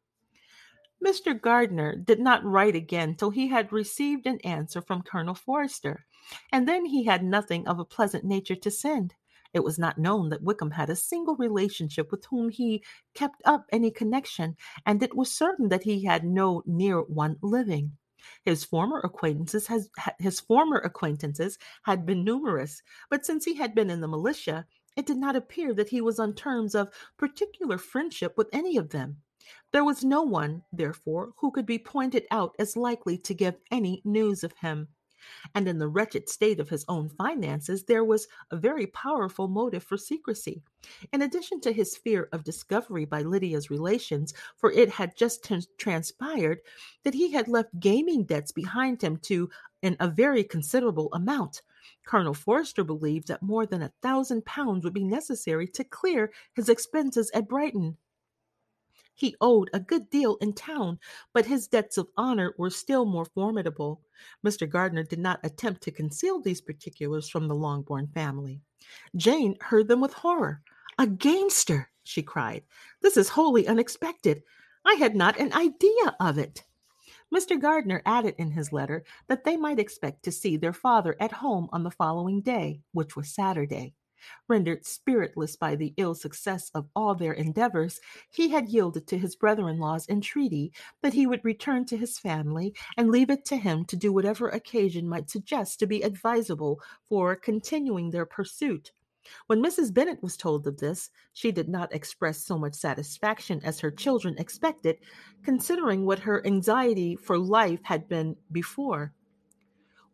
Mr. 1.04 1.40
Gardiner 1.40 1.96
did 1.96 2.20
not 2.20 2.44
write 2.44 2.76
again 2.76 3.16
till 3.16 3.32
he 3.32 3.48
had 3.48 3.72
received 3.72 4.28
an 4.28 4.40
answer 4.42 4.82
from 4.82 5.02
Colonel 5.02 5.34
Forster, 5.34 6.06
and 6.52 6.68
then 6.68 6.86
he 6.86 7.04
had 7.04 7.24
nothing 7.24 7.68
of 7.68 7.80
a 7.80 7.86
pleasant 7.86 8.24
nature 8.24 8.56
to 8.56 8.70
send. 8.70 9.16
It 9.54 9.64
was 9.64 9.80
not 9.80 9.98
known 9.98 10.30
that 10.30 10.44
Wickham 10.44 10.72
had 10.72 10.90
a 10.90 10.96
single 10.96 11.36
relationship 11.36 12.12
with 12.12 12.26
whom 12.26 12.50
he 12.50 12.84
kept 13.16 13.42
up 13.46 13.66
any 13.72 13.92
connection, 13.92 14.56
and 14.86 15.02
it 15.02 15.16
was 15.16 15.32
certain 15.32 15.70
that 15.70 15.84
he 15.84 16.06
had 16.06 16.24
no 16.24 16.62
near 16.66 17.02
one 17.02 17.38
living. 17.42 17.98
His 18.46 18.64
former 18.64 19.00
acquaintances 19.00 19.66
has 19.68 19.90
his 20.20 20.40
former 20.40 20.78
acquaintances 20.78 21.58
had 21.84 22.06
been 22.06 22.24
numerous, 22.24 22.84
but 23.10 23.26
since 23.26 23.44
he 23.44 23.56
had 23.56 23.74
been 23.74 23.90
in 23.90 24.00
the 24.00 24.08
militia, 24.08 24.68
it 24.96 25.06
did 25.06 25.18
not 25.18 25.36
appear 25.36 25.74
that 25.74 25.90
he 25.90 26.02
was 26.02 26.20
on 26.20 26.34
terms 26.34 26.76
of 26.76 26.94
particular 27.18 27.78
friendship 27.78 28.38
with 28.38 28.50
any 28.52 28.78
of 28.78 28.90
them. 28.90 29.18
There 29.72 29.84
was 29.84 30.04
no 30.04 30.22
one, 30.22 30.64
therefore, 30.72 31.34
who 31.38 31.52
could 31.52 31.66
be 31.66 31.80
pointed 31.80 32.26
out 32.32 32.56
as 32.60 32.78
likely 32.78 33.18
to 33.20 33.34
give 33.34 33.56
any 33.72 34.02
news 34.06 34.44
of 34.44 34.54
him. 34.54 34.88
And 35.54 35.68
in 35.68 35.78
the 35.78 35.88
wretched 35.88 36.30
state 36.30 36.60
of 36.60 36.70
his 36.70 36.84
own 36.88 37.10
finances, 37.10 37.84
there 37.84 38.04
was 38.04 38.28
a 38.50 38.58
very 38.58 38.88
powerful 38.88 39.48
motive 39.48 39.84
for 39.84 39.98
secrecy. 39.98 40.62
In 41.14 41.22
addition 41.22 41.62
to 41.62 41.72
his 41.72 41.96
fear 41.96 42.28
of 42.32 42.44
discovery 42.44 43.06
by 43.06 43.22
Lydia's 43.22 43.70
relations, 43.70 44.34
for 44.58 44.72
it 44.72 44.90
had 44.90 45.16
just 45.16 45.44
t- 45.44 45.64
transpired 45.78 46.60
that 47.04 47.14
he 47.14 47.32
had 47.32 47.48
left 47.48 47.80
gaming 47.80 48.24
debts 48.24 48.52
behind 48.52 49.02
him 49.02 49.18
to 49.18 49.50
a 49.84 50.08
very 50.08 50.44
considerable 50.44 51.10
amount, 51.14 51.62
Colonel 52.06 52.34
Forster 52.34 52.84
believed 52.84 53.28
that 53.28 53.42
more 53.42 53.66
than 53.66 53.82
a 53.82 53.94
thousand 54.02 54.46
pounds 54.46 54.84
would 54.84 54.94
be 54.94 55.04
necessary 55.04 55.68
to 55.70 55.84
clear 55.84 56.32
his 56.54 56.70
expenses 56.70 57.32
at 57.34 57.48
Brighton. 57.48 57.98
He 59.14 59.36
owed 59.40 59.70
a 59.74 59.80
good 59.80 60.10
deal 60.10 60.38
in 60.38 60.54
town, 60.54 61.00
but 61.34 61.46
his 61.46 61.68
debts 61.68 61.98
of 61.98 62.10
honor 62.18 62.56
were 62.58 62.70
still 62.70 63.06
more 63.06 63.26
formidable. 63.26 64.02
Mr. 64.44 64.68
Gardiner 64.68 65.04
did 65.04 65.20
not 65.20 65.40
attempt 65.44 65.82
to 65.84 65.92
conceal 65.92 66.42
these 66.42 66.62
particulars 66.62 67.30
from 67.30 67.48
the 67.48 67.56
Longbourn 67.56 68.08
family. 68.08 68.62
Jane 69.16 69.58
heard 69.62 69.88
them 69.88 70.02
with 70.02 70.14
horror. 70.14 70.64
A 70.98 71.06
gamester, 71.06 71.92
she 72.04 72.24
cried. 72.24 72.64
This 73.02 73.16
is 73.16 73.30
wholly 73.30 73.68
unexpected. 73.68 74.44
I 74.86 74.96
had 74.96 75.16
not 75.16 75.40
an 75.40 75.54
idea 75.54 76.16
of 76.20 76.38
it. 76.38 76.64
Mr. 77.34 77.60
Gardiner 77.60 78.02
added 78.06 78.36
in 78.38 78.52
his 78.52 78.74
letter 78.74 79.06
that 79.28 79.46
they 79.46 79.56
might 79.56 79.80
expect 79.80 80.24
to 80.24 80.32
see 80.32 80.58
their 80.58 80.74
father 80.74 81.16
at 81.20 81.32
home 81.32 81.70
on 81.72 81.84
the 81.84 81.92
following 81.92 82.42
day, 82.42 82.82
which 82.92 83.16
was 83.16 83.34
Saturday. 83.34 83.94
Rendered 84.48 84.86
spiritless 84.86 85.56
by 85.56 85.76
the 85.76 85.94
ill 85.98 86.14
success 86.14 86.70
of 86.76 86.88
all 86.96 87.16
their 87.16 87.34
endeavors, 87.34 88.00
he 88.30 88.50
had 88.50 88.70
yielded 88.70 89.08
to 89.08 89.18
his 89.18 89.36
brother 89.36 89.70
in 89.70 89.80
law's 89.80 90.08
entreaty 90.10 90.72
that 91.02 91.14
he 91.14 91.26
would 91.26 91.44
return 91.44 91.86
to 91.86 91.98
his 91.98 92.20
family 92.20 92.76
and 92.98 93.10
leave 93.10 93.30
it 93.30 93.46
to 93.46 93.58
him 93.58 93.86
to 93.86 93.96
do 93.96 94.12
whatever 94.12 94.50
occasion 94.50 95.08
might 95.08 95.30
suggest 95.30 95.80
to 95.80 95.88
be 95.88 96.02
advisable 96.02 96.82
for 97.08 97.36
continuing 97.36 98.12
their 98.12 98.26
pursuit. 98.26 98.92
When 99.48 99.62
Mrs. 99.62 99.94
Bennet 99.94 100.22
was 100.24 100.38
told 100.38 100.66
of 100.68 100.78
this, 100.78 101.10
she 101.34 101.52
did 101.52 101.70
not 101.70 101.94
express 101.94 102.44
so 102.44 102.58
much 102.58 102.74
satisfaction 102.74 103.62
as 103.64 103.80
her 103.80 103.92
children 103.92 104.36
expected, 104.38 104.98
considering 105.44 106.06
what 106.06 106.20
her 106.20 106.46
anxiety 106.46 107.16
for 107.16 107.38
life 107.38 107.80
had 107.84 108.08
been 108.08 108.36
before. 108.52 109.14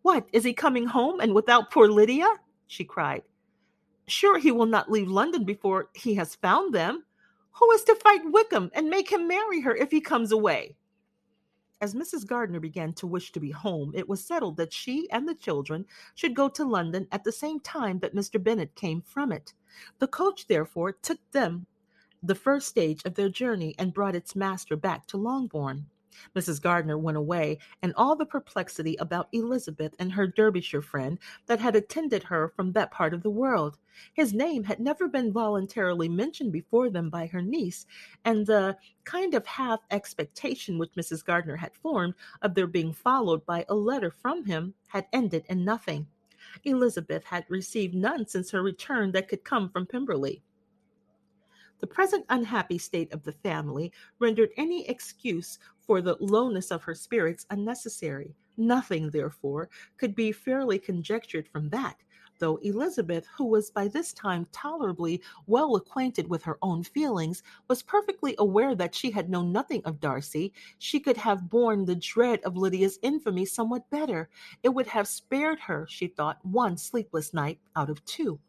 What, 0.02 0.28
is 0.32 0.44
he 0.44 0.54
coming 0.54 0.86
home 0.86 1.20
and 1.20 1.34
without 1.34 1.72
poor 1.72 1.88
Lydia? 1.88 2.28
she 2.68 2.84
cried. 2.84 3.24
Sure, 4.08 4.38
he 4.38 4.52
will 4.52 4.66
not 4.66 4.92
leave 4.92 5.10
London 5.10 5.44
before 5.44 5.90
he 5.94 6.16
has 6.16 6.36
found 6.36 6.74
them. 6.74 7.04
Who 7.52 7.72
is 7.72 7.84
to 7.86 7.96
fight 7.96 8.22
Wickham 8.26 8.72
and 8.74 8.90
make 8.90 9.12
him 9.12 9.28
marry 9.28 9.62
her 9.62 9.76
if 9.76 9.92
he 9.92 10.00
comes 10.00 10.32
away? 10.32 10.76
As 11.80 11.94
Mrs. 11.94 12.26
Gardiner 12.26 12.60
began 12.60 12.94
to 12.94 13.06
wish 13.06 13.32
to 13.32 13.40
be 13.40 13.52
home, 13.52 13.92
it 13.94 14.10
was 14.10 14.26
settled 14.26 14.58
that 14.58 14.74
she 14.74 15.08
and 15.12 15.30
the 15.30 15.36
children 15.36 15.86
should 16.16 16.34
go 16.34 16.50
to 16.50 16.66
London 16.66 17.08
at 17.12 17.24
the 17.24 17.32
same 17.32 17.60
time 17.60 18.00
that 18.00 18.16
Mr. 18.16 18.44
Bennet 18.44 18.74
came 18.74 19.02
from 19.02 19.32
it. 19.32 19.54
The 20.00 20.08
coach, 20.08 20.48
therefore, 20.48 20.92
took 20.92 21.20
them 21.32 21.68
the 22.24 22.34
first 22.34 22.68
stage 22.68 23.06
of 23.06 23.14
their 23.14 23.30
journey 23.30 23.76
and 23.78 23.94
brought 23.94 24.16
its 24.16 24.36
master 24.36 24.76
back 24.76 25.06
to 25.08 25.18
Longbourn. 25.18 25.86
Mrs. 26.36 26.62
Gardiner 26.62 26.98
went 26.98 27.18
away, 27.18 27.60
and 27.82 27.94
all 27.96 28.16
the 28.16 28.26
perplexity 28.26 28.96
about 28.98 29.30
Elizabeth 29.32 29.94
and 30.00 30.12
her 30.12 30.28
Derbyshire 30.28 30.82
friend 30.82 31.20
that 31.46 31.60
had 31.60 31.76
attended 31.76 32.24
her 32.24 32.50
from 32.50 32.72
that 32.72 32.92
part 32.92 33.14
of 33.14 33.24
the 33.24 33.30
world. 33.30 33.78
His 34.14 34.34
name 34.34 34.64
had 34.64 34.80
never 34.80 35.08
been 35.08 35.32
voluntarily 35.32 36.10
mentioned 36.10 36.52
before 36.52 36.90
them 36.90 37.10
by 37.10 37.28
her 37.28 37.42
niece, 37.42 37.86
and 38.26 38.46
the 38.46 38.78
kind 39.04 39.34
of 39.34 39.46
half 39.46 39.80
expectation 39.92 40.78
which 40.78 40.94
Mrs. 40.94 41.24
Gardiner 41.24 41.56
had 41.56 41.76
formed 41.76 42.14
of 42.42 42.54
their 42.54 42.68
being 42.68 42.94
followed 42.94 43.46
by 43.46 43.66
a 43.70 43.76
letter 43.76 44.12
from 44.12 44.46
him 44.46 44.74
had 44.88 45.08
ended 45.14 45.46
in 45.50 45.64
nothing. 45.66 46.08
Elizabeth 46.64 47.24
had 47.26 47.46
received 47.50 47.94
none 47.94 48.28
since 48.28 48.52
her 48.52 48.64
return 48.64 49.12
that 49.12 49.28
could 49.28 49.44
come 49.44 49.70
from 49.70 49.86
Pemberley. 49.86 50.42
The 51.80 51.88
present 51.88 52.26
unhappy 52.30 52.80
state 52.80 53.14
of 53.14 53.24
the 53.24 53.34
family 53.34 53.92
rendered 54.20 54.50
any 54.58 54.88
excuse 54.90 55.60
for 55.80 56.02
the 56.02 56.18
lowness 56.20 56.72
of 56.72 56.84
her 56.84 56.96
spirits 56.96 57.46
unnecessary. 57.52 58.36
Nothing, 58.58 59.12
therefore, 59.12 59.70
could 59.98 60.16
be 60.16 60.32
fairly 60.32 60.80
conjectured 60.80 61.48
from 61.48 61.70
that, 61.70 61.98
though 62.40 62.58
Elizabeth, 62.58 63.28
who 63.38 63.46
was 63.46 63.70
by 63.70 63.88
this 63.88 64.14
time 64.14 64.48
tolerably 64.52 65.22
well 65.46 65.76
acquainted 65.76 66.28
with 66.28 66.44
her 66.44 66.58
own 66.64 66.84
feelings, 66.84 67.44
was 67.68 67.84
perfectly 67.84 68.36
aware 68.40 68.74
that 68.74 68.96
she 68.96 69.12
had 69.12 69.30
known 69.30 69.52
nothing 69.52 69.84
of 69.86 70.00
Darcy, 70.00 70.54
she 70.80 71.00
could 71.00 71.18
have 71.18 71.50
borne 71.50 71.86
the 71.86 71.96
dread 71.96 72.40
of 72.42 72.58
Lydia's 72.58 72.98
infamy 73.04 73.46
somewhat 73.46 73.90
better. 73.92 74.30
It 74.64 74.70
would 74.70 74.88
have 74.88 75.08
spared 75.08 75.60
her, 75.60 75.86
she 75.88 76.08
thought, 76.08 76.44
one 76.44 76.78
sleepless 76.78 77.34
night 77.34 77.60
out 77.76 77.90
of 77.92 78.04
two. 78.06 78.40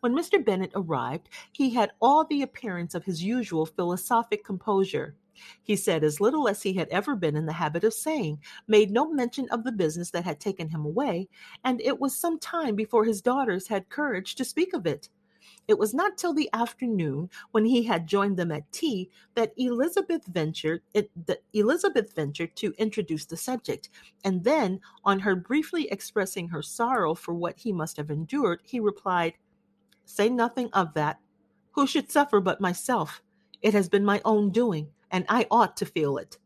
When 0.00 0.14
Mr. 0.14 0.44
Bennet 0.44 0.72
arrived, 0.74 1.28
he 1.52 1.70
had 1.70 1.92
all 2.00 2.24
the 2.24 2.42
appearance 2.42 2.94
of 2.94 3.04
his 3.04 3.22
usual 3.22 3.66
philosophic 3.66 4.44
composure. 4.44 5.16
He 5.62 5.74
said 5.74 6.04
as 6.04 6.20
little 6.20 6.48
as 6.48 6.62
he 6.62 6.74
had 6.74 6.88
ever 6.90 7.16
been 7.16 7.36
in 7.36 7.46
the 7.46 7.52
habit 7.52 7.82
of 7.82 7.92
saying, 7.92 8.38
made 8.68 8.90
no 8.90 9.12
mention 9.12 9.48
of 9.50 9.64
the 9.64 9.72
business 9.72 10.10
that 10.10 10.24
had 10.24 10.38
taken 10.38 10.68
him 10.68 10.84
away, 10.84 11.28
and 11.64 11.80
it 11.80 11.98
was 11.98 12.16
some 12.16 12.38
time 12.38 12.76
before 12.76 13.04
his 13.04 13.20
daughters 13.20 13.66
had 13.66 13.88
courage 13.88 14.36
to 14.36 14.44
speak 14.44 14.72
of 14.72 14.86
it. 14.86 15.08
It 15.66 15.78
was 15.78 15.92
not 15.92 16.16
till 16.16 16.32
the 16.32 16.48
afternoon, 16.52 17.30
when 17.50 17.64
he 17.64 17.82
had 17.82 18.06
joined 18.06 18.36
them 18.36 18.52
at 18.52 18.70
tea, 18.70 19.10
that 19.34 19.52
Elizabeth 19.56 20.24
ventured 20.26 20.82
it, 20.94 21.10
that 21.26 21.42
Elizabeth 21.52 22.14
ventured 22.14 22.54
to 22.56 22.74
introduce 22.78 23.26
the 23.26 23.36
subject, 23.36 23.88
and 24.24 24.44
then, 24.44 24.80
on 25.04 25.20
her 25.20 25.34
briefly 25.34 25.88
expressing 25.90 26.48
her 26.48 26.62
sorrow 26.62 27.14
for 27.14 27.34
what 27.34 27.58
he 27.58 27.72
must 27.72 27.96
have 27.96 28.10
endured, 28.10 28.60
he 28.62 28.78
replied, 28.78 29.34
"Say 30.04 30.28
nothing 30.28 30.70
of 30.72 30.94
that. 30.94 31.20
Who 31.72 31.86
should 31.86 32.10
suffer 32.10 32.40
but 32.40 32.60
myself? 32.60 33.22
It 33.62 33.74
has 33.74 33.88
been 33.88 34.04
my 34.04 34.20
own 34.24 34.50
doing, 34.50 34.90
and 35.10 35.24
I 35.28 35.46
ought 35.50 35.76
to 35.78 35.86
feel 35.86 36.18
it." 36.18 36.38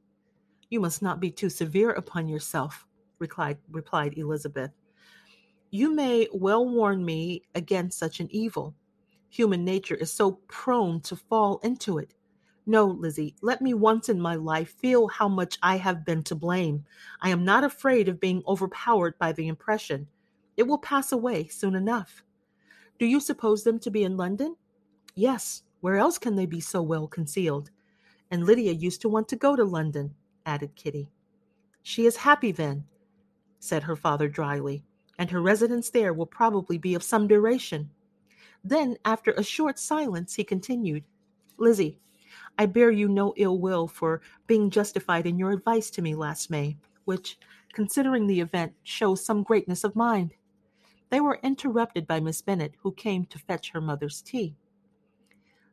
"You 0.71 0.81
must 0.81 1.03
not 1.03 1.21
be 1.21 1.31
too 1.31 1.51
severe 1.51 1.91
upon 1.91 2.29
yourself," 2.29 2.87
replied, 3.19 3.59
replied 3.71 4.17
Elizabeth. 4.17 4.71
"You 5.71 5.95
may 5.95 6.29
well 6.33 6.69
warn 6.69 7.05
me 7.05 7.43
against 7.55 7.99
such 7.99 8.21
an 8.21 8.29
evil. 8.31 8.75
Human 9.31 9.65
nature 9.65 9.95
is 9.95 10.13
so 10.13 10.33
prone 10.49 11.01
to 11.03 11.17
fall 11.17 11.59
into 11.59 11.99
it. 11.99 12.15
No, 12.65 12.87
Lizzie, 12.87 13.35
let 13.41 13.63
me 13.63 13.75
once 13.75 14.09
in 14.09 14.21
my 14.21 14.35
life 14.35 14.71
feel 14.71 15.09
how 15.09 15.29
much 15.29 15.59
I 15.63 15.77
have 15.77 16.05
been 16.05 16.23
to 16.25 16.35
blame. 16.35 16.85
I 17.21 17.31
am 17.31 17.45
not 17.45 17.65
afraid 17.65 18.09
of 18.09 18.21
being 18.21 18.43
overpowered 18.47 19.19
by 19.19 19.33
the 19.33 19.49
impression. 19.49 20.07
It 20.57 20.65
will 20.65 20.79
pass 20.79 21.13
away 21.13 21.49
soon 21.49 21.75
enough. 21.75 22.23
Do 22.99 23.07
you 23.07 23.21
suppose 23.21 23.63
them 23.63 23.79
to 23.81 23.91
be 23.91 24.03
in 24.03 24.17
London? 24.17 24.57
Yes. 25.15 25.63
Where 25.81 25.97
else 25.97 26.19
can 26.19 26.35
they 26.35 26.47
be 26.47 26.61
so 26.61 26.83
well 26.83 27.07
concealed? 27.07 27.71
And 28.31 28.45
Lydia 28.45 28.73
used 28.73 29.01
to 29.03 29.09
want 29.09 29.29
to 29.29 29.37
go 29.37 29.55
to 29.55 29.65
London, 29.65 30.15
added 30.45 30.75
Kitty. 30.75 31.09
She 31.83 32.05
is 32.07 32.17
happy 32.17 32.51
then, 32.51 32.85
said 33.61 33.85
her 33.85 33.97
father 33.97 34.29
dryly, 34.29 34.83
and 35.19 35.31
her 35.31 35.41
residence 35.41 35.91
there 35.91 36.13
will 36.13 36.27
probably 36.27 36.79
be 36.79 36.95
of 36.95 37.03
some 37.03 37.29
duration. 37.29 37.91
Then, 38.65 38.97
after 39.05 39.31
a 39.33 39.45
short 39.45 39.79
silence, 39.79 40.35
he 40.35 40.43
continued, 40.43 41.05
Lizzie, 41.57 41.99
I 42.59 42.67
bear 42.67 42.91
you 42.91 43.09
no 43.09 43.33
ill 43.37 43.59
will 43.59 43.87
for 43.87 44.21
being 44.49 44.69
justified 44.69 45.27
in 45.27 45.39
your 45.39 45.53
advice 45.53 45.91
to 45.91 46.03
me 46.03 46.17
last 46.17 46.51
May, 46.51 46.77
which, 47.05 47.39
considering 47.73 48.27
the 48.27 48.41
event, 48.41 48.73
shows 48.83 49.25
some 49.25 49.45
greatness 49.45 49.85
of 49.85 49.95
mind. 49.95 50.35
They 51.11 51.21
were 51.21 51.41
interrupted 51.43 52.07
by 52.07 52.21
Miss 52.21 52.43
Bennet, 52.43 52.75
who 52.81 52.93
came 52.93 53.25
to 53.27 53.39
fetch 53.39 53.71
her 53.71 53.81
mother's 53.81 54.21
tea. 54.21 54.55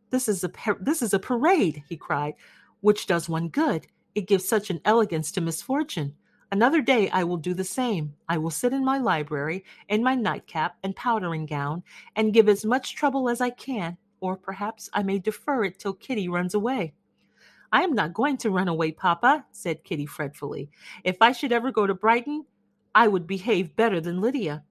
This 0.10 0.28
is 0.28 0.44
a 0.44 0.50
par- 0.50 0.78
this 0.80 1.02
is 1.02 1.14
a 1.14 1.20
parade, 1.20 1.84
he 1.90 1.98
cried, 1.98 2.36
which 2.82 3.08
does 3.08 3.28
one 3.28 3.50
good. 3.50 3.88
It 4.14 4.28
gives 4.28 4.48
such 4.48 4.70
an 4.70 4.80
elegance 4.86 5.32
to 5.34 5.42
misfortune. 5.42 6.16
Another 6.52 6.82
day 6.82 7.10
I 7.10 7.24
will 7.24 7.38
do 7.38 7.54
the 7.54 7.64
same. 7.64 8.14
I 8.30 8.38
will 8.38 8.52
sit 8.52 8.72
in 8.72 8.86
my 8.86 8.98
library, 8.98 9.66
in 9.90 10.04
my 10.04 10.16
nightcap 10.16 10.78
and 10.84 10.96
powdering 10.96 11.46
gown, 11.46 11.84
and 12.16 12.34
give 12.34 12.48
as 12.48 12.64
much 12.64 12.96
trouble 12.96 13.28
as 13.30 13.42
I 13.42 13.50
can, 13.50 13.98
or 14.22 14.38
perhaps 14.38 14.90
I 14.94 15.04
may 15.04 15.20
defer 15.20 15.66
it 15.66 15.80
till 15.80 15.94
Kitty 15.94 16.30
runs 16.30 16.54
away. 16.54 16.94
I 17.72 17.82
am 17.82 17.94
not 17.94 18.14
going 18.14 18.38
to 18.38 18.52
run 18.52 18.70
away, 18.70 18.92
papa, 18.92 19.46
said 19.52 19.84
Kitty 19.84 20.06
fretfully. 20.06 20.70
If 21.04 21.18
I 21.20 21.34
should 21.34 21.52
ever 21.52 21.72
go 21.72 21.86
to 21.88 21.94
Brighton, 21.94 22.46
I 22.94 23.10
would 23.10 23.28
behave 23.28 23.76
better 23.76 24.00
than 24.00 24.22
Lydia. 24.22 24.64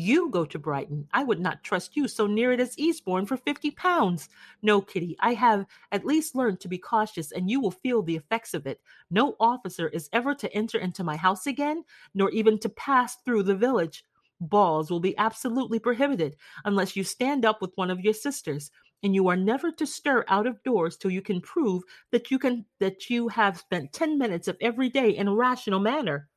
You 0.00 0.30
go 0.30 0.44
to 0.44 0.60
Brighton. 0.60 1.08
I 1.12 1.24
would 1.24 1.40
not 1.40 1.64
trust 1.64 1.96
you 1.96 2.06
so 2.06 2.28
near 2.28 2.52
it 2.52 2.60
as 2.60 2.78
Eastbourne 2.78 3.26
for 3.26 3.36
fifty 3.36 3.72
pounds. 3.72 4.28
No, 4.62 4.80
Kitty, 4.80 5.16
I 5.18 5.34
have 5.34 5.66
at 5.90 6.06
least 6.06 6.36
learned 6.36 6.60
to 6.60 6.68
be 6.68 6.78
cautious, 6.78 7.32
and 7.32 7.50
you 7.50 7.60
will 7.60 7.72
feel 7.72 8.02
the 8.02 8.14
effects 8.14 8.54
of 8.54 8.64
it. 8.64 8.80
No 9.10 9.34
officer 9.40 9.88
is 9.88 10.08
ever 10.12 10.36
to 10.36 10.54
enter 10.54 10.78
into 10.78 11.02
my 11.02 11.16
house 11.16 11.48
again, 11.48 11.82
nor 12.14 12.30
even 12.30 12.60
to 12.60 12.68
pass 12.68 13.16
through 13.24 13.42
the 13.42 13.56
village. 13.56 14.04
Balls 14.40 14.88
will 14.88 15.00
be 15.00 15.18
absolutely 15.18 15.80
prohibited 15.80 16.36
unless 16.64 16.94
you 16.94 17.02
stand 17.02 17.44
up 17.44 17.60
with 17.60 17.72
one 17.74 17.90
of 17.90 17.98
your 17.98 18.14
sisters, 18.14 18.70
and 19.02 19.16
you 19.16 19.26
are 19.26 19.36
never 19.36 19.72
to 19.72 19.84
stir 19.84 20.24
out 20.28 20.46
of 20.46 20.62
doors 20.62 20.96
till 20.96 21.10
you 21.10 21.22
can 21.22 21.40
prove 21.40 21.82
that 22.12 22.30
you 22.30 22.38
can 22.38 22.66
that 22.78 23.10
you 23.10 23.26
have 23.26 23.58
spent 23.58 23.92
ten 23.92 24.16
minutes 24.16 24.46
of 24.46 24.56
every 24.60 24.90
day 24.90 25.10
in 25.10 25.26
a 25.26 25.34
rational 25.34 25.80
manner. 25.80 26.28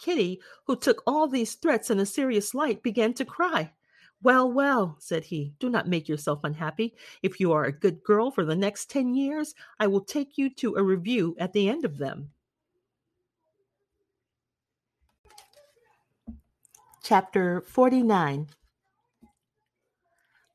Kitty, 0.00 0.40
who 0.66 0.76
took 0.76 1.02
all 1.06 1.26
these 1.26 1.54
threats 1.54 1.90
in 1.90 1.98
a 1.98 2.06
serious 2.06 2.54
light, 2.54 2.82
began 2.82 3.14
to 3.14 3.24
cry. 3.24 3.72
Well, 4.22 4.50
well, 4.50 4.96
said 4.98 5.24
he, 5.24 5.54
do 5.60 5.70
not 5.70 5.88
make 5.88 6.08
yourself 6.08 6.40
unhappy. 6.42 6.94
If 7.22 7.38
you 7.38 7.52
are 7.52 7.64
a 7.64 7.72
good 7.72 8.02
girl 8.02 8.30
for 8.30 8.44
the 8.44 8.56
next 8.56 8.90
ten 8.90 9.14
years, 9.14 9.54
I 9.78 9.86
will 9.86 10.00
take 10.00 10.36
you 10.36 10.50
to 10.56 10.74
a 10.76 10.82
review 10.82 11.36
at 11.38 11.52
the 11.52 11.68
end 11.68 11.84
of 11.84 11.98
them. 11.98 12.30
Chapter 17.02 17.62
49 17.62 18.48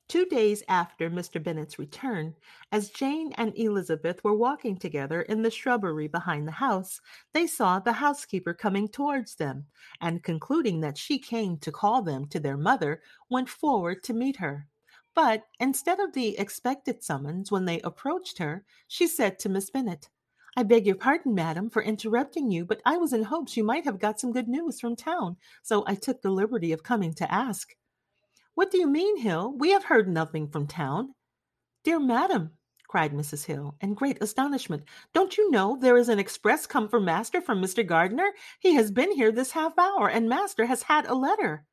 Two 0.09 0.25
days 0.25 0.63
after 0.67 1.09
Mr. 1.09 1.41
Bennet's 1.41 1.79
return, 1.79 2.35
as 2.71 2.89
Jane 2.89 3.31
and 3.33 3.57
Elizabeth 3.57 4.23
were 4.23 4.35
walking 4.35 4.77
together 4.77 5.21
in 5.21 5.41
the 5.41 5.49
shrubbery 5.49 6.07
behind 6.07 6.47
the 6.47 6.51
house, 6.51 6.99
they 7.31 7.47
saw 7.47 7.79
the 7.79 7.93
housekeeper 7.93 8.53
coming 8.53 8.87
towards 8.87 9.35
them, 9.35 9.65
and 10.01 10.21
concluding 10.21 10.81
that 10.81 10.97
she 10.97 11.17
came 11.17 11.57
to 11.59 11.71
call 11.71 12.01
them 12.01 12.27
to 12.27 12.39
their 12.39 12.57
mother, 12.57 13.01
went 13.29 13.49
forward 13.49 14.03
to 14.03 14.13
meet 14.13 14.35
her. 14.37 14.67
But 15.15 15.47
instead 15.59 15.99
of 15.99 16.13
the 16.13 16.37
expected 16.37 17.03
summons 17.03 17.51
when 17.51 17.65
they 17.65 17.79
approached 17.81 18.39
her, 18.39 18.65
she 18.87 19.07
said 19.07 19.39
to 19.39 19.49
Miss 19.49 19.69
Bennet, 19.69 20.09
I 20.55 20.63
beg 20.63 20.85
your 20.85 20.95
pardon, 20.95 21.33
madam, 21.33 21.69
for 21.69 21.81
interrupting 21.81 22.51
you, 22.51 22.65
but 22.65 22.81
I 22.85 22.97
was 22.97 23.13
in 23.13 23.23
hopes 23.23 23.55
you 23.57 23.63
might 23.63 23.85
have 23.85 23.99
got 23.99 24.19
some 24.19 24.31
good 24.31 24.47
news 24.47 24.79
from 24.79 24.95
town, 24.95 25.37
so 25.63 25.83
I 25.87 25.95
took 25.95 26.21
the 26.21 26.29
liberty 26.29 26.71
of 26.71 26.83
coming 26.83 27.13
to 27.15 27.31
ask. 27.31 27.75
What 28.55 28.69
do 28.69 28.77
you 28.77 28.87
mean, 28.87 29.17
Hill? 29.17 29.51
We 29.57 29.71
have 29.71 29.85
heard 29.85 30.07
nothing 30.07 30.47
from 30.47 30.67
town. 30.67 31.15
Dear 31.83 31.99
madam, 31.99 32.51
cried 32.87 33.11
Mrs. 33.11 33.45
Hill, 33.45 33.75
in 33.81 33.95
great 33.95 34.21
astonishment, 34.21 34.83
don't 35.11 35.37
you 35.37 35.49
know 35.49 35.75
there 35.75 35.97
is 35.97 36.07
an 36.07 36.19
express 36.19 36.67
come 36.67 36.87
for 36.87 36.99
master 36.99 37.41
from 37.41 37.59
Mr. 37.59 37.85
Gardiner? 37.85 38.31
He 38.59 38.75
has 38.75 38.91
been 38.91 39.11
here 39.11 39.31
this 39.31 39.51
half 39.51 39.79
hour, 39.79 40.07
and 40.07 40.29
master 40.29 40.67
has 40.67 40.83
had 40.83 41.07
a 41.07 41.15
letter. 41.15 41.65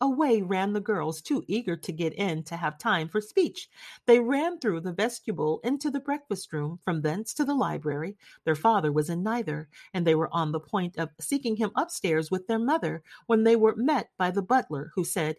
Away 0.00 0.42
ran 0.42 0.72
the 0.72 0.80
girls, 0.80 1.22
too 1.22 1.44
eager 1.46 1.76
to 1.76 1.92
get 1.92 2.14
in 2.14 2.42
to 2.44 2.56
have 2.56 2.78
time 2.78 3.08
for 3.08 3.20
speech. 3.20 3.68
They 4.06 4.18
ran 4.18 4.58
through 4.58 4.80
the 4.80 4.92
vestibule 4.92 5.60
into 5.62 5.88
the 5.88 6.00
breakfast 6.00 6.52
room, 6.52 6.80
from 6.84 7.02
thence 7.02 7.32
to 7.34 7.44
the 7.44 7.54
library. 7.54 8.16
Their 8.44 8.56
father 8.56 8.90
was 8.90 9.08
in 9.08 9.22
neither, 9.22 9.68
and 9.94 10.04
they 10.04 10.16
were 10.16 10.32
on 10.34 10.50
the 10.50 10.60
point 10.60 10.98
of 10.98 11.10
seeking 11.20 11.56
him 11.56 11.70
upstairs 11.76 12.28
with 12.28 12.48
their 12.48 12.58
mother 12.58 13.04
when 13.26 13.44
they 13.44 13.54
were 13.54 13.76
met 13.76 14.10
by 14.18 14.32
the 14.32 14.42
butler, 14.42 14.90
who 14.94 15.04
said, 15.04 15.36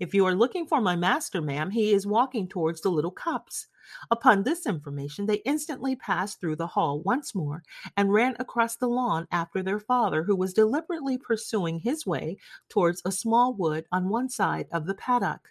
if 0.00 0.14
you 0.14 0.26
are 0.26 0.34
looking 0.34 0.66
for 0.66 0.80
my 0.80 0.96
master, 0.96 1.40
ma'am, 1.40 1.70
he 1.70 1.92
is 1.92 2.06
walking 2.06 2.48
towards 2.48 2.80
the 2.80 2.90
little 2.90 3.10
copse. 3.10 3.66
Upon 4.10 4.42
this 4.42 4.66
information, 4.66 5.26
they 5.26 5.42
instantly 5.46 5.96
passed 5.96 6.40
through 6.40 6.56
the 6.56 6.66
hall 6.66 7.00
once 7.00 7.34
more 7.34 7.62
and 7.96 8.12
ran 8.12 8.36
across 8.38 8.76
the 8.76 8.88
lawn 8.88 9.26
after 9.30 9.62
their 9.62 9.80
father, 9.80 10.22
who 10.22 10.36
was 10.36 10.52
deliberately 10.52 11.16
pursuing 11.16 11.78
his 11.78 12.06
way 12.06 12.36
towards 12.68 13.00
a 13.04 13.12
small 13.12 13.54
wood 13.54 13.86
on 13.90 14.08
one 14.08 14.28
side 14.28 14.68
of 14.72 14.86
the 14.86 14.94
paddock. 14.94 15.48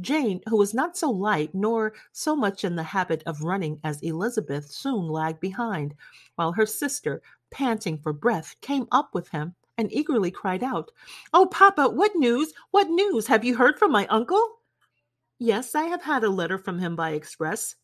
Jane, 0.00 0.40
who 0.48 0.56
was 0.56 0.74
not 0.74 0.96
so 0.96 1.10
light 1.10 1.54
nor 1.54 1.94
so 2.12 2.34
much 2.34 2.64
in 2.64 2.74
the 2.74 2.82
habit 2.82 3.22
of 3.26 3.42
running 3.42 3.80
as 3.84 4.00
Elizabeth, 4.02 4.70
soon 4.70 5.08
lagged 5.08 5.40
behind, 5.40 5.94
while 6.34 6.52
her 6.52 6.66
sister, 6.66 7.22
panting 7.50 7.98
for 7.98 8.12
breath, 8.12 8.56
came 8.60 8.86
up 8.90 9.14
with 9.14 9.28
him 9.28 9.54
and 9.76 9.92
eagerly 9.92 10.30
cried 10.30 10.62
out, 10.62 10.90
Oh, 11.32 11.46
papa, 11.46 11.88
what 11.88 12.16
news? 12.16 12.52
What 12.70 12.88
news? 12.88 13.26
Have 13.26 13.44
you 13.44 13.56
heard 13.56 13.78
from 13.78 13.90
my 13.92 14.06
uncle? 14.06 14.58
Yes, 15.38 15.74
I 15.74 15.84
have 15.84 16.02
had 16.02 16.24
a 16.24 16.30
letter 16.30 16.58
from 16.58 16.78
him 16.78 16.96
by 16.96 17.10
express. 17.10 17.74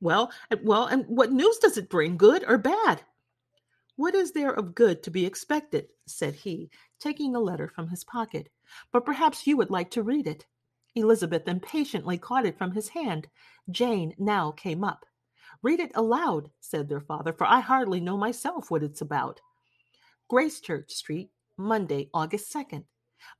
Well, 0.00 0.32
well, 0.62 0.86
and 0.86 1.04
what 1.06 1.32
news 1.32 1.58
does 1.58 1.78
it 1.78 1.88
bring, 1.88 2.16
good 2.16 2.44
or 2.46 2.58
bad? 2.58 3.02
What 3.96 4.14
is 4.14 4.32
there 4.32 4.52
of 4.52 4.74
good 4.74 5.02
to 5.04 5.10
be 5.10 5.24
expected? 5.24 5.88
said 6.06 6.34
he, 6.34 6.70
taking 6.98 7.36
a 7.36 7.40
letter 7.40 7.68
from 7.68 7.88
his 7.88 8.02
pocket. 8.02 8.48
But 8.92 9.04
perhaps 9.04 9.46
you 9.46 9.56
would 9.56 9.70
like 9.70 9.90
to 9.92 10.02
read 10.02 10.26
it. 10.26 10.46
Elizabeth 10.96 11.46
impatiently 11.46 12.18
caught 12.18 12.46
it 12.46 12.58
from 12.58 12.72
his 12.72 12.88
hand. 12.88 13.28
Jane 13.70 14.14
now 14.18 14.50
came 14.50 14.82
up. 14.82 15.06
Read 15.62 15.80
it 15.80 15.92
aloud, 15.94 16.50
said 16.60 16.88
their 16.88 17.00
father, 17.00 17.32
for 17.32 17.46
I 17.46 17.60
hardly 17.60 18.00
know 18.00 18.16
myself 18.16 18.70
what 18.70 18.82
it's 18.82 19.00
about. 19.00 19.40
Gracechurch 20.30 20.90
Street, 20.90 21.30
Monday, 21.58 22.08
August 22.14 22.52
2nd. 22.52 22.84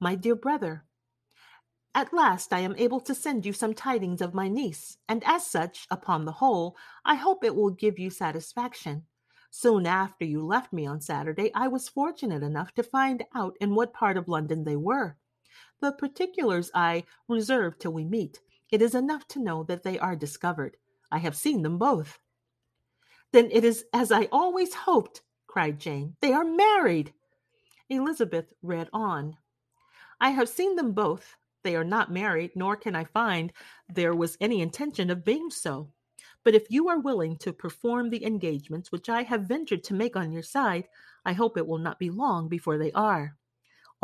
My 0.01 0.14
dear 0.14 0.35
brother, 0.35 0.85
At 1.95 2.12
last 2.12 2.53
I 2.53 2.61
am 2.61 2.74
able 2.76 3.01
to 3.01 3.14
send 3.14 3.47
you 3.47 3.53
some 3.53 3.72
tidings 3.72 4.20
of 4.20 4.35
my 4.35 4.49
niece, 4.49 4.99
and 5.09 5.22
as 5.24 5.47
such, 5.47 5.87
upon 5.91 6.24
the 6.24 6.32
whole, 6.32 6.76
I 7.05 7.14
hope 7.14 7.45
it 7.45 7.55
will 7.55 7.70
give 7.70 7.99
you 7.99 8.11
satisfaction. 8.11 9.05
Soon 9.51 9.87
after 9.87 10.24
you 10.24 10.45
left 10.45 10.72
me 10.72 10.85
on 10.85 11.01
Saturday, 11.01 11.53
I 11.55 11.68
was 11.68 11.89
fortunate 11.89 12.43
enough 12.43 12.74
to 12.74 12.82
find 12.82 13.24
out 13.35 13.57
in 13.61 13.74
what 13.74 13.95
part 13.95 14.16
of 14.16 14.28
London 14.28 14.64
they 14.64 14.76
were. 14.76 15.16
The 15.80 15.93
particulars 15.93 16.70
I 16.74 17.05
reserve 17.28 17.78
till 17.78 17.93
we 17.93 18.05
meet. 18.05 18.41
It 18.70 18.82
is 18.82 18.95
enough 18.95 19.26
to 19.28 19.43
know 19.43 19.62
that 19.64 19.85
they 19.85 19.99
are 19.99 20.16
discovered. 20.16 20.76
I 21.12 21.18
have 21.18 21.37
seen 21.37 21.62
them 21.62 21.78
both. 21.78 22.18
Then 23.32 23.49
it 23.53 23.64
is 23.64 23.85
as 23.93 24.11
I 24.11 24.28
always 24.32 24.74
hoped, 24.74 25.22
cried 25.55 25.79
Jane. 25.79 26.17
They 26.21 26.33
are 26.33 26.45
married. 26.45 27.13
Elizabeth 27.89 28.53
read 28.61 28.89
on. 28.93 29.37
I 30.21 30.31
have 30.31 30.49
seen 30.49 30.75
them 30.75 30.91
both. 30.91 31.37
They 31.63 31.77
are 31.77 31.85
not 31.85 32.11
married, 32.11 32.51
nor 32.57 32.75
can 32.75 32.97
I 32.97 33.05
find 33.05 33.53
there 33.89 34.17
was 34.17 34.37
any 34.41 34.63
intention 34.63 35.11
of 35.11 35.25
being 35.25 35.51
so. 35.51 35.93
But 36.43 36.57
if 36.57 36.67
you 36.71 36.89
are 36.89 36.99
willing 36.99 37.37
to 37.37 37.53
perform 37.53 38.11
the 38.11 38.27
engagements 38.27 38.91
which 38.91 39.09
I 39.09 39.23
have 39.23 39.43
ventured 39.43 39.85
to 39.85 39.95
make 39.95 40.17
on 40.17 40.33
your 40.33 40.43
side, 40.43 40.89
I 41.25 41.35
hope 41.35 41.57
it 41.57 41.69
will 41.69 41.79
not 41.79 42.01
be 42.01 42.11
long 42.11 42.49
before 42.49 42.77
they 42.77 42.91
are. 42.91 43.37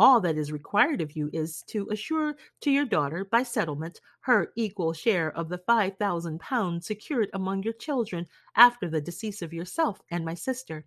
All 0.01 0.19
that 0.21 0.35
is 0.35 0.51
required 0.51 0.99
of 0.99 1.15
you 1.15 1.29
is 1.31 1.61
to 1.67 1.87
assure 1.91 2.35
to 2.61 2.71
your 2.71 2.85
daughter, 2.85 3.23
by 3.23 3.43
settlement, 3.43 4.01
her 4.21 4.51
equal 4.55 4.93
share 4.93 5.31
of 5.37 5.47
the 5.47 5.59
five 5.59 5.95
thousand 5.97 6.39
pounds 6.39 6.87
secured 6.87 7.29
among 7.33 7.61
your 7.61 7.73
children 7.73 8.25
after 8.55 8.89
the 8.89 8.99
decease 8.99 9.43
of 9.43 9.53
yourself 9.53 10.01
and 10.09 10.25
my 10.25 10.33
sister, 10.33 10.85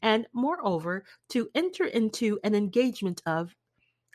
and 0.00 0.26
moreover 0.32 1.04
to 1.28 1.50
enter 1.54 1.84
into 1.84 2.40
an 2.42 2.54
engagement 2.54 3.20
of 3.26 3.54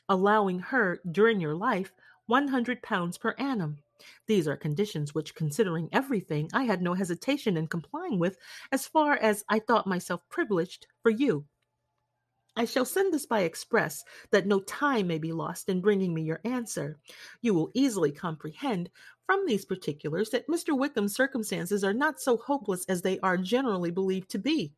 allowing 0.10 0.58
her 0.58 1.00
during 1.12 1.40
your 1.40 1.56
life 1.56 1.94
one 2.26 2.48
hundred 2.48 2.82
pounds 2.82 3.20
per 3.20 3.36
annum. 3.38 3.78
These 4.26 4.48
are 4.48 4.58
conditions 4.58 5.14
which, 5.14 5.36
considering 5.36 5.90
everything, 5.92 6.50
I 6.54 6.64
had 6.64 6.82
no 6.82 6.96
hesitation 6.96 7.56
in 7.56 7.68
complying 7.68 8.18
with, 8.18 8.36
as 8.72 8.88
far 8.88 9.14
as 9.18 9.44
I 9.48 9.60
thought 9.60 9.86
myself 9.86 10.22
privileged 10.28 10.88
for 11.04 11.12
you. 11.12 11.46
I 12.60 12.66
shall 12.66 12.84
send 12.84 13.14
this 13.14 13.26
by 13.26 13.44
express, 13.44 14.04
that 14.32 14.46
no 14.46 14.60
time 14.60 15.08
may 15.08 15.18
be 15.18 15.32
lost 15.32 15.70
in 15.70 15.80
bringing 15.80 16.14
me 16.14 16.24
your 16.24 16.42
answer. 16.44 17.00
You 17.42 17.54
will 17.54 17.72
easily 17.74 18.12
comprehend 18.12 18.90
from 19.26 19.46
these 19.46 19.64
particulars 19.64 20.30
that 20.32 20.50
Mr. 20.50 20.78
Wickham's 20.78 21.16
circumstances 21.16 21.86
are 21.86 21.94
not 21.94 22.20
so 22.20 22.36
hopeless 22.36 22.84
as 22.90 23.02
they 23.02 23.18
are 23.20 23.38
generally 23.38 23.92
believed 23.92 24.30
to 24.32 24.40
be. 24.40 24.74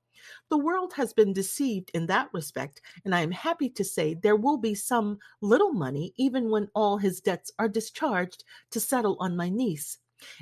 The 0.52 0.60
world 0.60 0.94
has 0.94 1.12
been 1.12 1.34
deceived 1.34 1.90
in 1.96 2.06
that 2.06 2.30
respect, 2.34 2.82
and 3.04 3.16
I 3.16 3.22
am 3.22 3.32
happy 3.32 3.68
to 3.70 3.84
say 3.84 4.14
there 4.14 4.36
will 4.36 4.58
be 4.58 4.76
some 4.76 5.18
little 5.42 5.74
money, 5.74 6.14
even 6.18 6.52
when 6.52 6.70
all 6.76 6.98
his 6.98 7.20
debts 7.20 7.52
are 7.58 7.68
discharged, 7.68 8.44
to 8.70 8.80
settle 8.80 9.18
on 9.20 9.36
my 9.36 9.50
niece, 9.50 9.98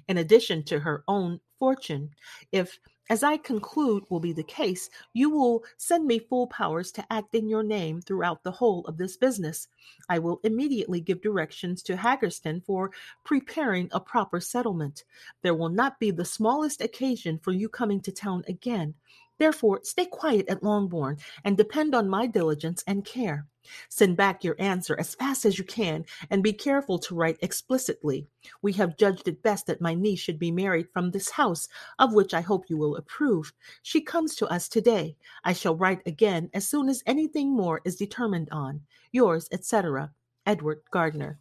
in 0.09 0.17
addition 0.17 0.61
to 0.63 0.79
her 0.79 1.05
own 1.07 1.39
fortune. 1.57 2.09
If 2.51 2.77
as 3.09 3.23
I 3.23 3.37
conclude 3.37 4.03
will 4.09 4.19
be 4.19 4.33
the 4.33 4.43
case, 4.43 4.89
you 5.13 5.31
will 5.31 5.63
send 5.77 6.05
me 6.05 6.19
full 6.19 6.45
powers 6.47 6.91
to 6.91 7.05
act 7.11 7.33
in 7.33 7.49
your 7.49 7.63
name 7.63 8.01
throughout 8.01 8.43
the 8.43 8.51
whole 8.51 8.85
of 8.85 8.97
this 8.97 9.17
business. 9.17 9.67
I 10.09 10.19
will 10.19 10.39
immediately 10.43 11.01
give 11.01 11.21
directions 11.21 11.81
to 11.83 11.95
Haggerston 11.95 12.63
for 12.63 12.91
preparing 13.23 13.89
a 13.91 13.99
proper 13.99 14.39
settlement. 14.39 15.05
There 15.41 15.55
will 15.55 15.69
not 15.69 15.99
be 15.99 16.11
the 16.11 16.25
smallest 16.25 16.81
occasion 16.81 17.39
for 17.39 17.51
you 17.51 17.67
coming 17.67 17.99
to 18.01 18.11
town 18.11 18.43
again. 18.47 18.93
Therefore, 19.39 19.79
stay 19.83 20.05
quiet 20.05 20.49
at 20.49 20.63
Longbourn 20.63 21.17
and 21.45 21.57
depend 21.57 21.95
on 21.95 22.09
my 22.09 22.27
diligence 22.27 22.83
and 22.85 23.05
care. 23.05 23.47
Send 23.87 24.17
back 24.17 24.43
your 24.43 24.55
answer 24.59 24.99
as 24.99 25.15
fast 25.15 25.45
as 25.45 25.57
you 25.57 25.63
can 25.63 26.05
and 26.29 26.43
be 26.43 26.51
careful 26.51 26.99
to 26.99 27.15
write 27.15 27.37
explicitly. 27.41 28.27
We 28.61 28.73
have 28.73 28.97
judged 28.97 29.29
it 29.29 29.41
best 29.41 29.67
that 29.67 29.79
my 29.79 29.93
niece 29.93 30.19
should 30.19 30.39
be 30.39 30.51
married 30.51 30.89
from 30.91 31.11
this 31.11 31.29
house, 31.29 31.69
of 31.99 32.13
which 32.13 32.33
I 32.33 32.41
hope 32.41 32.69
you 32.69 32.77
will 32.77 32.97
approve. 32.97 33.53
She 33.81 34.01
comes 34.01 34.35
to 34.35 34.47
us 34.47 34.67
today. 34.67 35.15
I 35.45 35.53
shall 35.53 35.75
write 35.75 36.01
again 36.05 36.49
as 36.53 36.67
soon 36.67 36.89
as 36.89 37.03
anything 37.05 37.55
more 37.55 37.81
is 37.85 37.95
determined 37.95 38.49
on. 38.51 38.81
Yours, 39.13 39.47
etc., 39.51 40.11
Edward 40.45 40.81
Gardiner. 40.91 41.39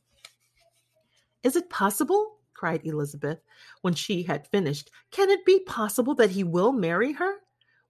Is 1.43 1.57
it 1.57 1.69
possible? 1.69 2.37
cried 2.55 2.85
Elizabeth, 2.85 3.39
when 3.83 3.95
she 3.95 4.23
had 4.23 4.47
finished. 4.49 4.91
Can 5.13 5.31
it 5.31 5.45
be 5.45 5.61
possible 5.61 6.15
that 6.17 6.31
he 6.31 6.43
will 6.45 6.73
marry 6.73 7.13
her? 7.13 7.37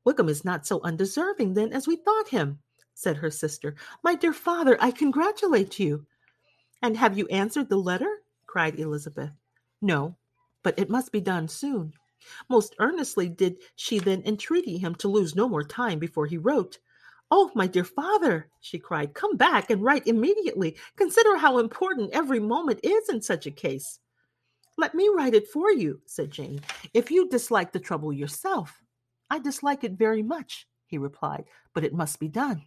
Wickham 0.09 0.31
is 0.31 0.43
not 0.43 0.67
so 0.67 0.81
undeserving, 0.85 1.53
then, 1.53 1.71
as 1.71 1.87
we 1.87 1.95
thought 1.95 2.29
him 2.29 2.61
said 2.95 3.19
her 3.19 3.31
sister. 3.31 3.75
My 4.03 4.15
dear 4.15 4.33
father, 4.33 4.79
I 4.81 4.91
congratulate 4.91 5.79
you. 5.79 6.07
And 6.81 6.97
have 6.97 7.19
you 7.19 7.29
answered 7.29 7.69
the 7.69 7.77
letter? 7.77 8.23
cried 8.47 8.81
Elizabeth. 8.81 9.33
No, 9.83 10.17
but 10.63 10.79
it 10.79 10.89
must 10.89 11.13
be 11.13 11.21
done 11.21 11.47
soon. 11.47 11.93
Most 12.49 12.75
earnestly 12.79 13.29
did 13.29 13.59
she 13.77 13.99
then 13.99 14.23
entreaty 14.25 14.79
him 14.79 14.95
to 14.95 15.09
lose 15.09 15.37
no 15.37 15.47
more 15.47 15.63
time 15.63 15.99
before 15.99 16.25
he 16.25 16.39
wrote. 16.39 16.79
Oh, 17.31 17.51
my 17.55 17.67
dear 17.67 17.85
father, 17.85 18.49
she 18.63 18.79
cried, 18.79 19.13
come 19.13 19.37
back 19.37 19.69
and 19.69 19.85
write 19.85 20.07
immediately. 20.07 20.79
Consider 20.97 21.37
how 21.37 21.59
important 21.59 22.15
every 22.15 22.41
moment 22.41 22.81
is 22.83 23.11
in 23.11 23.21
such 23.21 23.45
a 23.45 23.51
case. 23.51 23.99
Let 24.79 24.95
me 24.95 25.11
write 25.15 25.35
it 25.35 25.49
for 25.49 25.71
you, 25.71 26.01
said 26.07 26.31
Jane, 26.31 26.63
if 26.95 27.11
you 27.11 27.29
dislike 27.29 27.73
the 27.73 27.79
trouble 27.79 28.11
yourself. 28.11 28.83
I 29.31 29.39
dislike 29.39 29.85
it 29.85 29.93
very 29.93 30.23
much, 30.23 30.67
he 30.87 30.99
replied, 30.99 31.45
but 31.75 31.85
it 31.85 31.95
must 31.95 32.19
be 32.19 32.29
done. 32.29 32.63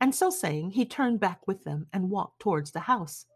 And 0.00 0.14
so 0.14 0.30
saying, 0.30 0.70
he 0.70 0.84
turned 0.84 1.20
back 1.20 1.46
with 1.46 1.64
them 1.64 1.86
and 1.92 2.10
walked 2.10 2.40
towards 2.40 2.70
the 2.70 2.80
house. 2.80 3.26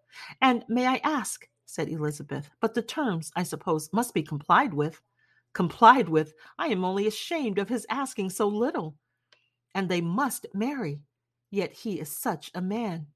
And 0.41 0.65
may 0.69 0.87
I 0.87 1.01
ask, 1.05 1.47
said 1.67 1.89
Elizabeth, 1.89 2.51
but 2.61 2.75
the 2.75 2.83
terms, 2.83 3.31
I 3.37 3.43
suppose, 3.43 3.93
must 3.93 4.15
be 4.15 4.23
complied 4.23 4.73
with. 4.73 5.01
Complied 5.53 6.09
with? 6.09 6.35
I 6.59 6.69
am 6.69 6.85
only 6.85 7.07
ashamed 7.07 7.59
of 7.59 7.69
his 7.69 7.87
asking 7.91 8.31
so 8.31 8.49
little. 8.49 8.97
And 9.75 9.89
they 9.89 10.01
must 10.01 10.47
marry. 10.55 11.01
Yet 11.51 11.73
he 11.73 12.01
is 12.01 12.11
such 12.11 12.51
a 12.55 12.61
man. 12.61 13.07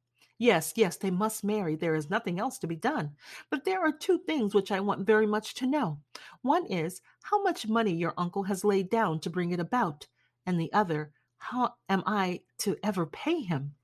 Yes, 0.43 0.72
yes, 0.74 0.97
they 0.97 1.12
must 1.12 1.45
marry. 1.45 1.76
There 1.76 1.95
is 1.95 2.11
nothing 2.11 2.40
else 2.40 2.59
to 2.59 2.66
be 2.66 2.74
done. 2.74 3.12
But 3.49 3.64
there 3.64 3.78
are 3.78 3.93
two 3.93 4.18
things 4.26 4.57
which 4.57 4.72
I 4.72 4.80
want 4.80 5.07
very 5.07 5.24
much 5.24 5.55
to 5.55 5.68
know. 5.68 6.01
One 6.43 6.66
is 6.66 7.01
how 7.22 7.40
much 7.45 7.68
money 7.68 7.95
your 7.95 8.12
uncle 8.18 8.43
has 8.43 8.64
laid 8.64 8.90
down 8.90 9.20
to 9.20 9.30
bring 9.30 9.53
it 9.53 9.61
about, 9.61 10.05
and 10.45 10.59
the 10.59 10.72
other, 10.72 11.12
how 11.38 11.74
am 11.88 12.03
I 12.07 12.40
to 12.59 12.76
ever 12.82 13.07
pay 13.07 13.40
him? 13.40 13.76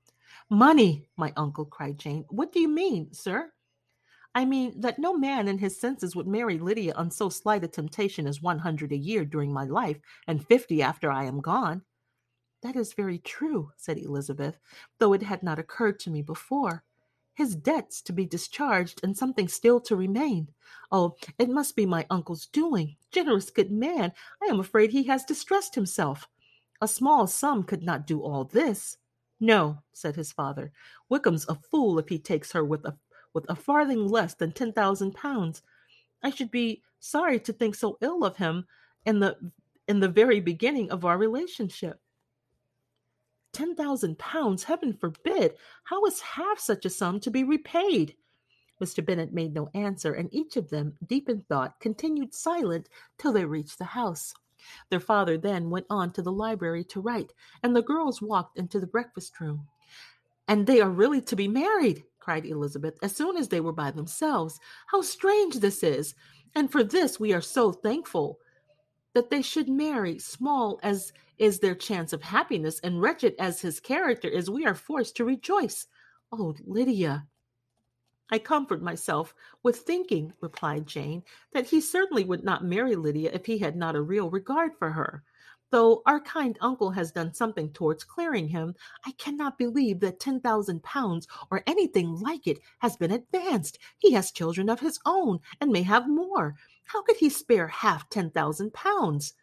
Money, 0.49 1.07
my 1.15 1.31
uncle, 1.37 1.63
cried 1.63 1.97
Jane. 1.97 2.25
What 2.27 2.51
do 2.51 2.59
you 2.59 2.67
mean, 2.67 3.13
sir? 3.13 3.53
I 4.35 4.43
mean 4.43 4.81
that 4.81 4.99
no 4.99 5.15
man 5.15 5.47
in 5.47 5.59
his 5.59 5.79
senses 5.79 6.13
would 6.13 6.27
marry 6.27 6.59
Lydia 6.59 6.93
on 6.95 7.09
so 7.09 7.29
slight 7.29 7.63
a 7.63 7.69
temptation 7.69 8.27
as 8.27 8.41
one 8.41 8.59
hundred 8.59 8.91
a 8.91 8.97
year 8.97 9.23
during 9.23 9.53
my 9.53 9.63
life, 9.63 9.97
and 10.27 10.45
fifty 10.45 10.81
after 10.81 11.09
I 11.09 11.23
am 11.23 11.39
gone. 11.39 11.83
That 12.61 12.75
is 12.75 12.93
very 12.93 13.19
true, 13.19 13.71
said 13.77 13.97
Elizabeth, 13.97 14.57
though 14.97 15.13
it 15.13 15.23
had 15.23 15.43
not 15.43 15.59
occurred 15.59 15.99
to 16.01 16.09
me 16.09 16.21
before. 16.21 16.83
His 17.33 17.55
debts 17.55 18.01
to 18.01 18.11
be 18.11 18.25
discharged, 18.25 18.99
and 19.01 19.17
something 19.17 19.47
still 19.47 19.79
to 19.81 19.95
remain. 19.95 20.49
Oh, 20.91 21.15
it 21.37 21.49
must 21.49 21.77
be 21.77 21.85
my 21.85 22.05
uncle's 22.09 22.47
doing. 22.47 22.97
Generous 23.11 23.49
good 23.49 23.71
man, 23.71 24.11
I 24.43 24.47
am 24.47 24.59
afraid 24.59 24.91
he 24.91 25.03
has 25.03 25.23
distressed 25.23 25.73
himself. 25.73 26.27
A 26.81 26.87
small 26.87 27.27
sum 27.27 27.63
could 27.63 27.81
not 27.83 28.05
do 28.05 28.21
all 28.21 28.43
this. 28.43 28.97
No, 29.39 29.81
said 29.93 30.17
his 30.17 30.33
father. 30.33 30.73
Wickham's 31.09 31.47
a 31.47 31.55
fool 31.55 31.97
if 31.97 32.09
he 32.09 32.19
takes 32.19 32.51
her 32.51 32.65
with 32.65 32.83
a 32.85 32.97
with 33.33 33.45
a 33.49 33.55
farthing 33.55 34.07
less 34.07 34.33
than 34.33 34.51
ten 34.51 34.73
thousand 34.73 35.13
pounds. 35.13 35.61
I 36.21 36.31
should 36.31 36.51
be 36.51 36.83
sorry 36.99 37.39
to 37.39 37.53
think 37.53 37.75
so 37.75 37.97
ill 38.01 38.25
of 38.25 38.35
him 38.35 38.65
in 39.05 39.19
the 39.19 39.37
in 39.87 40.01
the 40.01 40.09
very 40.09 40.41
beginning 40.41 40.91
of 40.91 41.05
our 41.05 41.17
relationship. 41.17 42.01
Ten 43.51 43.75
thousand 43.75 44.19
pounds, 44.19 44.63
heaven 44.63 44.93
forbid! 44.93 45.55
How 45.83 46.05
is 46.05 46.21
half 46.21 46.59
such 46.59 46.85
a 46.85 46.89
sum 46.89 47.19
to 47.21 47.31
be 47.31 47.43
repaid? 47.43 48.15
Mr. 48.81 49.05
Bennet 49.05 49.33
made 49.33 49.53
no 49.53 49.69
answer, 49.73 50.13
and 50.13 50.33
each 50.33 50.55
of 50.55 50.69
them, 50.69 50.97
deep 51.05 51.27
in 51.27 51.41
thought, 51.41 51.79
continued 51.79 52.33
silent 52.33 52.87
till 53.17 53.33
they 53.33 53.45
reached 53.45 53.77
the 53.77 53.85
house. 53.85 54.33
Their 54.89 54.99
father 54.99 55.37
then 55.37 55.69
went 55.69 55.85
on 55.89 56.11
to 56.13 56.21
the 56.21 56.31
library 56.31 56.83
to 56.85 57.01
write, 57.01 57.33
and 57.63 57.75
the 57.75 57.81
girls 57.81 58.21
walked 58.21 58.57
into 58.57 58.79
the 58.79 58.87
breakfast 58.87 59.39
room. 59.39 59.67
And 60.47 60.65
they 60.65 60.81
are 60.81 60.89
really 60.89 61.21
to 61.21 61.35
be 61.35 61.47
married, 61.47 62.03
cried 62.19 62.45
Elizabeth, 62.45 62.97
as 63.01 63.15
soon 63.15 63.37
as 63.37 63.49
they 63.49 63.61
were 63.61 63.73
by 63.73 63.91
themselves. 63.91 64.59
How 64.87 65.01
strange 65.01 65.55
this 65.55 65.83
is! 65.83 66.15
And 66.55 66.71
for 66.71 66.83
this 66.83 67.19
we 67.19 67.33
are 67.33 67.41
so 67.41 67.71
thankful. 67.71 68.39
That 69.19 69.31
they 69.31 69.41
should 69.41 69.67
marry, 69.67 70.17
small 70.17 70.79
as 70.81 71.11
is 71.37 71.59
their 71.59 71.75
chance 71.75 72.13
of 72.13 72.23
happiness, 72.23 72.79
and 72.79 73.01
wretched 73.01 73.35
as 73.37 73.59
his 73.59 73.81
character 73.81 74.29
is, 74.29 74.49
we 74.49 74.65
are 74.65 74.73
forced 74.73 75.17
to 75.17 75.25
rejoice. 75.25 75.87
Oh, 76.31 76.55
Lydia, 76.65 77.27
I 78.29 78.39
comfort 78.39 78.81
myself 78.81 79.35
with 79.61 79.79
thinking, 79.79 80.31
replied 80.39 80.87
Jane, 80.87 81.23
that 81.51 81.67
he 81.67 81.81
certainly 81.81 82.23
would 82.23 82.45
not 82.45 82.63
marry 82.63 82.95
Lydia 82.95 83.31
if 83.33 83.45
he 83.45 83.57
had 83.57 83.75
not 83.75 83.97
a 83.97 84.01
real 84.01 84.29
regard 84.29 84.71
for 84.79 84.91
her. 84.91 85.21
Though 85.69 86.01
our 86.05 86.21
kind 86.21 86.57
uncle 86.61 86.91
has 86.91 87.11
done 87.11 87.33
something 87.33 87.73
towards 87.73 88.05
clearing 88.05 88.47
him, 88.47 88.73
I 89.05 89.11
cannot 89.11 89.57
believe 89.57 89.99
that 89.99 90.21
ten 90.21 90.39
thousand 90.39 90.81
pounds 90.81 91.27
or 91.51 91.61
anything 91.67 92.21
like 92.21 92.47
it 92.47 92.59
has 92.79 92.95
been 92.95 93.11
advanced. 93.11 93.79
He 93.97 94.13
has 94.13 94.31
children 94.31 94.69
of 94.69 94.79
his 94.79 94.97
own 95.05 95.41
and 95.59 95.71
may 95.73 95.83
have 95.83 96.07
more. 96.07 96.55
How 96.89 97.03
could 97.03 97.17
he 97.17 97.29
spare 97.29 97.67
half 97.67 98.09
ten 98.09 98.31
thousand 98.31 98.73
pounds? 98.73 99.33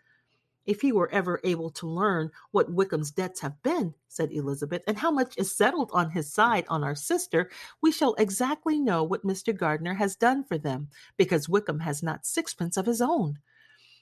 if 0.67 0.81
he 0.81 0.93
were 0.93 1.11
ever 1.13 1.41
able 1.45 1.71
to 1.71 1.87
learn 1.87 2.31
what 2.51 2.73
Wickham's 2.73 3.11
debts 3.11 3.41
have 3.41 3.63
been, 3.63 3.95
said 4.09 4.33
Elizabeth, 4.33 4.83
and 4.87 4.99
how 4.99 5.11
much 5.11 5.39
is 5.39 5.55
settled 5.55 5.91
on 5.93 6.11
his 6.11 6.33
side 6.33 6.65
on 6.69 6.83
our 6.83 6.95
sister, 6.95 7.51
we 7.81 7.93
shall 7.93 8.15
exactly 8.15 8.79
know 8.79 9.05
what 9.05 9.25
Mr. 9.25 9.57
Gardiner 9.57 9.95
has 9.95 10.17
done 10.17 10.45
for 10.45 10.59
them, 10.59 10.89
because 11.17 11.49
Wickham 11.49 11.79
has 11.81 12.03
not 12.03 12.27
sixpence 12.27 12.77
of 12.77 12.87
his 12.87 13.01
own. 13.01 13.39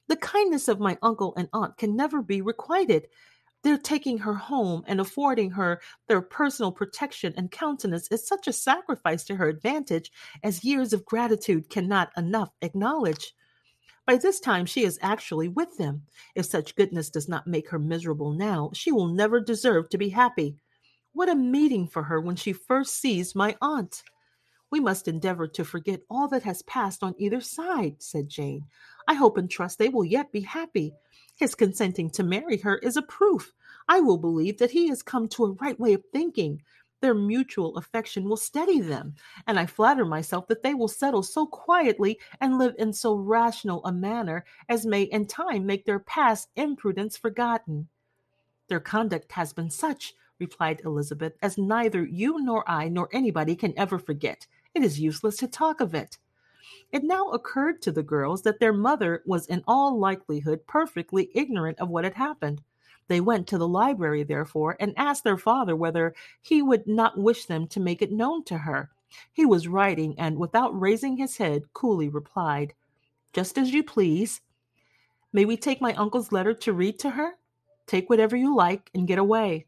The 0.08 0.16
kindness 0.16 0.68
of 0.68 0.80
my 0.80 0.98
uncle 1.02 1.34
and 1.36 1.48
aunt 1.52 1.76
can 1.76 1.96
never 1.96 2.22
be 2.22 2.40
requited. 2.40 3.08
Their 3.64 3.78
taking 3.78 4.18
her 4.18 4.34
home 4.34 4.84
and 4.86 5.00
affording 5.00 5.50
her 5.52 5.80
their 6.06 6.20
personal 6.20 6.70
protection 6.70 7.32
and 7.34 7.50
countenance 7.50 8.08
is 8.08 8.28
such 8.28 8.46
a 8.46 8.52
sacrifice 8.52 9.24
to 9.24 9.36
her 9.36 9.48
advantage 9.48 10.12
as 10.42 10.64
years 10.64 10.92
of 10.92 11.06
gratitude 11.06 11.70
cannot 11.70 12.12
enough 12.14 12.50
acknowledge. 12.60 13.34
By 14.06 14.18
this 14.18 14.38
time, 14.38 14.66
she 14.66 14.84
is 14.84 14.98
actually 15.00 15.48
with 15.48 15.78
them. 15.78 16.02
If 16.34 16.44
such 16.44 16.76
goodness 16.76 17.08
does 17.08 17.26
not 17.26 17.46
make 17.46 17.70
her 17.70 17.78
miserable 17.78 18.34
now, 18.34 18.70
she 18.74 18.92
will 18.92 19.08
never 19.08 19.40
deserve 19.40 19.88
to 19.88 19.98
be 19.98 20.10
happy. 20.10 20.58
What 21.14 21.30
a 21.30 21.34
meeting 21.34 21.86
for 21.86 22.02
her 22.02 22.20
when 22.20 22.36
she 22.36 22.52
first 22.52 23.00
sees 23.00 23.34
my 23.34 23.56
aunt! 23.62 24.02
We 24.74 24.80
must 24.80 25.06
endeavor 25.06 25.46
to 25.46 25.64
forget 25.64 26.02
all 26.10 26.26
that 26.26 26.42
has 26.42 26.62
passed 26.62 27.04
on 27.04 27.14
either 27.16 27.40
side, 27.40 28.02
said 28.02 28.28
Jane. 28.28 28.66
I 29.06 29.14
hope 29.14 29.38
and 29.38 29.48
trust 29.48 29.78
they 29.78 29.88
will 29.88 30.04
yet 30.04 30.32
be 30.32 30.40
happy. 30.40 30.94
His 31.36 31.54
consenting 31.54 32.10
to 32.10 32.24
marry 32.24 32.56
her 32.58 32.78
is 32.78 32.96
a 32.96 33.02
proof. 33.02 33.54
I 33.86 34.00
will 34.00 34.18
believe 34.18 34.58
that 34.58 34.72
he 34.72 34.88
has 34.88 35.00
come 35.00 35.28
to 35.28 35.44
a 35.44 35.52
right 35.52 35.78
way 35.78 35.92
of 35.92 36.02
thinking. 36.12 36.60
Their 37.00 37.14
mutual 37.14 37.76
affection 37.76 38.28
will 38.28 38.36
steady 38.36 38.80
them, 38.80 39.14
and 39.46 39.60
I 39.60 39.66
flatter 39.66 40.04
myself 40.04 40.48
that 40.48 40.64
they 40.64 40.74
will 40.74 40.88
settle 40.88 41.22
so 41.22 41.46
quietly 41.46 42.18
and 42.40 42.58
live 42.58 42.74
in 42.76 42.92
so 42.92 43.14
rational 43.14 43.80
a 43.84 43.92
manner 43.92 44.44
as 44.68 44.84
may 44.84 45.02
in 45.02 45.26
time 45.26 45.66
make 45.66 45.84
their 45.84 46.00
past 46.00 46.48
imprudence 46.56 47.16
forgotten. 47.16 47.86
Their 48.66 48.80
conduct 48.80 49.30
has 49.30 49.52
been 49.52 49.70
such, 49.70 50.14
replied 50.40 50.82
Elizabeth, 50.84 51.34
as 51.40 51.56
neither 51.56 52.04
you 52.04 52.40
nor 52.40 52.68
I 52.68 52.88
nor 52.88 53.08
anybody 53.12 53.54
can 53.54 53.72
ever 53.78 54.00
forget. 54.00 54.48
It 54.74 54.82
is 54.82 55.00
useless 55.00 55.36
to 55.38 55.46
talk 55.46 55.80
of 55.80 55.94
it. 55.94 56.18
It 56.90 57.04
now 57.04 57.30
occurred 57.30 57.80
to 57.82 57.92
the 57.92 58.02
girls 58.02 58.42
that 58.42 58.60
their 58.60 58.72
mother 58.72 59.22
was 59.26 59.46
in 59.46 59.62
all 59.66 59.98
likelihood 59.98 60.66
perfectly 60.66 61.30
ignorant 61.34 61.78
of 61.78 61.88
what 61.88 62.04
had 62.04 62.14
happened. 62.14 62.62
They 63.08 63.20
went 63.20 63.46
to 63.48 63.58
the 63.58 63.68
library, 63.68 64.22
therefore, 64.22 64.76
and 64.80 64.94
asked 64.96 65.24
their 65.24 65.36
father 65.36 65.76
whether 65.76 66.14
he 66.40 66.62
would 66.62 66.86
not 66.86 67.18
wish 67.18 67.46
them 67.46 67.66
to 67.68 67.80
make 67.80 68.00
it 68.02 68.12
known 68.12 68.44
to 68.44 68.58
her. 68.58 68.90
He 69.32 69.46
was 69.46 69.68
writing, 69.68 70.18
and 70.18 70.38
without 70.38 70.78
raising 70.78 71.16
his 71.16 71.36
head, 71.36 71.72
coolly 71.72 72.08
replied, 72.08 72.74
Just 73.32 73.58
as 73.58 73.72
you 73.72 73.84
please. 73.84 74.40
May 75.32 75.44
we 75.44 75.56
take 75.56 75.80
my 75.80 75.94
uncle's 75.94 76.32
letter 76.32 76.54
to 76.54 76.72
read 76.72 76.98
to 77.00 77.10
her? 77.10 77.34
Take 77.86 78.08
whatever 78.08 78.36
you 78.36 78.54
like 78.54 78.90
and 78.94 79.06
get 79.06 79.18
away. 79.18 79.66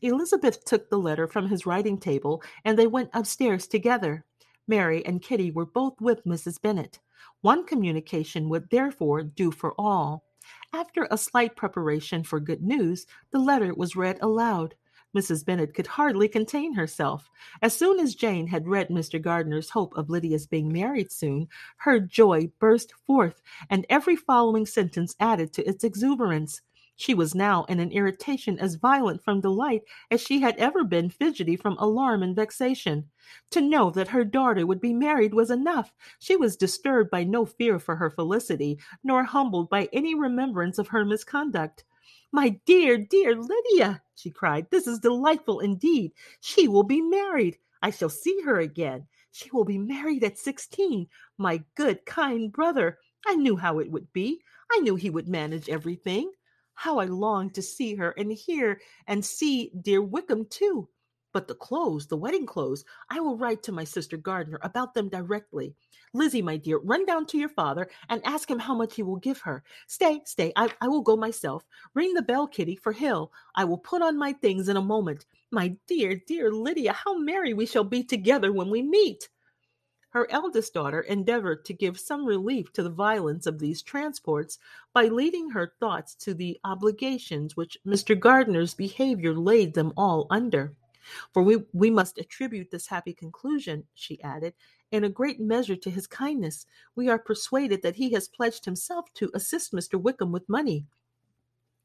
Elizabeth 0.00 0.64
took 0.64 0.88
the 0.88 0.98
letter 0.98 1.26
from 1.26 1.48
his 1.48 1.66
writing 1.66 1.98
table, 1.98 2.42
and 2.64 2.78
they 2.78 2.86
went 2.86 3.10
upstairs 3.12 3.66
together. 3.66 4.24
Mary 4.66 5.04
and 5.04 5.22
Kitty 5.22 5.50
were 5.50 5.66
both 5.66 6.00
with 6.00 6.24
Mrs. 6.24 6.60
Bennet. 6.60 6.98
One 7.42 7.64
communication 7.66 8.48
would 8.48 8.70
therefore 8.70 9.22
do 9.22 9.50
for 9.50 9.74
all. 9.78 10.24
After 10.72 11.06
a 11.10 11.18
slight 11.18 11.56
preparation 11.56 12.24
for 12.24 12.40
good 12.40 12.62
news, 12.62 13.06
the 13.30 13.38
letter 13.38 13.74
was 13.74 13.96
read 13.96 14.18
aloud. 14.20 14.74
Mrs. 15.14 15.44
Bennet 15.44 15.74
could 15.74 15.86
hardly 15.86 16.28
contain 16.28 16.74
herself. 16.74 17.30
As 17.62 17.76
soon 17.76 18.00
as 18.00 18.14
Jane 18.16 18.48
had 18.48 18.66
read 18.66 18.88
Mr. 18.88 19.22
Gardiner's 19.22 19.70
hope 19.70 19.96
of 19.96 20.10
Lydia's 20.10 20.46
being 20.46 20.72
married 20.72 21.12
soon, 21.12 21.48
her 21.76 22.00
joy 22.00 22.50
burst 22.58 22.92
forth, 23.06 23.40
and 23.70 23.86
every 23.88 24.16
following 24.16 24.66
sentence 24.66 25.14
added 25.20 25.52
to 25.52 25.68
its 25.68 25.84
exuberance. 25.84 26.60
She 26.96 27.12
was 27.12 27.34
now 27.34 27.64
in 27.64 27.80
an 27.80 27.90
irritation 27.90 28.58
as 28.58 28.76
violent 28.76 29.24
from 29.24 29.40
delight 29.40 29.82
as 30.10 30.20
she 30.20 30.40
had 30.40 30.56
ever 30.58 30.84
been 30.84 31.10
fidgety 31.10 31.56
from 31.56 31.76
alarm 31.78 32.22
and 32.22 32.36
vexation. 32.36 33.10
To 33.50 33.60
know 33.60 33.90
that 33.90 34.08
her 34.08 34.24
daughter 34.24 34.64
would 34.64 34.80
be 34.80 34.92
married 34.92 35.34
was 35.34 35.50
enough. 35.50 35.92
She 36.20 36.36
was 36.36 36.56
disturbed 36.56 37.10
by 37.10 37.24
no 37.24 37.44
fear 37.44 37.78
for 37.78 37.96
her 37.96 38.10
felicity, 38.10 38.78
nor 39.02 39.24
humbled 39.24 39.70
by 39.70 39.88
any 39.92 40.14
remembrance 40.14 40.78
of 40.78 40.88
her 40.88 41.04
misconduct. 41.04 41.84
My 42.30 42.60
dear, 42.64 42.98
dear 42.98 43.34
Lydia, 43.34 44.02
she 44.14 44.30
cried, 44.30 44.66
this 44.70 44.86
is 44.86 45.00
delightful 45.00 45.60
indeed. 45.60 46.12
She 46.40 46.68
will 46.68 46.84
be 46.84 47.00
married. 47.00 47.58
I 47.82 47.90
shall 47.90 48.08
see 48.08 48.40
her 48.44 48.60
again. 48.60 49.06
She 49.32 49.50
will 49.52 49.64
be 49.64 49.78
married 49.78 50.22
at 50.22 50.38
sixteen. 50.38 51.08
My 51.38 51.62
good, 51.74 52.06
kind 52.06 52.52
brother. 52.52 52.98
I 53.26 53.34
knew 53.34 53.56
how 53.56 53.80
it 53.80 53.90
would 53.90 54.12
be. 54.12 54.40
I 54.70 54.78
knew 54.78 54.94
he 54.94 55.10
would 55.10 55.28
manage 55.28 55.68
everything. 55.68 56.30
How 56.74 56.98
I 56.98 57.06
long 57.06 57.50
to 57.50 57.62
see 57.62 57.94
her 57.94 58.10
and 58.12 58.32
hear 58.32 58.80
and 59.06 59.24
see 59.24 59.70
dear 59.80 60.02
Wickham 60.02 60.46
too. 60.46 60.88
But 61.32 61.48
the 61.48 61.54
clothes, 61.54 62.06
the 62.06 62.16
wedding 62.16 62.46
clothes, 62.46 62.84
I 63.10 63.18
will 63.18 63.36
write 63.36 63.64
to 63.64 63.72
my 63.72 63.82
sister 63.82 64.16
Gardiner 64.16 64.60
about 64.62 64.94
them 64.94 65.08
directly. 65.08 65.74
Lizzie, 66.12 66.42
my 66.42 66.56
dear, 66.56 66.78
run 66.78 67.04
down 67.04 67.26
to 67.26 67.38
your 67.38 67.48
father 67.48 67.88
and 68.08 68.24
ask 68.24 68.48
him 68.48 68.60
how 68.60 68.72
much 68.72 68.94
he 68.94 69.02
will 69.02 69.16
give 69.16 69.40
her. 69.40 69.64
Stay, 69.88 70.20
stay, 70.24 70.52
I, 70.54 70.72
I 70.80 70.86
will 70.86 71.02
go 71.02 71.16
myself. 71.16 71.64
Ring 71.94 72.14
the 72.14 72.22
bell, 72.22 72.46
Kitty, 72.46 72.76
for 72.76 72.92
Hill. 72.92 73.32
I 73.56 73.64
will 73.64 73.78
put 73.78 74.00
on 74.00 74.16
my 74.16 74.32
things 74.32 74.68
in 74.68 74.76
a 74.76 74.82
moment. 74.82 75.26
My 75.50 75.74
dear, 75.88 76.22
dear 76.24 76.52
Lydia, 76.52 76.92
how 76.92 77.18
merry 77.18 77.52
we 77.52 77.66
shall 77.66 77.82
be 77.82 78.04
together 78.04 78.52
when 78.52 78.70
we 78.70 78.82
meet. 78.82 79.28
Her 80.14 80.30
eldest 80.30 80.72
daughter 80.72 81.00
endeavored 81.00 81.64
to 81.64 81.74
give 81.74 81.98
some 81.98 82.24
relief 82.24 82.72
to 82.74 82.84
the 82.84 82.88
violence 82.88 83.46
of 83.46 83.58
these 83.58 83.82
transports 83.82 84.60
by 84.92 85.06
leading 85.06 85.50
her 85.50 85.72
thoughts 85.80 86.14
to 86.16 86.34
the 86.34 86.56
obligations 86.62 87.56
which 87.56 87.76
Mr. 87.84 88.18
Gardiner's 88.18 88.74
behavior 88.74 89.34
laid 89.34 89.74
them 89.74 89.92
all 89.96 90.28
under. 90.30 90.76
For 91.32 91.42
we, 91.42 91.64
we 91.72 91.90
must 91.90 92.18
attribute 92.18 92.70
this 92.70 92.86
happy 92.86 93.12
conclusion, 93.12 93.84
she 93.94 94.22
added, 94.22 94.54
in 94.92 95.02
a 95.02 95.08
great 95.08 95.40
measure 95.40 95.74
to 95.74 95.90
his 95.90 96.06
kindness. 96.06 96.64
We 96.94 97.08
are 97.08 97.18
persuaded 97.18 97.82
that 97.82 97.96
he 97.96 98.12
has 98.12 98.28
pledged 98.28 98.64
himself 98.64 99.12
to 99.14 99.32
assist 99.34 99.72
Mr. 99.72 100.00
Wickham 100.00 100.30
with 100.30 100.48
money. 100.48 100.86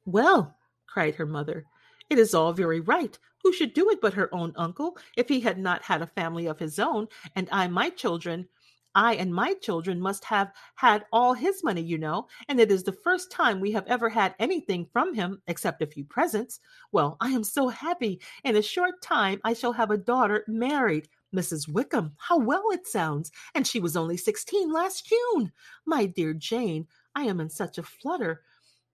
Well, 0.06 0.56
cried 0.86 1.16
her 1.16 1.26
mother, 1.26 1.66
it 2.10 2.20
is 2.20 2.34
all 2.34 2.54
very 2.54 2.80
right. 2.80 3.18
Who 3.44 3.54
should 3.54 3.74
do 3.74 3.90
it 3.90 4.02
but 4.02 4.14
her 4.16 4.34
own 4.34 4.54
uncle, 4.56 4.98
if 5.16 5.30
he 5.30 5.40
had 5.40 5.58
not 5.58 5.84
had 5.84 6.02
a 6.02 6.08
family 6.08 6.48
of 6.48 6.60
his 6.60 6.78
own, 6.80 7.08
and 7.36 7.48
I, 7.52 7.68
my 7.68 7.90
children, 7.90 8.48
I 8.96 9.16
and 9.16 9.34
my 9.34 9.54
children 9.54 10.02
must 10.02 10.26
have 10.26 10.52
had 10.76 11.06
all 11.14 11.34
his 11.34 11.64
money, 11.64 11.82
you 11.82 11.98
know, 11.98 12.28
and 12.48 12.60
it 12.60 12.72
is 12.72 12.84
the 12.84 12.92
first 12.92 13.32
time 13.32 13.60
we 13.60 13.72
have 13.72 13.86
ever 13.88 14.10
had 14.10 14.36
anything 14.40 14.88
from 14.92 15.14
him 15.14 15.42
except 15.48 15.82
a 15.82 15.88
few 15.88 16.04
presents. 16.04 16.60
Well, 16.92 17.16
I 17.22 17.30
am 17.30 17.44
so 17.44 17.68
happy. 17.68 18.20
In 18.44 18.56
a 18.56 18.62
short 18.62 19.02
time, 19.02 19.40
I 19.44 19.54
shall 19.54 19.74
have 19.74 19.92
a 19.92 19.98
daughter 19.98 20.44
married. 20.48 21.08
Mrs. 21.34 21.70
Wickham, 21.70 22.14
how 22.18 22.40
well 22.40 22.72
it 22.72 22.88
sounds! 22.88 23.32
And 23.54 23.68
she 23.68 23.80
was 23.80 23.96
only 23.96 24.18
sixteen 24.18 24.74
last 24.74 25.06
June. 25.08 25.52
My 25.86 26.08
dear 26.08 26.34
Jane, 26.34 26.88
I 27.14 27.24
am 27.24 27.40
in 27.40 27.50
such 27.50 27.78
a 27.78 27.84
flutter 27.84 28.42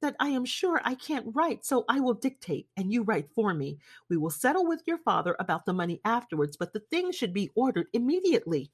that 0.05 0.15
I 0.19 0.27
am 0.29 0.45
sure 0.45 0.79
I 0.83 0.93
can't 0.93 1.33
write, 1.33 1.65
so 1.65 1.83
I 1.89 1.99
will 1.99 2.13
dictate 2.13 2.67
and 2.77 2.93
you 2.93 3.01
write 3.01 3.27
for 3.33 3.55
me. 3.55 3.79
We 4.07 4.17
will 4.17 4.29
settle 4.29 4.67
with 4.67 4.83
your 4.85 4.99
father 4.99 5.35
about 5.39 5.65
the 5.65 5.73
money 5.73 5.99
afterwards, 6.05 6.57
but 6.57 6.73
the 6.73 6.79
things 6.79 7.15
should 7.15 7.33
be 7.33 7.49
ordered 7.55 7.87
immediately. 7.91 8.69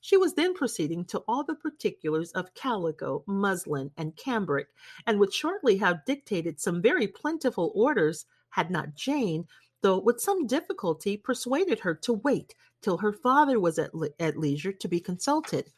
She 0.00 0.16
was 0.16 0.34
then 0.34 0.54
proceeding 0.54 1.04
to 1.06 1.24
all 1.26 1.42
the 1.42 1.56
particulars 1.56 2.30
of 2.32 2.54
calico, 2.54 3.24
muslin, 3.26 3.90
and 3.96 4.14
cambric, 4.14 4.68
and 5.08 5.18
would 5.18 5.34
shortly 5.34 5.76
have 5.78 6.04
dictated 6.04 6.60
some 6.60 6.80
very 6.80 7.08
plentiful 7.08 7.72
orders 7.74 8.26
had 8.50 8.70
not 8.70 8.94
Jane, 8.94 9.48
though 9.80 9.98
with 9.98 10.20
some 10.20 10.46
difficulty, 10.46 11.16
persuaded 11.16 11.80
her 11.80 11.96
to 11.96 12.12
wait 12.12 12.54
till 12.80 12.98
her 12.98 13.12
father 13.12 13.58
was 13.58 13.76
at, 13.76 13.92
le- 13.92 14.10
at 14.20 14.38
leisure 14.38 14.72
to 14.72 14.86
be 14.86 15.00
consulted. 15.00 15.72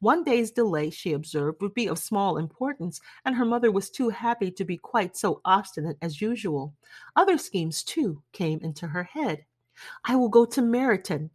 One 0.00 0.24
day's 0.24 0.50
delay, 0.50 0.90
she 0.90 1.12
observed, 1.12 1.62
would 1.62 1.72
be 1.72 1.88
of 1.88 1.98
small 1.98 2.36
importance, 2.36 3.00
and 3.24 3.34
her 3.34 3.46
mother 3.46 3.72
was 3.72 3.88
too 3.88 4.10
happy 4.10 4.50
to 4.50 4.64
be 4.64 4.76
quite 4.76 5.16
so 5.16 5.40
obstinate 5.44 5.96
as 6.02 6.20
usual. 6.20 6.74
Other 7.16 7.38
schemes, 7.38 7.82
too, 7.82 8.22
came 8.32 8.60
into 8.60 8.86
her 8.88 9.04
head. 9.04 9.44
I 10.04 10.16
will 10.16 10.28
go 10.28 10.44
to 10.44 10.60
Meryton, 10.60 11.30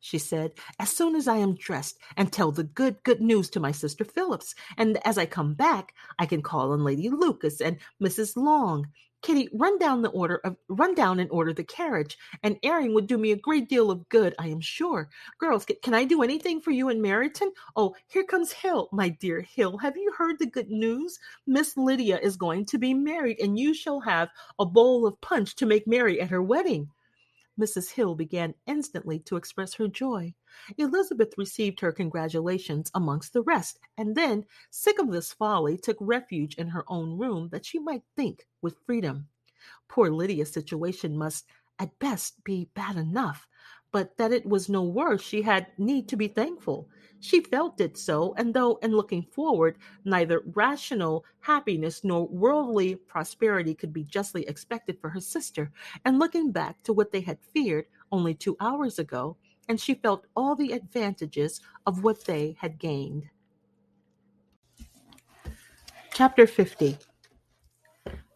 she 0.00 0.18
said, 0.18 0.52
as 0.78 0.90
soon 0.90 1.14
as 1.14 1.28
I 1.28 1.36
am 1.36 1.56
dressed, 1.56 1.98
and 2.16 2.32
tell 2.32 2.52
the 2.52 2.64
good, 2.64 3.02
good 3.02 3.20
news 3.20 3.50
to 3.50 3.60
my 3.60 3.72
sister 3.72 4.04
Phillips. 4.04 4.54
And 4.78 4.98
as 5.04 5.18
I 5.18 5.26
come 5.26 5.54
back, 5.54 5.94
I 6.18 6.26
can 6.26 6.42
call 6.42 6.72
on 6.72 6.84
Lady 6.84 7.10
Lucas 7.10 7.60
and 7.60 7.78
Mrs. 8.02 8.36
Long. 8.36 8.88
Kitty, 9.22 9.48
run 9.52 9.78
down 9.78 10.02
the 10.02 10.10
order 10.10 10.36
of 10.44 10.56
run 10.68 10.94
down 10.94 11.18
and 11.18 11.30
order 11.30 11.52
the 11.52 11.64
carriage. 11.64 12.16
An 12.42 12.58
airing 12.62 12.94
would 12.94 13.06
do 13.06 13.18
me 13.18 13.32
a 13.32 13.36
great 13.36 13.68
deal 13.68 13.90
of 13.90 14.08
good, 14.08 14.34
I 14.38 14.48
am 14.48 14.60
sure. 14.60 15.08
Girls, 15.38 15.66
can 15.82 15.94
I 15.94 16.04
do 16.04 16.22
anything 16.22 16.60
for 16.60 16.70
you 16.70 16.88
in 16.90 17.00
Meryton? 17.00 17.50
Oh, 17.74 17.94
here 18.06 18.24
comes 18.24 18.52
Hill, 18.52 18.88
my 18.92 19.08
dear 19.08 19.40
Hill. 19.40 19.78
Have 19.78 19.96
you 19.96 20.12
heard 20.16 20.38
the 20.38 20.46
good 20.46 20.70
news? 20.70 21.18
Miss 21.46 21.76
Lydia 21.76 22.18
is 22.20 22.36
going 22.36 22.66
to 22.66 22.78
be 22.78 22.94
married, 22.94 23.40
and 23.40 23.58
you 23.58 23.74
shall 23.74 24.00
have 24.00 24.28
a 24.58 24.66
bowl 24.66 25.06
of 25.06 25.20
punch 25.20 25.56
to 25.56 25.66
make 25.66 25.86
merry 25.86 26.20
at 26.20 26.30
her 26.30 26.42
wedding. 26.42 26.90
Mrs. 27.58 27.90
Hill 27.90 28.14
began 28.14 28.54
instantly 28.66 29.18
to 29.20 29.36
express 29.36 29.74
her 29.74 29.88
joy. 29.88 30.34
Elizabeth 30.78 31.34
received 31.36 31.80
her 31.80 31.92
congratulations 31.92 32.90
amongst 32.94 33.32
the 33.32 33.42
rest, 33.42 33.78
and 33.98 34.14
then, 34.14 34.44
sick 34.70 34.98
of 34.98 35.10
this 35.10 35.32
folly, 35.32 35.76
took 35.76 35.96
refuge 36.00 36.54
in 36.54 36.68
her 36.68 36.84
own 36.88 37.18
room 37.18 37.48
that 37.50 37.66
she 37.66 37.78
might 37.78 38.02
think 38.16 38.46
with 38.62 38.78
freedom. 38.86 39.28
Poor 39.88 40.10
Lydia's 40.10 40.52
situation 40.52 41.16
must, 41.16 41.46
at 41.78 41.98
best, 41.98 42.42
be 42.44 42.68
bad 42.74 42.96
enough, 42.96 43.46
but 43.92 44.16
that 44.16 44.32
it 44.32 44.46
was 44.46 44.68
no 44.68 44.82
worse, 44.82 45.22
she 45.22 45.42
had 45.42 45.66
need 45.78 46.08
to 46.08 46.16
be 46.16 46.28
thankful. 46.28 46.88
She 47.20 47.40
felt 47.40 47.80
it 47.80 47.96
so, 47.96 48.34
and 48.36 48.52
though 48.52 48.76
in 48.82 48.92
looking 48.92 49.22
forward, 49.22 49.78
neither 50.04 50.42
rational 50.54 51.24
happiness 51.40 52.04
nor 52.04 52.26
worldly 52.28 52.94
prosperity 52.94 53.74
could 53.74 53.92
be 53.92 54.04
justly 54.04 54.46
expected 54.46 54.98
for 55.00 55.08
her 55.08 55.20
sister, 55.20 55.72
and 56.04 56.18
looking 56.18 56.52
back 56.52 56.82
to 56.82 56.92
what 56.92 57.12
they 57.12 57.20
had 57.20 57.38
feared 57.54 57.86
only 58.12 58.34
two 58.34 58.56
hours 58.60 58.98
ago, 58.98 59.36
and 59.68 59.80
she 59.80 59.94
felt 59.94 60.26
all 60.36 60.54
the 60.54 60.72
advantages 60.72 61.60
of 61.86 62.02
what 62.02 62.24
they 62.24 62.56
had 62.60 62.78
gained. 62.78 63.28
Chapter 66.12 66.46
50 66.46 66.98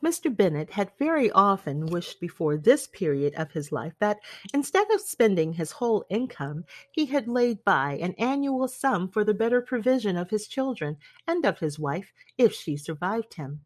Mr. 0.02 0.34
Bennet 0.34 0.70
had 0.70 0.90
very 0.98 1.30
often 1.32 1.84
wished 1.86 2.20
before 2.20 2.56
this 2.56 2.86
period 2.86 3.34
of 3.34 3.52
his 3.52 3.70
life 3.70 3.92
that, 3.98 4.18
instead 4.54 4.90
of 4.90 5.00
spending 5.00 5.52
his 5.52 5.72
whole 5.72 6.04
income, 6.08 6.64
he 6.90 7.04
had 7.04 7.28
laid 7.28 7.62
by 7.64 7.98
an 8.00 8.14
annual 8.14 8.66
sum 8.66 9.08
for 9.08 9.24
the 9.24 9.34
better 9.34 9.60
provision 9.60 10.16
of 10.16 10.30
his 10.30 10.48
children 10.48 10.96
and 11.26 11.44
of 11.44 11.58
his 11.58 11.78
wife, 11.78 12.12
if 12.38 12.54
she 12.54 12.78
survived 12.78 13.34
him. 13.34 13.60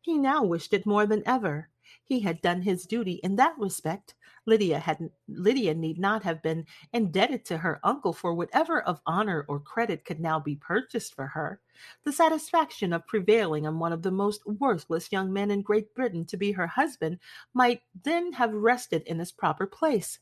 He 0.00 0.16
now 0.16 0.44
wished 0.44 0.72
it 0.72 0.86
more 0.86 1.06
than 1.06 1.26
ever. 1.26 1.68
He 2.04 2.20
had 2.20 2.40
done 2.40 2.62
his 2.62 2.86
duty 2.86 3.20
in 3.24 3.36
that 3.36 3.58
respect. 3.58 4.14
Lydia 4.46 4.78
had 4.78 5.10
Lydia 5.28 5.74
need 5.74 5.98
not 5.98 6.22
have 6.22 6.42
been 6.42 6.66
indebted 6.92 7.44
to 7.46 7.58
her 7.58 7.80
uncle 7.82 8.12
for 8.12 8.34
whatever 8.34 8.82
of 8.82 9.00
honor 9.06 9.44
or 9.48 9.58
credit 9.60 10.04
could 10.04 10.20
now 10.20 10.38
be 10.38 10.56
purchased 10.56 11.14
for 11.14 11.26
her. 11.28 11.60
The 12.04 12.12
satisfaction 12.12 12.92
of 12.92 13.06
prevailing 13.06 13.66
on 13.66 13.78
one 13.78 13.92
of 13.92 14.02
the 14.02 14.10
most 14.10 14.46
worthless 14.46 15.10
young 15.10 15.32
men 15.32 15.50
in 15.50 15.62
Great 15.62 15.94
Britain 15.94 16.24
to 16.26 16.36
be 16.36 16.52
her 16.52 16.66
husband 16.66 17.18
might 17.52 17.82
then 18.04 18.32
have 18.34 18.52
rested 18.52 19.02
in 19.02 19.20
its 19.20 19.32
proper 19.32 19.66
place. 19.66 20.18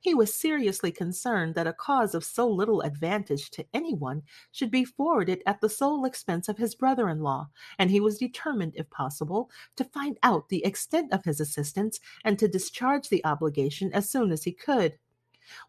He 0.00 0.14
was 0.14 0.34
seriously 0.34 0.90
concerned 0.90 1.54
that 1.54 1.66
a 1.66 1.72
cause 1.72 2.14
of 2.14 2.24
so 2.24 2.48
little 2.48 2.80
advantage 2.80 3.50
to 3.52 3.66
anyone 3.74 4.22
should 4.52 4.70
be 4.70 4.84
forwarded 4.84 5.42
at 5.46 5.60
the 5.60 5.68
sole 5.68 6.04
expense 6.04 6.48
of 6.48 6.58
his 6.58 6.74
brother 6.74 7.08
in 7.08 7.20
law, 7.20 7.48
and 7.78 7.90
he 7.90 8.00
was 8.00 8.18
determined, 8.18 8.74
if 8.76 8.88
possible, 8.90 9.50
to 9.76 9.84
find 9.84 10.18
out 10.22 10.48
the 10.48 10.64
extent 10.64 11.12
of 11.12 11.24
his 11.24 11.40
assistance 11.40 12.00
and 12.24 12.38
to 12.38 12.48
discharge 12.48 13.08
the 13.08 13.24
obligation 13.24 13.92
as 13.92 14.08
soon 14.08 14.32
as 14.32 14.44
he 14.44 14.52
could. 14.52 14.98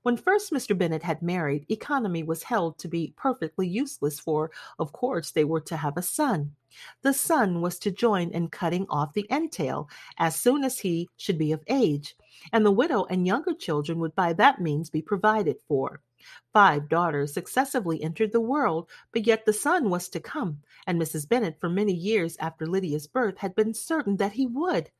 When 0.01 0.17
first 0.17 0.51
Mr. 0.51 0.75
Bennet 0.75 1.03
had 1.03 1.21
married, 1.21 1.65
economy 1.69 2.23
was 2.23 2.43
held 2.43 2.79
to 2.79 2.87
be 2.87 3.13
perfectly 3.15 3.67
useless, 3.67 4.19
for, 4.19 4.51
of 4.79 4.91
course, 4.91 5.31
they 5.31 5.43
were 5.43 5.61
to 5.61 5.77
have 5.77 5.97
a 5.97 6.01
son. 6.01 6.55
The 7.01 7.13
son 7.13 7.61
was 7.61 7.79
to 7.79 7.91
join 7.91 8.29
in 8.31 8.49
cutting 8.49 8.85
off 8.89 9.13
the 9.13 9.25
entail 9.31 9.89
as 10.17 10.35
soon 10.35 10.63
as 10.63 10.79
he 10.79 11.09
should 11.17 11.37
be 11.37 11.51
of 11.51 11.63
age, 11.67 12.15
and 12.51 12.65
the 12.65 12.71
widow 12.71 13.05
and 13.05 13.25
younger 13.25 13.53
children 13.53 13.99
would 13.99 14.15
by 14.15 14.33
that 14.33 14.61
means 14.61 14.89
be 14.89 15.01
provided 15.01 15.57
for. 15.67 16.01
Five 16.51 16.89
daughters 16.89 17.33
successively 17.33 18.01
entered 18.01 18.31
the 18.31 18.41
world, 18.41 18.89
but 19.11 19.27
yet 19.27 19.45
the 19.45 19.53
son 19.53 19.89
was 19.89 20.09
to 20.09 20.19
come, 20.19 20.61
and 20.85 20.99
Mrs. 20.99 21.29
Bennet, 21.29 21.59
for 21.59 21.69
many 21.69 21.93
years 21.93 22.35
after 22.37 22.65
Lydia's 22.65 23.07
birth, 23.07 23.37
had 23.37 23.55
been 23.55 23.73
certain 23.73 24.17
that 24.17 24.33
he 24.33 24.45
would. 24.45 24.91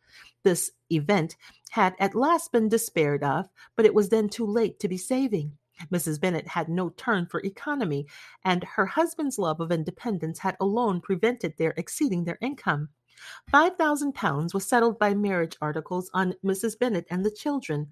This 0.44 0.72
event 0.92 1.36
had 1.72 1.96
at 2.00 2.16
last 2.16 2.52
been 2.52 2.70
despaired 2.70 3.24
of, 3.24 3.50
but 3.76 3.86
it 3.86 3.94
was 3.94 4.10
then 4.10 4.30
too 4.30 4.46
late 4.46 4.80
to 4.80 4.88
be 4.88 4.98
saving. 4.98 5.58
Mrs. 5.92 6.20
Bennet 6.20 6.48
had 6.48 6.70
no 6.70 6.90
turn 6.90 7.26
for 7.26 7.42
economy, 7.42 8.08
and 8.44 8.64
her 8.64 8.86
husband's 8.86 9.38
love 9.38 9.60
of 9.60 9.72
independence 9.72 10.40
had 10.40 10.58
alone 10.60 11.02
prevented 11.02 11.58
their 11.58 11.74
exceeding 11.78 12.24
their 12.24 12.38
income. 12.42 12.90
Five 13.50 13.78
thousand 13.78 14.14
pounds 14.14 14.54
was 14.54 14.68
settled 14.68 15.00
by 15.00 15.16
marriage 15.16 15.58
articles 15.60 16.12
on 16.14 16.36
Mrs. 16.46 16.78
Bennet 16.78 17.08
and 17.10 17.26
the 17.26 17.32
children, 17.32 17.92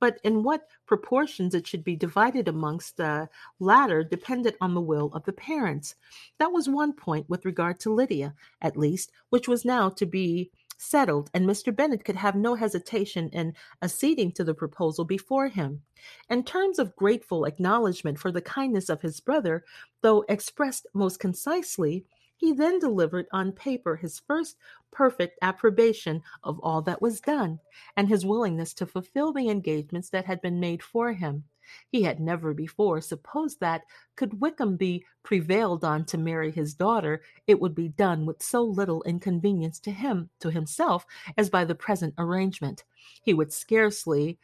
but 0.00 0.18
in 0.24 0.42
what 0.42 0.68
proportions 0.86 1.54
it 1.54 1.66
should 1.66 1.84
be 1.84 1.94
divided 1.94 2.48
amongst 2.48 2.96
the 2.96 3.28
latter 3.60 4.02
depended 4.02 4.56
on 4.60 4.74
the 4.74 4.80
will 4.80 5.10
of 5.14 5.24
the 5.24 5.32
parents. 5.32 5.94
That 6.38 6.50
was 6.50 6.68
one 6.68 6.92
point 6.92 7.28
with 7.28 7.44
regard 7.44 7.78
to 7.80 7.94
Lydia, 7.94 8.34
at 8.62 8.76
least, 8.76 9.12
which 9.30 9.46
was 9.46 9.64
now 9.64 9.90
to 9.90 10.06
be 10.06 10.50
settled, 10.76 11.30
and 11.34 11.46
Mr. 11.46 11.74
Bennet 11.74 12.04
could 12.04 12.16
have 12.16 12.34
no 12.34 12.54
hesitation 12.54 13.28
in 13.30 13.54
acceding 13.82 14.32
to 14.32 14.44
the 14.44 14.54
proposal 14.54 15.04
before 15.04 15.48
him. 15.48 15.82
In 16.28 16.44
terms 16.44 16.78
of 16.78 16.96
grateful 16.96 17.44
acknowledgment 17.44 18.18
for 18.18 18.30
the 18.30 18.42
kindness 18.42 18.88
of 18.88 19.02
his 19.02 19.20
brother, 19.20 19.64
though 20.02 20.24
expressed 20.28 20.86
most 20.94 21.18
concisely, 21.18 22.04
he 22.36 22.52
then 22.52 22.78
delivered 22.78 23.26
on 23.32 23.52
paper 23.52 23.96
his 23.96 24.18
first 24.18 24.56
perfect 24.90 25.38
approbation 25.40 26.22
of 26.42 26.58
all 26.60 26.82
that 26.82 27.00
was 27.00 27.20
done, 27.20 27.60
and 27.96 28.08
his 28.08 28.26
willingness 28.26 28.74
to 28.74 28.86
fulfill 28.86 29.32
the 29.32 29.48
engagements 29.48 30.10
that 30.10 30.26
had 30.26 30.42
been 30.42 30.60
made 30.60 30.82
for 30.82 31.12
him. 31.12 31.44
He 31.90 32.02
had 32.02 32.20
never 32.20 32.52
before 32.54 33.00
supposed 33.00 33.60
that, 33.60 33.82
could 34.16 34.40
Wickham 34.40 34.76
be 34.76 35.04
prevailed 35.22 35.84
on 35.84 36.04
to 36.06 36.18
marry 36.18 36.50
his 36.50 36.74
daughter, 36.74 37.22
it 37.46 37.60
would 37.60 37.74
be 37.74 37.88
done 37.88 38.26
with 38.26 38.42
so 38.42 38.62
little 38.62 39.02
inconvenience 39.04 39.80
to 39.80 39.90
him, 39.90 40.30
to 40.40 40.50
himself, 40.50 41.06
as 41.36 41.50
by 41.50 41.64
the 41.64 41.74
present 41.74 42.14
arrangement. 42.18 42.84
He 43.22 43.34
would 43.34 43.52
scarcely 43.52 44.38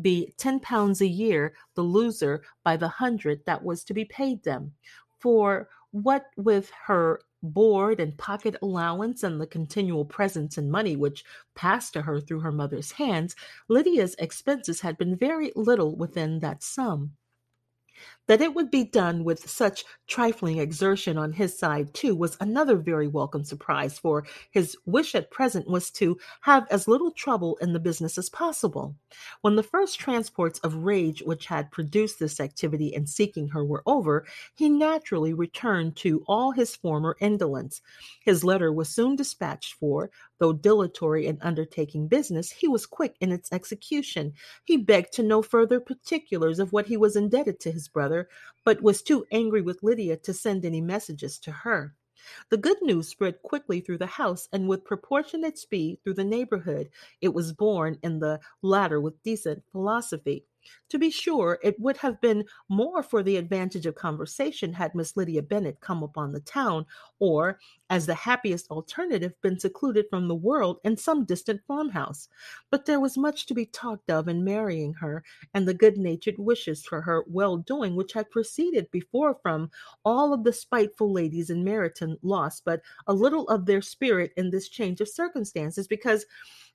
be 0.00 0.32
ten 0.36 0.60
pounds 0.60 1.00
a 1.00 1.06
year 1.06 1.54
the 1.74 1.82
loser 1.82 2.42
by 2.64 2.76
the 2.76 2.88
hundred 2.88 3.44
that 3.46 3.62
was 3.62 3.84
to 3.84 3.94
be 3.94 4.04
paid 4.04 4.42
them. 4.42 4.72
For 5.18 5.68
what 5.90 6.26
with 6.36 6.70
her 6.86 7.20
board 7.42 8.00
and 8.00 8.16
pocket 8.18 8.56
allowance 8.62 9.22
and 9.22 9.40
the 9.40 9.46
continual 9.46 10.04
presents 10.04 10.58
and 10.58 10.70
money 10.70 10.96
which 10.96 11.24
passed 11.54 11.92
to 11.94 12.02
her 12.02 12.20
through 12.20 12.40
her 12.40 12.52
mother's 12.52 12.92
hands, 12.92 13.36
Lydia's 13.68 14.14
expenses 14.18 14.80
had 14.80 14.98
been 14.98 15.16
very 15.16 15.52
little 15.56 15.96
within 15.96 16.40
that 16.40 16.62
sum. 16.62 17.16
That 18.30 18.40
it 18.40 18.54
would 18.54 18.70
be 18.70 18.84
done 18.84 19.24
with 19.24 19.50
such 19.50 19.84
trifling 20.06 20.58
exertion 20.58 21.18
on 21.18 21.32
his 21.32 21.58
side, 21.58 21.92
too, 21.92 22.14
was 22.14 22.36
another 22.38 22.76
very 22.76 23.08
welcome 23.08 23.42
surprise, 23.42 23.98
for 23.98 24.24
his 24.52 24.76
wish 24.86 25.16
at 25.16 25.32
present 25.32 25.66
was 25.66 25.90
to 25.94 26.16
have 26.42 26.64
as 26.70 26.86
little 26.86 27.10
trouble 27.10 27.58
in 27.60 27.72
the 27.72 27.80
business 27.80 28.16
as 28.18 28.30
possible. 28.30 28.94
When 29.40 29.56
the 29.56 29.64
first 29.64 29.98
transports 29.98 30.60
of 30.60 30.76
rage 30.76 31.24
which 31.26 31.46
had 31.46 31.72
produced 31.72 32.20
this 32.20 32.38
activity 32.38 32.94
in 32.94 33.04
seeking 33.04 33.48
her 33.48 33.64
were 33.64 33.82
over, 33.84 34.24
he 34.54 34.68
naturally 34.68 35.34
returned 35.34 35.96
to 35.96 36.22
all 36.28 36.52
his 36.52 36.76
former 36.76 37.16
indolence. 37.18 37.82
His 38.22 38.44
letter 38.44 38.72
was 38.72 38.88
soon 38.88 39.16
dispatched 39.16 39.74
for, 39.74 40.08
Though 40.40 40.54
dilatory 40.54 41.26
in 41.26 41.38
undertaking 41.42 42.08
business, 42.08 42.50
he 42.50 42.66
was 42.66 42.86
quick 42.86 43.14
in 43.20 43.30
its 43.30 43.52
execution. 43.52 44.32
He 44.64 44.78
begged 44.78 45.12
to 45.12 45.22
know 45.22 45.42
further 45.42 45.80
particulars 45.80 46.58
of 46.58 46.72
what 46.72 46.86
he 46.86 46.96
was 46.96 47.14
indebted 47.14 47.60
to 47.60 47.70
his 47.70 47.88
brother, 47.88 48.19
but 48.64 48.82
was 48.82 49.02
too 49.02 49.26
angry 49.30 49.62
with 49.62 49.82
Lydia 49.82 50.16
to 50.18 50.32
send 50.34 50.64
any 50.64 50.80
messages 50.80 51.38
to 51.40 51.52
her. 51.52 51.94
The 52.50 52.58
good 52.58 52.82
news 52.82 53.08
spread 53.08 53.42
quickly 53.42 53.80
through 53.80 53.98
the 53.98 54.06
house 54.06 54.48
and 54.52 54.68
with 54.68 54.84
proportionate 54.84 55.56
speed 55.56 56.00
through 56.04 56.14
the 56.14 56.24
neighborhood. 56.24 56.90
It 57.22 57.32
was 57.32 57.52
borne 57.54 57.98
in 58.02 58.18
the 58.18 58.40
latter 58.60 59.00
with 59.00 59.22
decent 59.22 59.64
philosophy. 59.72 60.46
To 60.90 60.98
be 60.98 61.10
sure, 61.10 61.58
it 61.62 61.78
would 61.78 61.96
have 61.98 62.20
been 62.20 62.44
more 62.68 63.02
for 63.02 63.22
the 63.22 63.36
advantage 63.36 63.86
of 63.86 63.94
conversation 63.94 64.72
had 64.72 64.94
Miss 64.94 65.16
Lydia 65.16 65.42
Bennet 65.42 65.80
come 65.80 66.02
upon 66.02 66.32
the 66.32 66.40
town, 66.40 66.84
or, 67.18 67.58
as 67.88 68.06
the 68.06 68.14
happiest 68.14 68.70
alternative, 68.70 69.32
been 69.40 69.58
secluded 69.58 70.06
from 70.10 70.28
the 70.28 70.34
world 70.34 70.78
in 70.84 70.96
some 70.96 71.24
distant 71.24 71.60
farmhouse. 71.66 72.28
But 72.70 72.86
there 72.86 73.00
was 73.00 73.16
much 73.16 73.46
to 73.46 73.54
be 73.54 73.66
talked 73.66 74.10
of 74.10 74.28
in 74.28 74.44
marrying 74.44 74.94
her, 74.94 75.22
and 75.54 75.66
the 75.66 75.74
good 75.74 75.96
natured 75.96 76.38
wishes 76.38 76.84
for 76.84 77.00
her 77.02 77.24
well 77.26 77.56
doing 77.56 77.96
which 77.96 78.12
had 78.12 78.30
proceeded 78.30 78.90
before 78.90 79.38
from 79.42 79.70
all 80.04 80.32
of 80.32 80.44
the 80.44 80.52
spiteful 80.52 81.12
ladies 81.12 81.50
in 81.50 81.64
Meryton 81.64 82.18
lost 82.22 82.64
but 82.64 82.82
a 83.06 83.14
little 83.14 83.48
of 83.48 83.66
their 83.66 83.82
spirit 83.82 84.32
in 84.36 84.50
this 84.50 84.68
change 84.68 85.00
of 85.00 85.08
circumstances, 85.08 85.86
because 85.86 86.26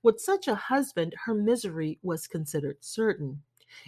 with 0.04 0.20
such 0.20 0.48
a 0.48 0.56
husband 0.56 1.14
her 1.26 1.34
misery 1.34 2.00
was 2.02 2.28
considered 2.28 2.78
certain. 2.80 3.42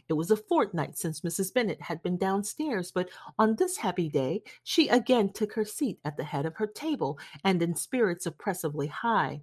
It 0.10 0.14
was 0.14 0.32
a 0.32 0.38
fortnight 0.38 0.98
since 0.98 1.22
Mrs. 1.22 1.54
Bennet 1.54 1.82
had 1.82 2.02
been 2.04 2.18
downstairs, 2.18 2.92
but 2.92 3.10
on 3.40 3.56
this 3.56 3.78
happy 3.78 4.10
day 4.10 4.44
she 4.64 4.90
again 4.90 5.32
took 5.32 5.54
her 5.54 5.66
seat 5.66 6.00
at 6.04 6.18
the 6.18 6.24
head 6.24 6.46
of 6.46 6.56
her 6.56 6.68
table, 6.68 7.20
and 7.44 7.62
in 7.62 7.76
spirits 7.76 8.26
oppressively 8.26 8.88
high. 8.88 9.42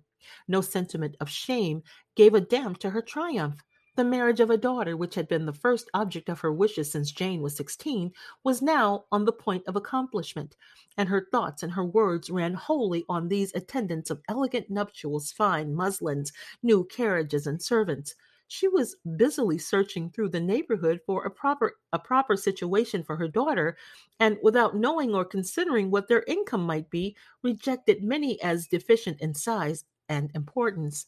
No 0.49 0.61
sentiment 0.61 1.17
of 1.21 1.29
shame 1.29 1.83
gave 2.15 2.35
a 2.35 2.41
damp 2.41 2.79
to 2.79 2.91
her 2.91 3.03
triumph. 3.03 3.63
The 3.97 4.05
marriage 4.05 4.41
of 4.41 4.51
a 4.51 4.57
daughter, 4.57 4.97
which 4.97 5.15
had 5.15 5.29
been 5.29 5.47
the 5.47 5.53
first 5.53 5.89
object 5.95 6.29
of 6.29 6.41
her 6.41 6.53
wishes 6.53 6.91
since 6.91 7.13
Jane 7.13 7.43
was 7.43 7.55
sixteen, 7.55 8.13
was 8.43 8.61
now 8.61 9.05
on 9.13 9.25
the 9.25 9.33
point 9.33 9.63
of 9.69 9.77
accomplishment, 9.77 10.57
and 10.97 11.09
her 11.09 11.29
thoughts 11.31 11.63
and 11.63 11.73
her 11.73 11.85
words 11.85 12.29
ran 12.29 12.55
wholly 12.55 13.05
on 13.09 13.29
these 13.29 13.55
attendants 13.55 14.11
of 14.11 14.21
elegant 14.29 14.69
nuptials, 14.69 15.31
fine 15.31 15.75
muslins, 15.75 16.33
new 16.63 16.85
carriages, 16.85 17.47
and 17.47 17.63
servants 17.63 18.17
she 18.55 18.69
was 18.69 18.97
busily 19.17 19.59
searching 19.59 20.11
through 20.11 20.29
the 20.29 20.41
neighborhood 20.41 21.01
for 21.07 21.25
a 21.25 21.31
proper 21.31 21.77
a 21.93 21.99
proper 21.99 22.37
situation 22.37 23.03
for 23.03 23.17
her 23.17 23.29
daughter 23.29 23.77
and 24.21 24.39
without 24.43 24.77
knowing 24.77 25.15
or 25.15 25.25
considering 25.25 25.91
what 25.91 26.09
their 26.09 26.23
income 26.29 26.65
might 26.65 26.89
be 26.91 27.17
rejected 27.43 28.03
many 28.05 28.41
as 28.43 28.69
deficient 28.69 29.21
in 29.21 29.35
size 29.35 29.85
and 30.09 30.31
importance 30.35 31.07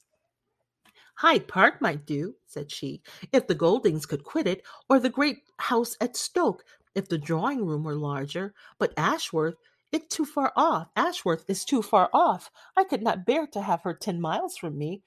Hyde 1.17 1.49
Park 1.49 1.81
might 1.81 2.05
do, 2.05 2.35
said 2.47 2.71
she, 2.71 3.01
if 3.33 3.47
the 3.47 3.55
Gouldings 3.55 4.05
could 4.07 4.23
quit 4.23 4.47
it, 4.47 4.63
or 4.91 4.99
the 4.99 5.09
great 5.09 5.39
house 5.59 5.97
at 6.01 6.15
Stoke, 6.15 6.63
if 6.95 7.09
the 7.09 7.17
drawing 7.17 7.65
room 7.65 7.85
were 7.85 7.95
larger. 7.95 8.53
But 8.79 8.93
Ashworth, 8.99 9.57
it 9.93 10.11
too 10.11 10.27
far 10.27 10.53
off. 10.57 10.89
Ashworth 10.97 11.45
is 11.49 11.65
too 11.65 11.81
far 11.81 12.11
off. 12.13 12.51
I 12.77 12.85
could 12.85 13.03
not 13.03 13.25
bear 13.25 13.47
to 13.47 13.63
have 13.63 13.83
her 13.85 13.95
ten 13.95 14.21
miles 14.21 14.59
from 14.59 14.77
me. 14.77 15.03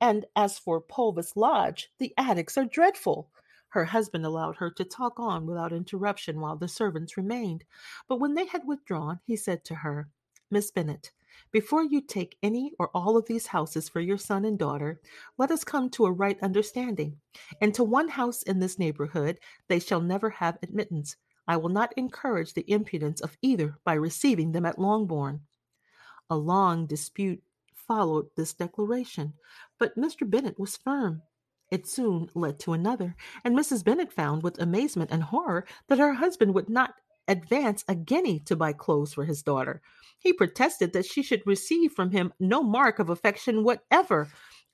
And 0.00 0.26
as 0.36 0.58
for 0.58 0.80
Purvis 0.80 1.36
Lodge, 1.36 1.90
the 1.98 2.12
attics 2.18 2.58
are 2.58 2.64
dreadful. 2.64 3.30
Her 3.68 3.86
husband 3.86 4.24
allowed 4.24 4.56
her 4.56 4.70
to 4.70 4.84
talk 4.84 5.18
on 5.18 5.46
without 5.46 5.72
interruption 5.72 6.40
while 6.40 6.56
the 6.56 6.68
servants 6.68 7.16
remained. 7.16 7.64
But 8.08 8.20
when 8.20 8.34
they 8.34 8.46
had 8.46 8.66
withdrawn, 8.66 9.20
he 9.24 9.36
said 9.36 9.64
to 9.64 9.76
her, 9.76 10.08
Miss 10.50 10.70
Bennet, 10.70 11.10
before 11.50 11.82
you 11.82 12.00
take 12.00 12.36
any 12.42 12.72
or 12.78 12.90
all 12.94 13.16
of 13.16 13.26
these 13.26 13.48
houses 13.48 13.88
for 13.88 14.00
your 14.00 14.18
son 14.18 14.44
and 14.44 14.58
daughter, 14.58 15.00
let 15.38 15.50
us 15.50 15.64
come 15.64 15.90
to 15.90 16.06
a 16.06 16.12
right 16.12 16.38
understanding. 16.42 17.16
Into 17.60 17.82
one 17.82 18.08
house 18.08 18.42
in 18.42 18.60
this 18.60 18.78
neighborhood 18.78 19.40
they 19.68 19.80
shall 19.80 20.00
never 20.00 20.30
have 20.30 20.58
admittance. 20.62 21.16
I 21.48 21.56
will 21.56 21.68
not 21.70 21.92
encourage 21.96 22.54
the 22.54 22.70
impudence 22.70 23.20
of 23.20 23.36
either 23.42 23.78
by 23.84 23.94
receiving 23.94 24.52
them 24.52 24.64
at 24.64 24.78
Longbourn. 24.78 25.40
A 26.30 26.36
long 26.36 26.86
dispute 26.86 27.42
followed 27.86 28.26
this 28.36 28.52
declaration, 28.52 29.34
but 29.78 29.96
Mr. 29.96 30.28
Bennet 30.28 30.58
was 30.58 30.76
firm. 30.76 31.22
It 31.70 31.86
soon 31.86 32.28
led 32.34 32.58
to 32.60 32.72
another, 32.72 33.16
and 33.44 33.56
Mrs. 33.56 33.84
Bennet 33.84 34.12
found 34.12 34.42
with 34.42 34.60
amazement 34.60 35.10
and 35.10 35.22
horror 35.22 35.66
that 35.88 35.98
her 35.98 36.14
husband 36.14 36.54
would 36.54 36.68
not 36.68 36.94
advance 37.26 37.84
a 37.88 37.94
guinea 37.94 38.38
to 38.40 38.56
buy 38.56 38.72
clothes 38.72 39.14
for 39.14 39.24
his 39.24 39.42
daughter. 39.42 39.80
He 40.18 40.32
protested 40.32 40.92
that 40.92 41.06
she 41.06 41.22
should 41.22 41.42
receive 41.46 41.92
from 41.92 42.10
him 42.10 42.32
no 42.38 42.62
mark 42.62 42.98
of 42.98 43.10
affection 43.10 43.64
whatever 43.64 44.28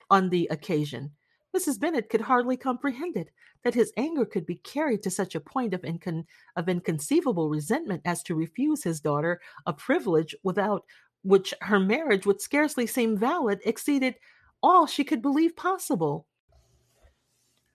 on 0.09 0.29
the 0.29 0.47
occasion. 0.51 1.11
Mrs. 1.55 1.79
Bennet 1.79 2.09
could 2.09 2.21
hardly 2.21 2.55
comprehend 2.55 3.17
it, 3.17 3.29
that 3.63 3.73
his 3.73 3.91
anger 3.97 4.25
could 4.25 4.45
be 4.45 4.55
carried 4.55 5.03
to 5.03 5.09
such 5.09 5.35
a 5.35 5.41
point 5.41 5.73
of, 5.73 5.81
incon- 5.81 6.25
of 6.55 6.69
inconceivable 6.69 7.49
resentment 7.49 8.01
as 8.05 8.23
to 8.23 8.35
refuse 8.35 8.83
his 8.83 9.01
daughter 9.01 9.41
a 9.65 9.73
privilege 9.73 10.35
without 10.43 10.85
which 11.23 11.53
her 11.61 11.79
marriage 11.79 12.25
would 12.25 12.41
scarcely 12.41 12.87
seem 12.87 13.17
valid 13.17 13.59
exceeded 13.65 14.15
all 14.63 14.85
she 14.85 15.03
could 15.03 15.21
believe 15.21 15.55
possible. 15.55 16.27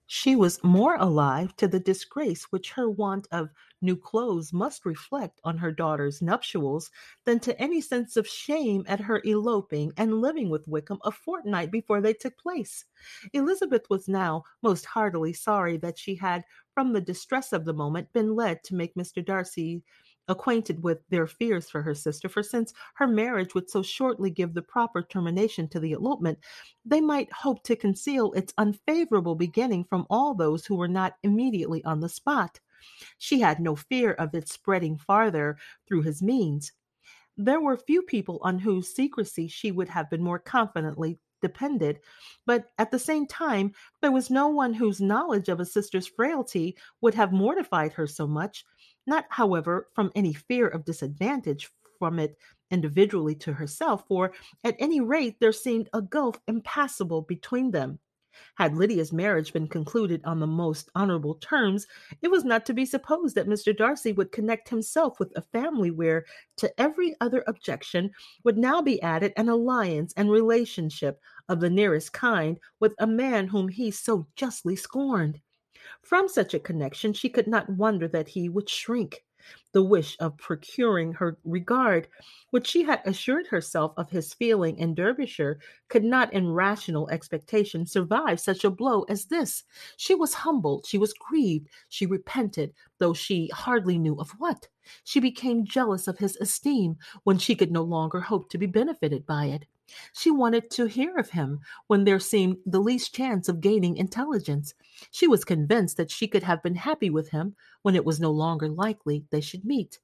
She 0.09 0.37
was 0.37 0.63
more 0.63 0.95
alive 0.95 1.57
to 1.57 1.67
the 1.67 1.81
disgrace 1.81 2.45
which 2.53 2.71
her 2.71 2.89
want 2.89 3.27
of 3.33 3.51
new 3.83 3.97
clothes 3.97 4.53
must 4.53 4.87
reflect 4.87 5.41
on 5.43 5.59
her 5.59 5.73
daughter's 5.73 6.23
nuptials 6.23 6.93
than 7.25 7.41
to 7.41 7.61
any 7.61 7.81
sense 7.81 8.17
of 8.17 8.29
shame 8.29 8.85
at 8.87 9.01
her 9.01 9.21
eloping 9.25 9.93
and 9.97 10.21
living 10.21 10.49
with 10.49 10.69
Wickham 10.69 10.99
a 11.05 11.11
fortnight 11.11 11.73
before 11.73 12.01
they 12.01 12.15
took 12.15 12.39
place. 12.39 12.85
Elizabeth 13.33 13.83
was 13.91 14.07
now 14.07 14.45
most 14.63 14.85
heartily 14.85 15.33
sorry 15.33 15.77
that 15.79 15.99
she 15.99 16.15
had, 16.15 16.45
from 16.73 16.93
the 16.93 17.01
distress 17.01 17.53
of 17.53 17.65
the 17.65 17.75
moment, 17.75 18.13
been 18.13 18.37
led 18.37 18.63
to 18.63 18.77
make 18.77 18.95
Mr. 18.95 19.25
Darcy 19.25 19.83
acquainted 20.29 20.83
with 20.83 20.99
their 21.09 21.27
fears 21.27 21.68
for 21.68 21.83
her 21.83 21.95
sister, 21.95 22.29
for 22.29 22.43
since 22.43 22.72
her 22.95 23.07
marriage 23.07 23.55
would 23.55 23.70
so 23.70 23.83
shortly 23.83 24.31
give 24.31 24.55
the 24.55 24.62
proper 24.62 25.03
termination 25.03 25.68
to 25.68 25.81
the 25.81 25.93
elopement, 25.93 26.39
they 26.85 27.01
might 27.01 27.33
hope 27.33 27.62
to 27.64 27.77
conceal 27.77 28.33
its 28.33 28.53
unfavorable 28.59 29.35
beginning 29.35 29.85
from 29.85 30.07
all 30.11 30.35
those 30.35 30.66
who 30.66 30.74
were 30.74 30.89
not 30.89 31.16
immediately 31.22 31.85
on 31.85 32.01
the 32.01 32.09
spot. 32.09 32.61
She 33.18 33.41
had 33.41 33.61
no 33.61 33.77
fear 33.77 34.12
of 34.12 34.35
its 34.35 34.53
spreading 34.53 34.97
farther 34.97 35.57
through 35.87 36.03
his 36.03 36.22
means. 36.22 36.72
There 37.37 37.61
were 37.61 37.77
few 37.77 38.03
people 38.03 38.39
on 38.43 38.59
whose 38.59 38.95
secrecy 38.95 39.49
she 39.49 39.70
would 39.70 39.89
have 39.89 40.09
been 40.09 40.22
more 40.22 40.39
confidently 40.39 41.18
depended, 41.43 42.01
but 42.47 42.70
at 42.79 42.91
the 42.91 42.99
same 42.99 43.27
time, 43.27 43.72
there 44.01 44.12
was 44.12 44.31
no 44.31 44.49
one 44.49 44.72
whose 44.72 45.01
knowledge 45.01 45.49
of 45.49 45.61
a 45.61 45.66
sister's 45.66 46.07
frailty 46.07 46.77
would 47.03 47.14
have 47.14 47.33
mortified 47.33 47.93
her 47.93 48.07
so 48.07 48.27
much 48.27 48.64
not, 49.07 49.27
however, 49.31 49.89
from 49.95 50.13
any 50.15 50.33
fear 50.33 50.69
of 50.69 50.85
disadvantage 50.85 51.71
from 51.99 52.19
it 52.19 52.37
individually 52.71 53.35
to 53.37 53.53
herself, 53.53 54.05
for 54.09 54.33
at 54.65 54.77
any 54.79 55.01
rate 55.01 55.37
there 55.41 55.53
seemed 55.53 55.89
a 55.93 56.03
gulf 56.03 56.39
impassable 56.49 57.23
between 57.23 57.71
them. 57.71 57.99
Had 58.57 58.77
Lydia's 58.77 59.13
marriage 59.13 59.53
been 59.53 59.67
concluded 59.69 60.21
on 60.25 60.41
the 60.41 60.47
most 60.47 60.91
honorable 60.95 61.37
terms, 61.37 61.87
it 62.21 62.29
was 62.29 62.45
not 62.45 62.67
to 62.67 62.75
be 62.75 62.85
supposed 62.85 63.35
that 63.35 63.47
Mr. 63.47 63.75
Darcy 63.75 64.13
would 64.13 64.33
connect 64.33 64.69
himself 64.69 65.19
with 65.19 65.33
a 65.37 65.43
family 65.43 65.91
where, 65.91 66.27
to 66.59 66.81
every 66.81 67.15
other 67.21 67.45
objection, 67.47 68.11
would 68.45 68.59
now 68.59 68.83
be 68.83 69.01
added 69.01 69.33
an 69.37 69.49
alliance 69.49 70.13
and 70.19 70.31
relationship 70.31 71.19
of 71.49 71.61
the 71.61 71.71
nearest 71.71 72.13
kind 72.13 72.59
with 72.79 72.95
a 72.99 73.07
man 73.07 73.49
whom 73.49 73.69
he 73.69 73.91
so 73.91 74.27
justly 74.37 74.77
scorned. 74.77 75.41
From 76.03 76.28
such 76.28 76.55
a 76.55 76.59
connection, 76.59 77.12
she 77.12 77.28
could 77.28 77.47
not 77.47 77.70
wonder 77.70 78.09
that 78.09 78.28
he 78.28 78.49
would 78.49 78.68
shrink. 78.68 79.24
The 79.70 79.82
wish 79.84 80.16
of 80.18 80.37
procuring 80.39 81.12
her 81.12 81.39
regard, 81.45 82.09
which 82.51 82.66
she 82.66 82.82
had 82.82 83.01
assured 83.05 83.47
herself 83.47 83.93
of 83.97 84.11
his 84.11 84.34
feeling 84.34 84.76
in 84.78 84.95
Derbyshire, 84.95 85.61
could 85.89 86.03
not 86.03 86.32
in 86.32 86.51
rational 86.51 87.09
expectation 87.11 87.87
survive 87.87 88.41
such 88.41 88.64
a 88.64 88.70
blow 88.70 89.03
as 89.05 89.26
this. 89.26 89.62
She 89.99 90.16
was 90.16 90.34
humbled, 90.34 90.87
she 90.87 90.99
was 90.99 91.12
grieved, 91.12 91.68
she 91.89 92.07
repented, 92.07 92.74
though 92.99 93.14
she 93.14 93.49
hardly 93.55 93.99
knew 93.99 94.16
of 94.16 94.30
what. 94.39 94.66
She 95.05 95.20
became 95.20 95.64
jealous 95.64 96.09
of 96.09 96.18
his 96.18 96.37
esteem 96.37 96.97
when 97.22 97.39
she 97.39 97.55
could 97.55 97.70
no 97.70 97.82
longer 97.82 98.20
hope 98.20 98.51
to 98.51 98.59
be 98.59 98.66
benefited 98.66 99.26
by 99.26 99.47
it. 99.47 99.66
She 100.12 100.30
wanted 100.30 100.70
to 100.72 100.87
hear 100.87 101.16
of 101.16 101.30
him 101.30 101.61
when 101.87 102.05
there 102.05 102.18
seemed 102.18 102.57
the 102.66 102.80
least 102.80 103.14
chance 103.14 103.49
of 103.49 103.61
gaining 103.61 103.97
intelligence. 103.97 104.74
She 105.11 105.28
was 105.28 105.45
convinced 105.45 105.97
that 105.97 106.11
she 106.11 106.26
could 106.26 106.43
have 106.43 106.62
been 106.62 106.74
happy 106.74 107.09
with 107.09 107.28
him 107.28 107.55
when 107.82 107.95
it 107.95 108.05
was 108.05 108.18
no 108.18 108.32
longer 108.32 108.68
likely 108.68 109.26
they 109.30 109.41
should 109.41 109.64
meet. 109.64 110.01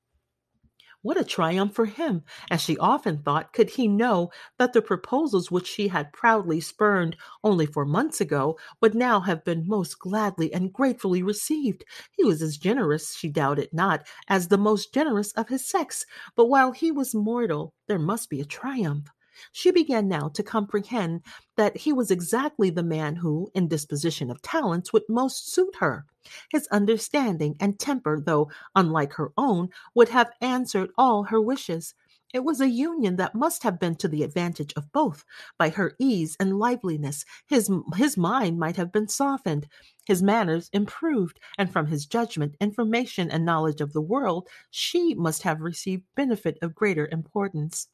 What 1.05 1.21
a 1.21 1.25
triumph 1.25 1.75
for 1.75 1.87
him, 1.87 2.23
as 2.49 2.61
she 2.61 2.79
often 2.79 3.25
thought, 3.25 3.53
could 3.53 3.71
he 3.71 3.89
know 3.89 4.31
that 4.57 4.73
the 4.73 4.81
proposals 4.81 5.51
which 5.51 5.67
she 5.67 5.89
had 5.89 6.13
proudly 6.13 6.61
spurned 6.61 7.17
only 7.43 7.67
four 7.67 7.85
months 7.85 8.21
ago 8.21 8.57
would 8.81 8.95
now 8.95 9.19
have 9.19 9.45
been 9.45 9.67
most 9.67 9.99
gladly 9.99 10.55
and 10.55 10.73
gratefully 10.73 11.21
received. 11.25 11.85
He 12.17 12.23
was 12.23 12.41
as 12.41 12.57
generous, 12.57 13.17
she 13.17 13.29
doubted 13.29 13.71
not, 13.73 14.07
as 14.29 14.47
the 14.47 14.59
most 14.59 14.95
generous 14.95 15.33
of 15.33 15.49
his 15.49 15.69
sex, 15.69 16.07
but 16.37 16.47
while 16.47 16.71
he 16.71 16.93
was 16.93 17.17
mortal, 17.17 17.75
there 17.89 17.99
must 17.99 18.31
be 18.31 18.41
a 18.41 18.45
triumph. 18.45 19.09
She 19.53 19.71
began 19.71 20.09
now 20.09 20.29
to 20.29 20.43
comprehend 20.43 21.23
that 21.57 21.77
he 21.77 21.93
was 21.93 22.11
exactly 22.11 22.71
the 22.71 22.83
man 22.83 23.17
who, 23.17 23.51
in 23.55 23.69
disposition 23.69 24.31
of 24.31 24.43
talents, 24.43 24.93
would 24.93 25.09
most 25.09 25.53
suit 25.53 25.77
her. 25.77 26.07
His 26.51 26.67
understanding 26.69 27.57
and 27.59 27.79
temper, 27.79 28.21
though 28.21 28.51
unlike 28.75 29.15
her 29.15 29.33
own, 29.37 29.71
would 29.95 30.11
have 30.11 30.33
answered 30.41 30.91
all 30.97 31.25
her 31.25 31.41
wishes. 31.41 31.95
It 32.33 32.45
was 32.45 32.63
a 32.63 32.71
union 32.71 33.17
that 33.17 33.35
must 33.35 33.63
have 33.63 33.79
been 33.79 33.95
to 33.97 34.09
the 34.09 34.23
advantage 34.23 34.73
of 34.75 34.91
both. 34.91 35.25
By 35.59 35.69
her 35.69 35.95
ease 35.99 36.35
and 36.41 36.59
liveliness, 36.59 37.27
his, 37.47 37.71
his 37.97 38.17
mind 38.17 38.59
might 38.59 38.77
have 38.77 38.91
been 38.91 39.09
softened, 39.09 39.69
his 40.07 40.23
manners 40.23 40.71
improved, 40.73 41.39
and 41.59 41.71
from 41.71 41.87
his 41.89 42.07
judgment, 42.07 42.57
information, 42.59 43.31
and 43.31 43.45
knowledge 43.45 43.83
of 43.83 43.93
the 43.93 44.01
world, 44.01 44.49
she 44.71 45.15
must 45.15 45.43
have 45.43 45.61
received 45.61 46.05
benefit 46.15 46.57
of 46.63 46.75
greater 46.75 47.07
importance. 47.13 47.89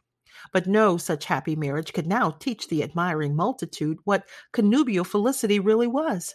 But 0.53 0.67
no 0.67 0.97
such 0.97 1.25
happy 1.25 1.57
marriage 1.57 1.93
could 1.93 2.07
now 2.07 2.31
teach 2.31 2.69
the 2.69 2.83
admiring 2.83 3.35
multitude 3.37 3.99
what 4.05 4.29
connubial 4.53 5.05
felicity 5.05 5.59
really 5.59 5.87
was. 5.87 6.35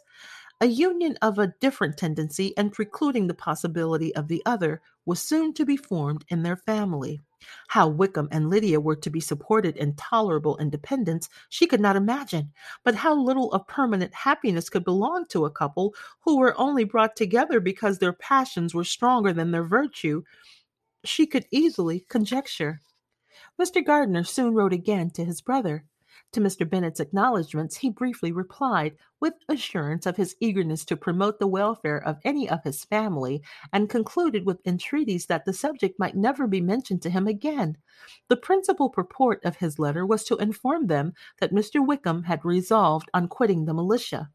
A 0.61 0.67
union 0.67 1.17
of 1.21 1.39
a 1.39 1.53
different 1.59 1.97
tendency 1.97 2.55
and 2.57 2.71
precluding 2.71 3.27
the 3.27 3.33
possibility 3.33 4.15
of 4.15 4.27
the 4.27 4.41
other 4.45 4.81
was 5.05 5.19
soon 5.19 5.53
to 5.55 5.65
be 5.65 5.75
formed 5.75 6.23
in 6.29 6.43
their 6.43 6.55
family. 6.55 7.19
How 7.67 7.89
Wickham 7.89 8.29
and 8.31 8.49
Lydia 8.49 8.79
were 8.79 8.95
to 8.95 9.09
be 9.09 9.19
supported 9.19 9.75
in 9.75 9.95
tolerable 9.95 10.57
independence 10.59 11.27
she 11.49 11.67
could 11.67 11.81
not 11.81 11.97
imagine, 11.97 12.53
but 12.85 12.95
how 12.95 13.13
little 13.13 13.51
of 13.51 13.67
permanent 13.67 14.13
happiness 14.13 14.69
could 14.69 14.85
belong 14.85 15.25
to 15.29 15.43
a 15.43 15.51
couple 15.51 15.93
who 16.21 16.37
were 16.37 16.57
only 16.57 16.85
brought 16.85 17.17
together 17.17 17.59
because 17.59 17.99
their 17.99 18.13
passions 18.13 18.73
were 18.73 18.85
stronger 18.85 19.33
than 19.33 19.51
their 19.51 19.65
virtue, 19.65 20.23
she 21.03 21.27
could 21.27 21.45
easily 21.51 22.05
conjecture. 22.07 22.79
Mr. 23.61 23.85
Gardiner 23.85 24.23
soon 24.23 24.53
wrote 24.53 24.73
again 24.73 25.11
to 25.11 25.23
his 25.23 25.41
brother. 25.41 25.85
To 26.33 26.41
Mr. 26.41 26.67
Bennet's 26.67 26.99
acknowledgments 26.99 27.77
he 27.77 27.91
briefly 27.91 28.31
replied, 28.31 28.95
with 29.19 29.35
assurance 29.47 30.07
of 30.07 30.17
his 30.17 30.35
eagerness 30.39 30.83
to 30.85 30.97
promote 30.97 31.37
the 31.37 31.45
welfare 31.45 31.99
of 32.03 32.17
any 32.23 32.49
of 32.49 32.63
his 32.63 32.83
family, 32.83 33.43
and 33.71 33.89
concluded 33.89 34.43
with 34.43 34.65
entreaties 34.65 35.27
that 35.27 35.45
the 35.45 35.53
subject 35.53 35.99
might 35.99 36.15
never 36.15 36.47
be 36.47 36.61
mentioned 36.61 37.03
to 37.03 37.11
him 37.11 37.27
again. 37.27 37.77
The 38.29 38.37
principal 38.37 38.89
purport 38.89 39.45
of 39.45 39.57
his 39.57 39.77
letter 39.77 40.07
was 40.07 40.23
to 40.23 40.37
inform 40.37 40.87
them 40.87 41.13
that 41.39 41.53
Mr. 41.53 41.85
Wickham 41.85 42.23
had 42.23 42.43
resolved 42.43 43.09
on 43.13 43.27
quitting 43.27 43.65
the 43.65 43.73
militia. 43.75 44.31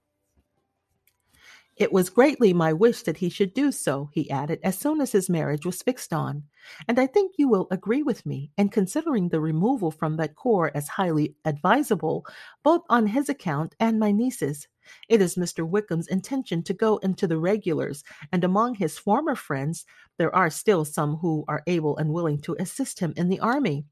It 1.78 1.92
was 1.92 2.10
greatly 2.10 2.52
my 2.52 2.72
wish 2.72 3.02
that 3.02 3.18
he 3.18 3.28
should 3.28 3.54
do 3.54 3.70
so, 3.70 4.10
he 4.12 4.28
added, 4.30 4.58
as 4.64 4.76
soon 4.76 5.00
as 5.00 5.12
his 5.12 5.30
marriage 5.30 5.64
was 5.64 5.80
fixed 5.80 6.12
on. 6.12 6.42
And 6.88 6.98
I 6.98 7.06
think 7.06 7.34
you 7.38 7.48
will 7.48 7.68
agree 7.70 8.02
with 8.02 8.26
me 8.26 8.50
in 8.58 8.68
considering 8.68 9.28
the 9.28 9.40
removal 9.40 9.92
from 9.92 10.16
that 10.16 10.34
corps 10.34 10.72
as 10.74 10.88
highly 10.88 11.36
advisable, 11.44 12.26
both 12.64 12.82
on 12.90 13.06
his 13.06 13.28
account 13.28 13.76
and 13.78 14.00
my 14.00 14.10
niece's. 14.10 14.66
It 15.08 15.22
is 15.22 15.36
Mr. 15.36 15.68
Wickham's 15.68 16.08
intention 16.08 16.64
to 16.64 16.74
go 16.74 16.96
into 16.96 17.28
the 17.28 17.38
regulars, 17.38 18.02
and 18.32 18.42
among 18.42 18.74
his 18.74 18.98
former 18.98 19.36
friends 19.36 19.86
there 20.16 20.34
are 20.34 20.50
still 20.50 20.84
some 20.84 21.16
who 21.18 21.44
are 21.46 21.62
able 21.68 21.96
and 21.96 22.12
willing 22.12 22.40
to 22.40 22.56
assist 22.58 22.98
him 22.98 23.12
in 23.16 23.28
the 23.28 23.38
army. 23.38 23.84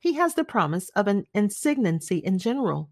He 0.00 0.14
has 0.14 0.34
the 0.34 0.44
promise 0.44 0.88
of 0.96 1.06
an 1.06 1.24
ensigncy 1.34 2.18
in 2.18 2.38
general 2.38 2.90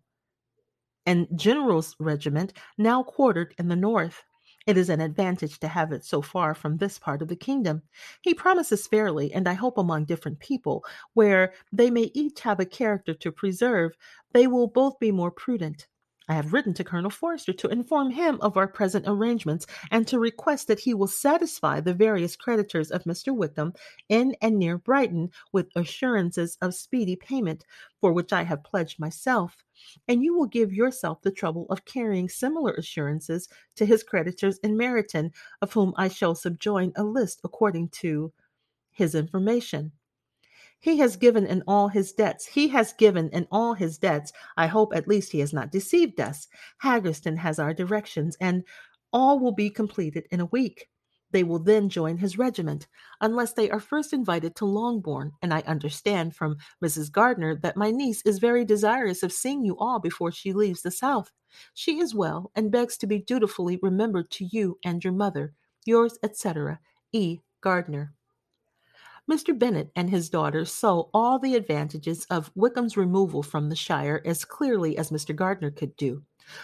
and 1.04 1.26
general's 1.34 1.96
regiment 1.98 2.52
now 2.78 3.02
quartered 3.02 3.54
in 3.58 3.68
the 3.68 3.76
north. 3.76 4.22
It 4.66 4.76
is 4.76 4.90
an 4.90 5.00
advantage 5.00 5.58
to 5.60 5.68
have 5.68 5.92
it 5.92 6.04
so 6.04 6.20
far 6.20 6.54
from 6.54 6.76
this 6.76 6.98
part 6.98 7.22
of 7.22 7.28
the 7.28 7.36
kingdom. 7.36 7.82
He 8.20 8.34
promises 8.34 8.86
fairly, 8.86 9.32
and 9.32 9.48
I 9.48 9.54
hope 9.54 9.78
among 9.78 10.04
different 10.04 10.40
people, 10.40 10.84
where 11.14 11.54
they 11.72 11.90
may 11.90 12.10
each 12.14 12.40
have 12.40 12.60
a 12.60 12.66
character 12.66 13.14
to 13.14 13.32
preserve, 13.32 13.96
they 14.32 14.46
will 14.46 14.68
both 14.68 14.98
be 14.98 15.10
more 15.10 15.30
prudent. 15.30 15.86
I 16.28 16.34
have 16.34 16.52
written 16.52 16.74
to 16.74 16.84
Colonel 16.84 17.10
Forster 17.10 17.52
to 17.52 17.68
inform 17.68 18.10
him 18.10 18.38
of 18.40 18.56
our 18.56 18.66
present 18.66 19.04
arrangements 19.06 19.66
and 19.90 20.06
to 20.08 20.18
request 20.18 20.66
that 20.68 20.80
he 20.80 20.94
will 20.94 21.06
satisfy 21.06 21.80
the 21.80 21.94
various 21.94 22.36
creditors 22.36 22.90
of 22.90 23.04
Mr. 23.04 23.34
Wickham 23.34 23.74
in 24.08 24.34
and 24.40 24.58
near 24.58 24.78
Brighton 24.78 25.30
with 25.52 25.70
assurances 25.76 26.58
of 26.60 26.74
speedy 26.74 27.16
payment, 27.16 27.64
for 28.00 28.12
which 28.12 28.32
I 28.32 28.42
have 28.42 28.64
pledged 28.64 28.98
myself 28.98 29.56
and 30.08 30.22
you 30.22 30.34
will 30.34 30.46
give 30.46 30.72
yourself 30.72 31.22
the 31.22 31.30
trouble 31.30 31.66
of 31.70 31.84
carrying 31.84 32.28
similar 32.28 32.72
assurances 32.72 33.48
to 33.76 33.86
his 33.86 34.02
creditors 34.02 34.58
in 34.58 34.76
Meryton, 34.76 35.32
of 35.60 35.72
whom 35.72 35.92
I 35.96 36.08
shall 36.08 36.34
subjoin 36.34 36.92
a 36.96 37.04
list 37.04 37.40
according 37.44 37.90
to 38.00 38.32
his 38.90 39.14
information. 39.14 39.92
He 40.80 40.98
has 40.98 41.16
given 41.16 41.46
in 41.46 41.62
all 41.66 41.88
his 41.88 42.12
debts. 42.12 42.46
He 42.46 42.68
has 42.68 42.92
given 42.92 43.28
in 43.30 43.48
all 43.50 43.74
his 43.74 43.98
debts. 43.98 44.32
I 44.56 44.66
hope 44.66 44.94
at 44.94 45.08
least 45.08 45.32
he 45.32 45.40
has 45.40 45.52
not 45.52 45.72
deceived 45.72 46.20
us. 46.20 46.48
Haggerston 46.82 47.36
has 47.38 47.58
our 47.58 47.74
directions, 47.74 48.36
and 48.40 48.62
all 49.12 49.38
will 49.38 49.52
be 49.52 49.70
completed 49.70 50.26
in 50.30 50.40
a 50.40 50.46
week. 50.46 50.88
They 51.32 51.42
will 51.42 51.58
then 51.58 51.88
join 51.88 52.18
his 52.18 52.38
regiment, 52.38 52.86
unless 53.20 53.52
they 53.52 53.68
are 53.70 53.80
first 53.80 54.12
invited 54.12 54.54
to 54.56 54.64
Longbourn, 54.64 55.32
and 55.42 55.52
I 55.52 55.60
understand 55.66 56.36
from 56.36 56.56
Mrs. 56.82 57.10
Gardiner 57.10 57.56
that 57.56 57.76
my 57.76 57.90
niece 57.90 58.22
is 58.24 58.38
very 58.38 58.64
desirous 58.64 59.22
of 59.22 59.32
seeing 59.32 59.64
you 59.64 59.76
all 59.78 59.98
before 59.98 60.30
she 60.30 60.52
leaves 60.52 60.82
the 60.82 60.90
South. 60.90 61.32
She 61.74 61.98
is 61.98 62.14
well, 62.14 62.52
and 62.54 62.70
begs 62.70 62.96
to 62.98 63.06
be 63.06 63.18
dutifully 63.18 63.78
remembered 63.82 64.30
to 64.32 64.44
you 64.44 64.78
and 64.84 65.02
your 65.02 65.12
mother. 65.12 65.52
Yours, 65.84 66.18
etc., 66.22 66.78
E. 67.12 67.40
Gardiner. 67.60 68.14
Mr. 69.28 69.58
Bennet 69.58 69.90
and 69.96 70.08
his 70.08 70.30
daughters 70.30 70.70
saw 70.70 71.08
all 71.12 71.40
the 71.40 71.56
advantages 71.56 72.26
of 72.30 72.52
Wickham's 72.54 72.96
removal 72.96 73.42
from 73.42 73.68
the 73.68 73.74
shire 73.74 74.22
as 74.24 74.44
clearly 74.44 74.96
as 74.96 75.10
Mr. 75.10 75.34
Gardiner 75.34 75.72
could 75.72 75.96
do. 75.96 76.22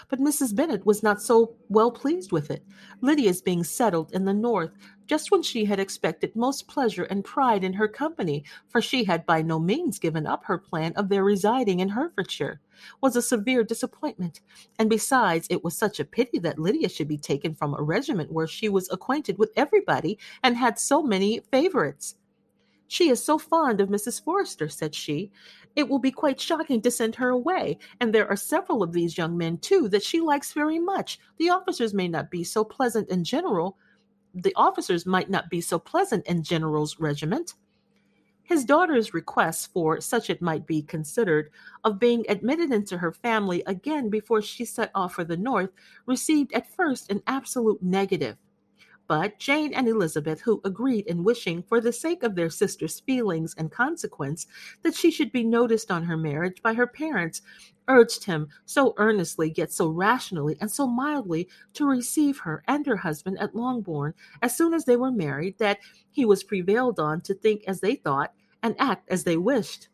But 0.08 0.20
Mrs. 0.20 0.54
Bennet 0.54 0.86
was 0.86 1.02
not 1.02 1.20
so 1.20 1.56
well 1.68 1.90
pleased 1.90 2.30
with 2.30 2.52
it. 2.52 2.64
Lydia's 3.00 3.42
being 3.42 3.64
settled 3.64 4.12
in 4.12 4.26
the 4.26 4.32
north, 4.32 4.70
just 5.06 5.32
when 5.32 5.42
she 5.42 5.64
had 5.64 5.80
expected 5.80 6.36
most 6.36 6.68
pleasure 6.68 7.02
and 7.02 7.24
pride 7.24 7.64
in 7.64 7.72
her 7.72 7.88
company, 7.88 8.44
for 8.68 8.80
she 8.80 9.02
had 9.02 9.26
by 9.26 9.42
no 9.42 9.58
means 9.58 9.98
given 9.98 10.24
up 10.24 10.44
her 10.44 10.56
plan 10.56 10.92
of 10.92 11.08
their 11.08 11.24
residing 11.24 11.80
in 11.80 11.88
Hertfordshire, 11.88 12.60
was 13.00 13.16
a 13.16 13.22
severe 13.22 13.64
disappointment. 13.64 14.40
And 14.78 14.88
besides, 14.88 15.48
it 15.50 15.64
was 15.64 15.76
such 15.76 15.98
a 15.98 16.04
pity 16.04 16.38
that 16.38 16.60
Lydia 16.60 16.88
should 16.88 17.08
be 17.08 17.18
taken 17.18 17.56
from 17.56 17.74
a 17.74 17.82
regiment 17.82 18.30
where 18.30 18.46
she 18.46 18.68
was 18.68 18.88
acquainted 18.92 19.36
with 19.36 19.50
everybody 19.56 20.16
and 20.44 20.56
had 20.56 20.78
so 20.78 21.02
many 21.02 21.40
favourites. 21.50 22.14
She 22.92 23.08
is 23.08 23.24
so 23.24 23.38
fond 23.38 23.80
of 23.80 23.88
Mrs. 23.88 24.22
Forster, 24.22 24.68
said 24.68 24.94
she. 24.94 25.32
It 25.76 25.88
will 25.88 25.98
be 25.98 26.10
quite 26.10 26.38
shocking 26.38 26.82
to 26.82 26.90
send 26.90 27.14
her 27.14 27.30
away. 27.30 27.78
And 28.00 28.12
there 28.12 28.28
are 28.28 28.36
several 28.36 28.82
of 28.82 28.92
these 28.92 29.16
young 29.16 29.34
men, 29.34 29.56
too, 29.56 29.88
that 29.88 30.02
she 30.02 30.20
likes 30.20 30.52
very 30.52 30.78
much. 30.78 31.18
The 31.38 31.48
officers 31.48 31.94
may 31.94 32.06
not 32.06 32.30
be 32.30 32.44
so 32.44 32.64
pleasant 32.64 33.08
in 33.08 33.24
general. 33.24 33.78
The 34.34 34.54
officers 34.56 35.06
might 35.06 35.30
not 35.30 35.48
be 35.48 35.62
so 35.62 35.78
pleasant 35.78 36.26
in 36.26 36.42
General's 36.42 37.00
regiment. 37.00 37.54
His 38.42 38.62
daughter's 38.62 39.14
request 39.14 39.72
for 39.72 39.98
such 40.02 40.28
it 40.28 40.42
might 40.42 40.66
be 40.66 40.82
considered 40.82 41.50
of 41.84 41.98
being 41.98 42.26
admitted 42.28 42.72
into 42.72 42.98
her 42.98 43.12
family 43.12 43.62
again 43.66 44.10
before 44.10 44.42
she 44.42 44.66
set 44.66 44.90
off 44.94 45.14
for 45.14 45.24
the 45.24 45.38
North 45.38 45.70
received 46.04 46.52
at 46.52 46.70
first 46.70 47.10
an 47.10 47.22
absolute 47.26 47.82
negative. 47.82 48.36
But 49.12 49.38
Jane 49.38 49.74
and 49.74 49.86
Elizabeth, 49.88 50.40
who 50.40 50.62
agreed 50.64 51.06
in 51.06 51.22
wishing, 51.22 51.62
for 51.62 51.82
the 51.82 51.92
sake 51.92 52.22
of 52.22 52.34
their 52.34 52.48
sister's 52.48 53.00
feelings 53.00 53.54
and 53.58 53.70
consequence, 53.70 54.46
that 54.80 54.94
she 54.94 55.10
should 55.10 55.30
be 55.30 55.44
noticed 55.44 55.90
on 55.90 56.04
her 56.04 56.16
marriage 56.16 56.62
by 56.62 56.72
her 56.72 56.86
parents, 56.86 57.42
urged 57.88 58.24
him 58.24 58.48
so 58.64 58.94
earnestly, 58.96 59.52
yet 59.54 59.70
so 59.70 59.88
rationally 59.88 60.56
and 60.62 60.70
so 60.72 60.86
mildly, 60.86 61.46
to 61.74 61.84
receive 61.84 62.38
her 62.38 62.64
and 62.68 62.86
her 62.86 62.96
husband 62.96 63.38
at 63.38 63.54
Longbourn 63.54 64.14
as 64.40 64.56
soon 64.56 64.72
as 64.72 64.86
they 64.86 64.96
were 64.96 65.12
married, 65.12 65.58
that 65.58 65.80
he 66.10 66.24
was 66.24 66.42
prevailed 66.42 66.98
on 66.98 67.20
to 67.20 67.34
think 67.34 67.64
as 67.66 67.80
they 67.80 67.96
thought 67.96 68.32
and 68.62 68.74
act 68.78 69.10
as 69.10 69.24
they 69.24 69.36
wished 69.36 69.90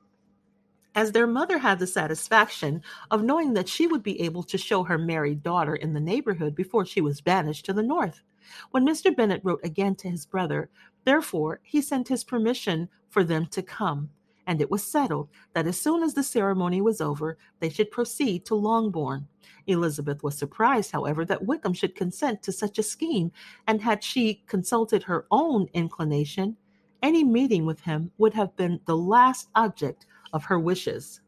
as 0.94 1.10
their 1.10 1.26
mother 1.26 1.58
had 1.58 1.80
the 1.80 1.86
satisfaction 1.88 2.82
of 3.10 3.24
knowing 3.24 3.54
that 3.54 3.68
she 3.68 3.88
would 3.88 4.02
be 4.02 4.20
able 4.20 4.44
to 4.44 4.58
show 4.58 4.84
her 4.84 4.98
married 4.98 5.42
daughter 5.42 5.74
in 5.74 5.92
the 5.92 6.00
neighborhood 6.00 6.54
before 6.54 6.86
she 6.86 7.00
was 7.00 7.20
banished 7.20 7.64
to 7.64 7.72
the 7.72 7.82
north. 7.82 8.22
When 8.70 8.86
Mr. 8.86 9.14
Bennet 9.14 9.40
wrote 9.44 9.61
again 9.64 9.94
to 9.96 10.11
his 10.11 10.26
brother, 10.26 10.70
therefore, 11.05 11.61
he 11.62 11.80
sent 11.82 12.09
his 12.09 12.24
permission 12.24 12.88
for 13.09 13.24
them 13.24 13.46
to 13.46 13.62
come, 13.62 14.11
and 14.46 14.61
it 14.61 14.70
was 14.70 14.82
settled 14.82 15.28
that 15.53 15.66
as 15.66 15.80
soon 15.80 16.03
as 16.03 16.14
the 16.14 16.22
ceremony 16.22 16.80
was 16.80 17.01
over, 17.01 17.36
they 17.61 17.68
should 17.68 17.90
proceed 17.90 18.44
to 18.46 18.55
Longbourn. 18.55 19.28
Elizabeth 19.66 20.22
was 20.22 20.36
surprised, 20.36 20.90
however, 20.90 21.24
that 21.24 21.44
Wickham 21.44 21.74
should 21.74 21.94
consent 21.94 22.42
to 22.42 22.53
such 22.53 22.78
a 22.78 22.82
scheme, 22.82 23.30
and 23.66 23.82
had 23.82 24.03
she 24.03 24.42
consulted 24.46 25.03
her 25.03 25.26
own 25.30 25.68
inclination, 25.74 26.57
any 27.03 27.22
meeting 27.24 27.66
with 27.66 27.80
him 27.80 28.11
would 28.18 28.34
have 28.34 28.57
been 28.57 28.80
the 28.86 28.96
last 28.96 29.49
object 29.55 30.07
of 30.32 30.44
her 30.44 30.59
wishes. 30.59 31.20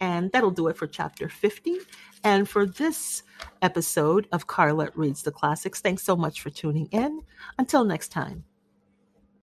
And 0.00 0.30
that'll 0.32 0.50
do 0.50 0.68
it 0.68 0.76
for 0.76 0.86
chapter 0.86 1.28
50. 1.28 1.78
And 2.24 2.48
for 2.48 2.66
this 2.66 3.22
episode 3.62 4.28
of 4.32 4.46
Carla 4.46 4.90
Reads 4.94 5.22
the 5.22 5.32
Classics, 5.32 5.80
thanks 5.80 6.02
so 6.02 6.16
much 6.16 6.40
for 6.40 6.50
tuning 6.50 6.86
in. 6.92 7.22
Until 7.58 7.84
next 7.84 8.08
time. 8.08 8.44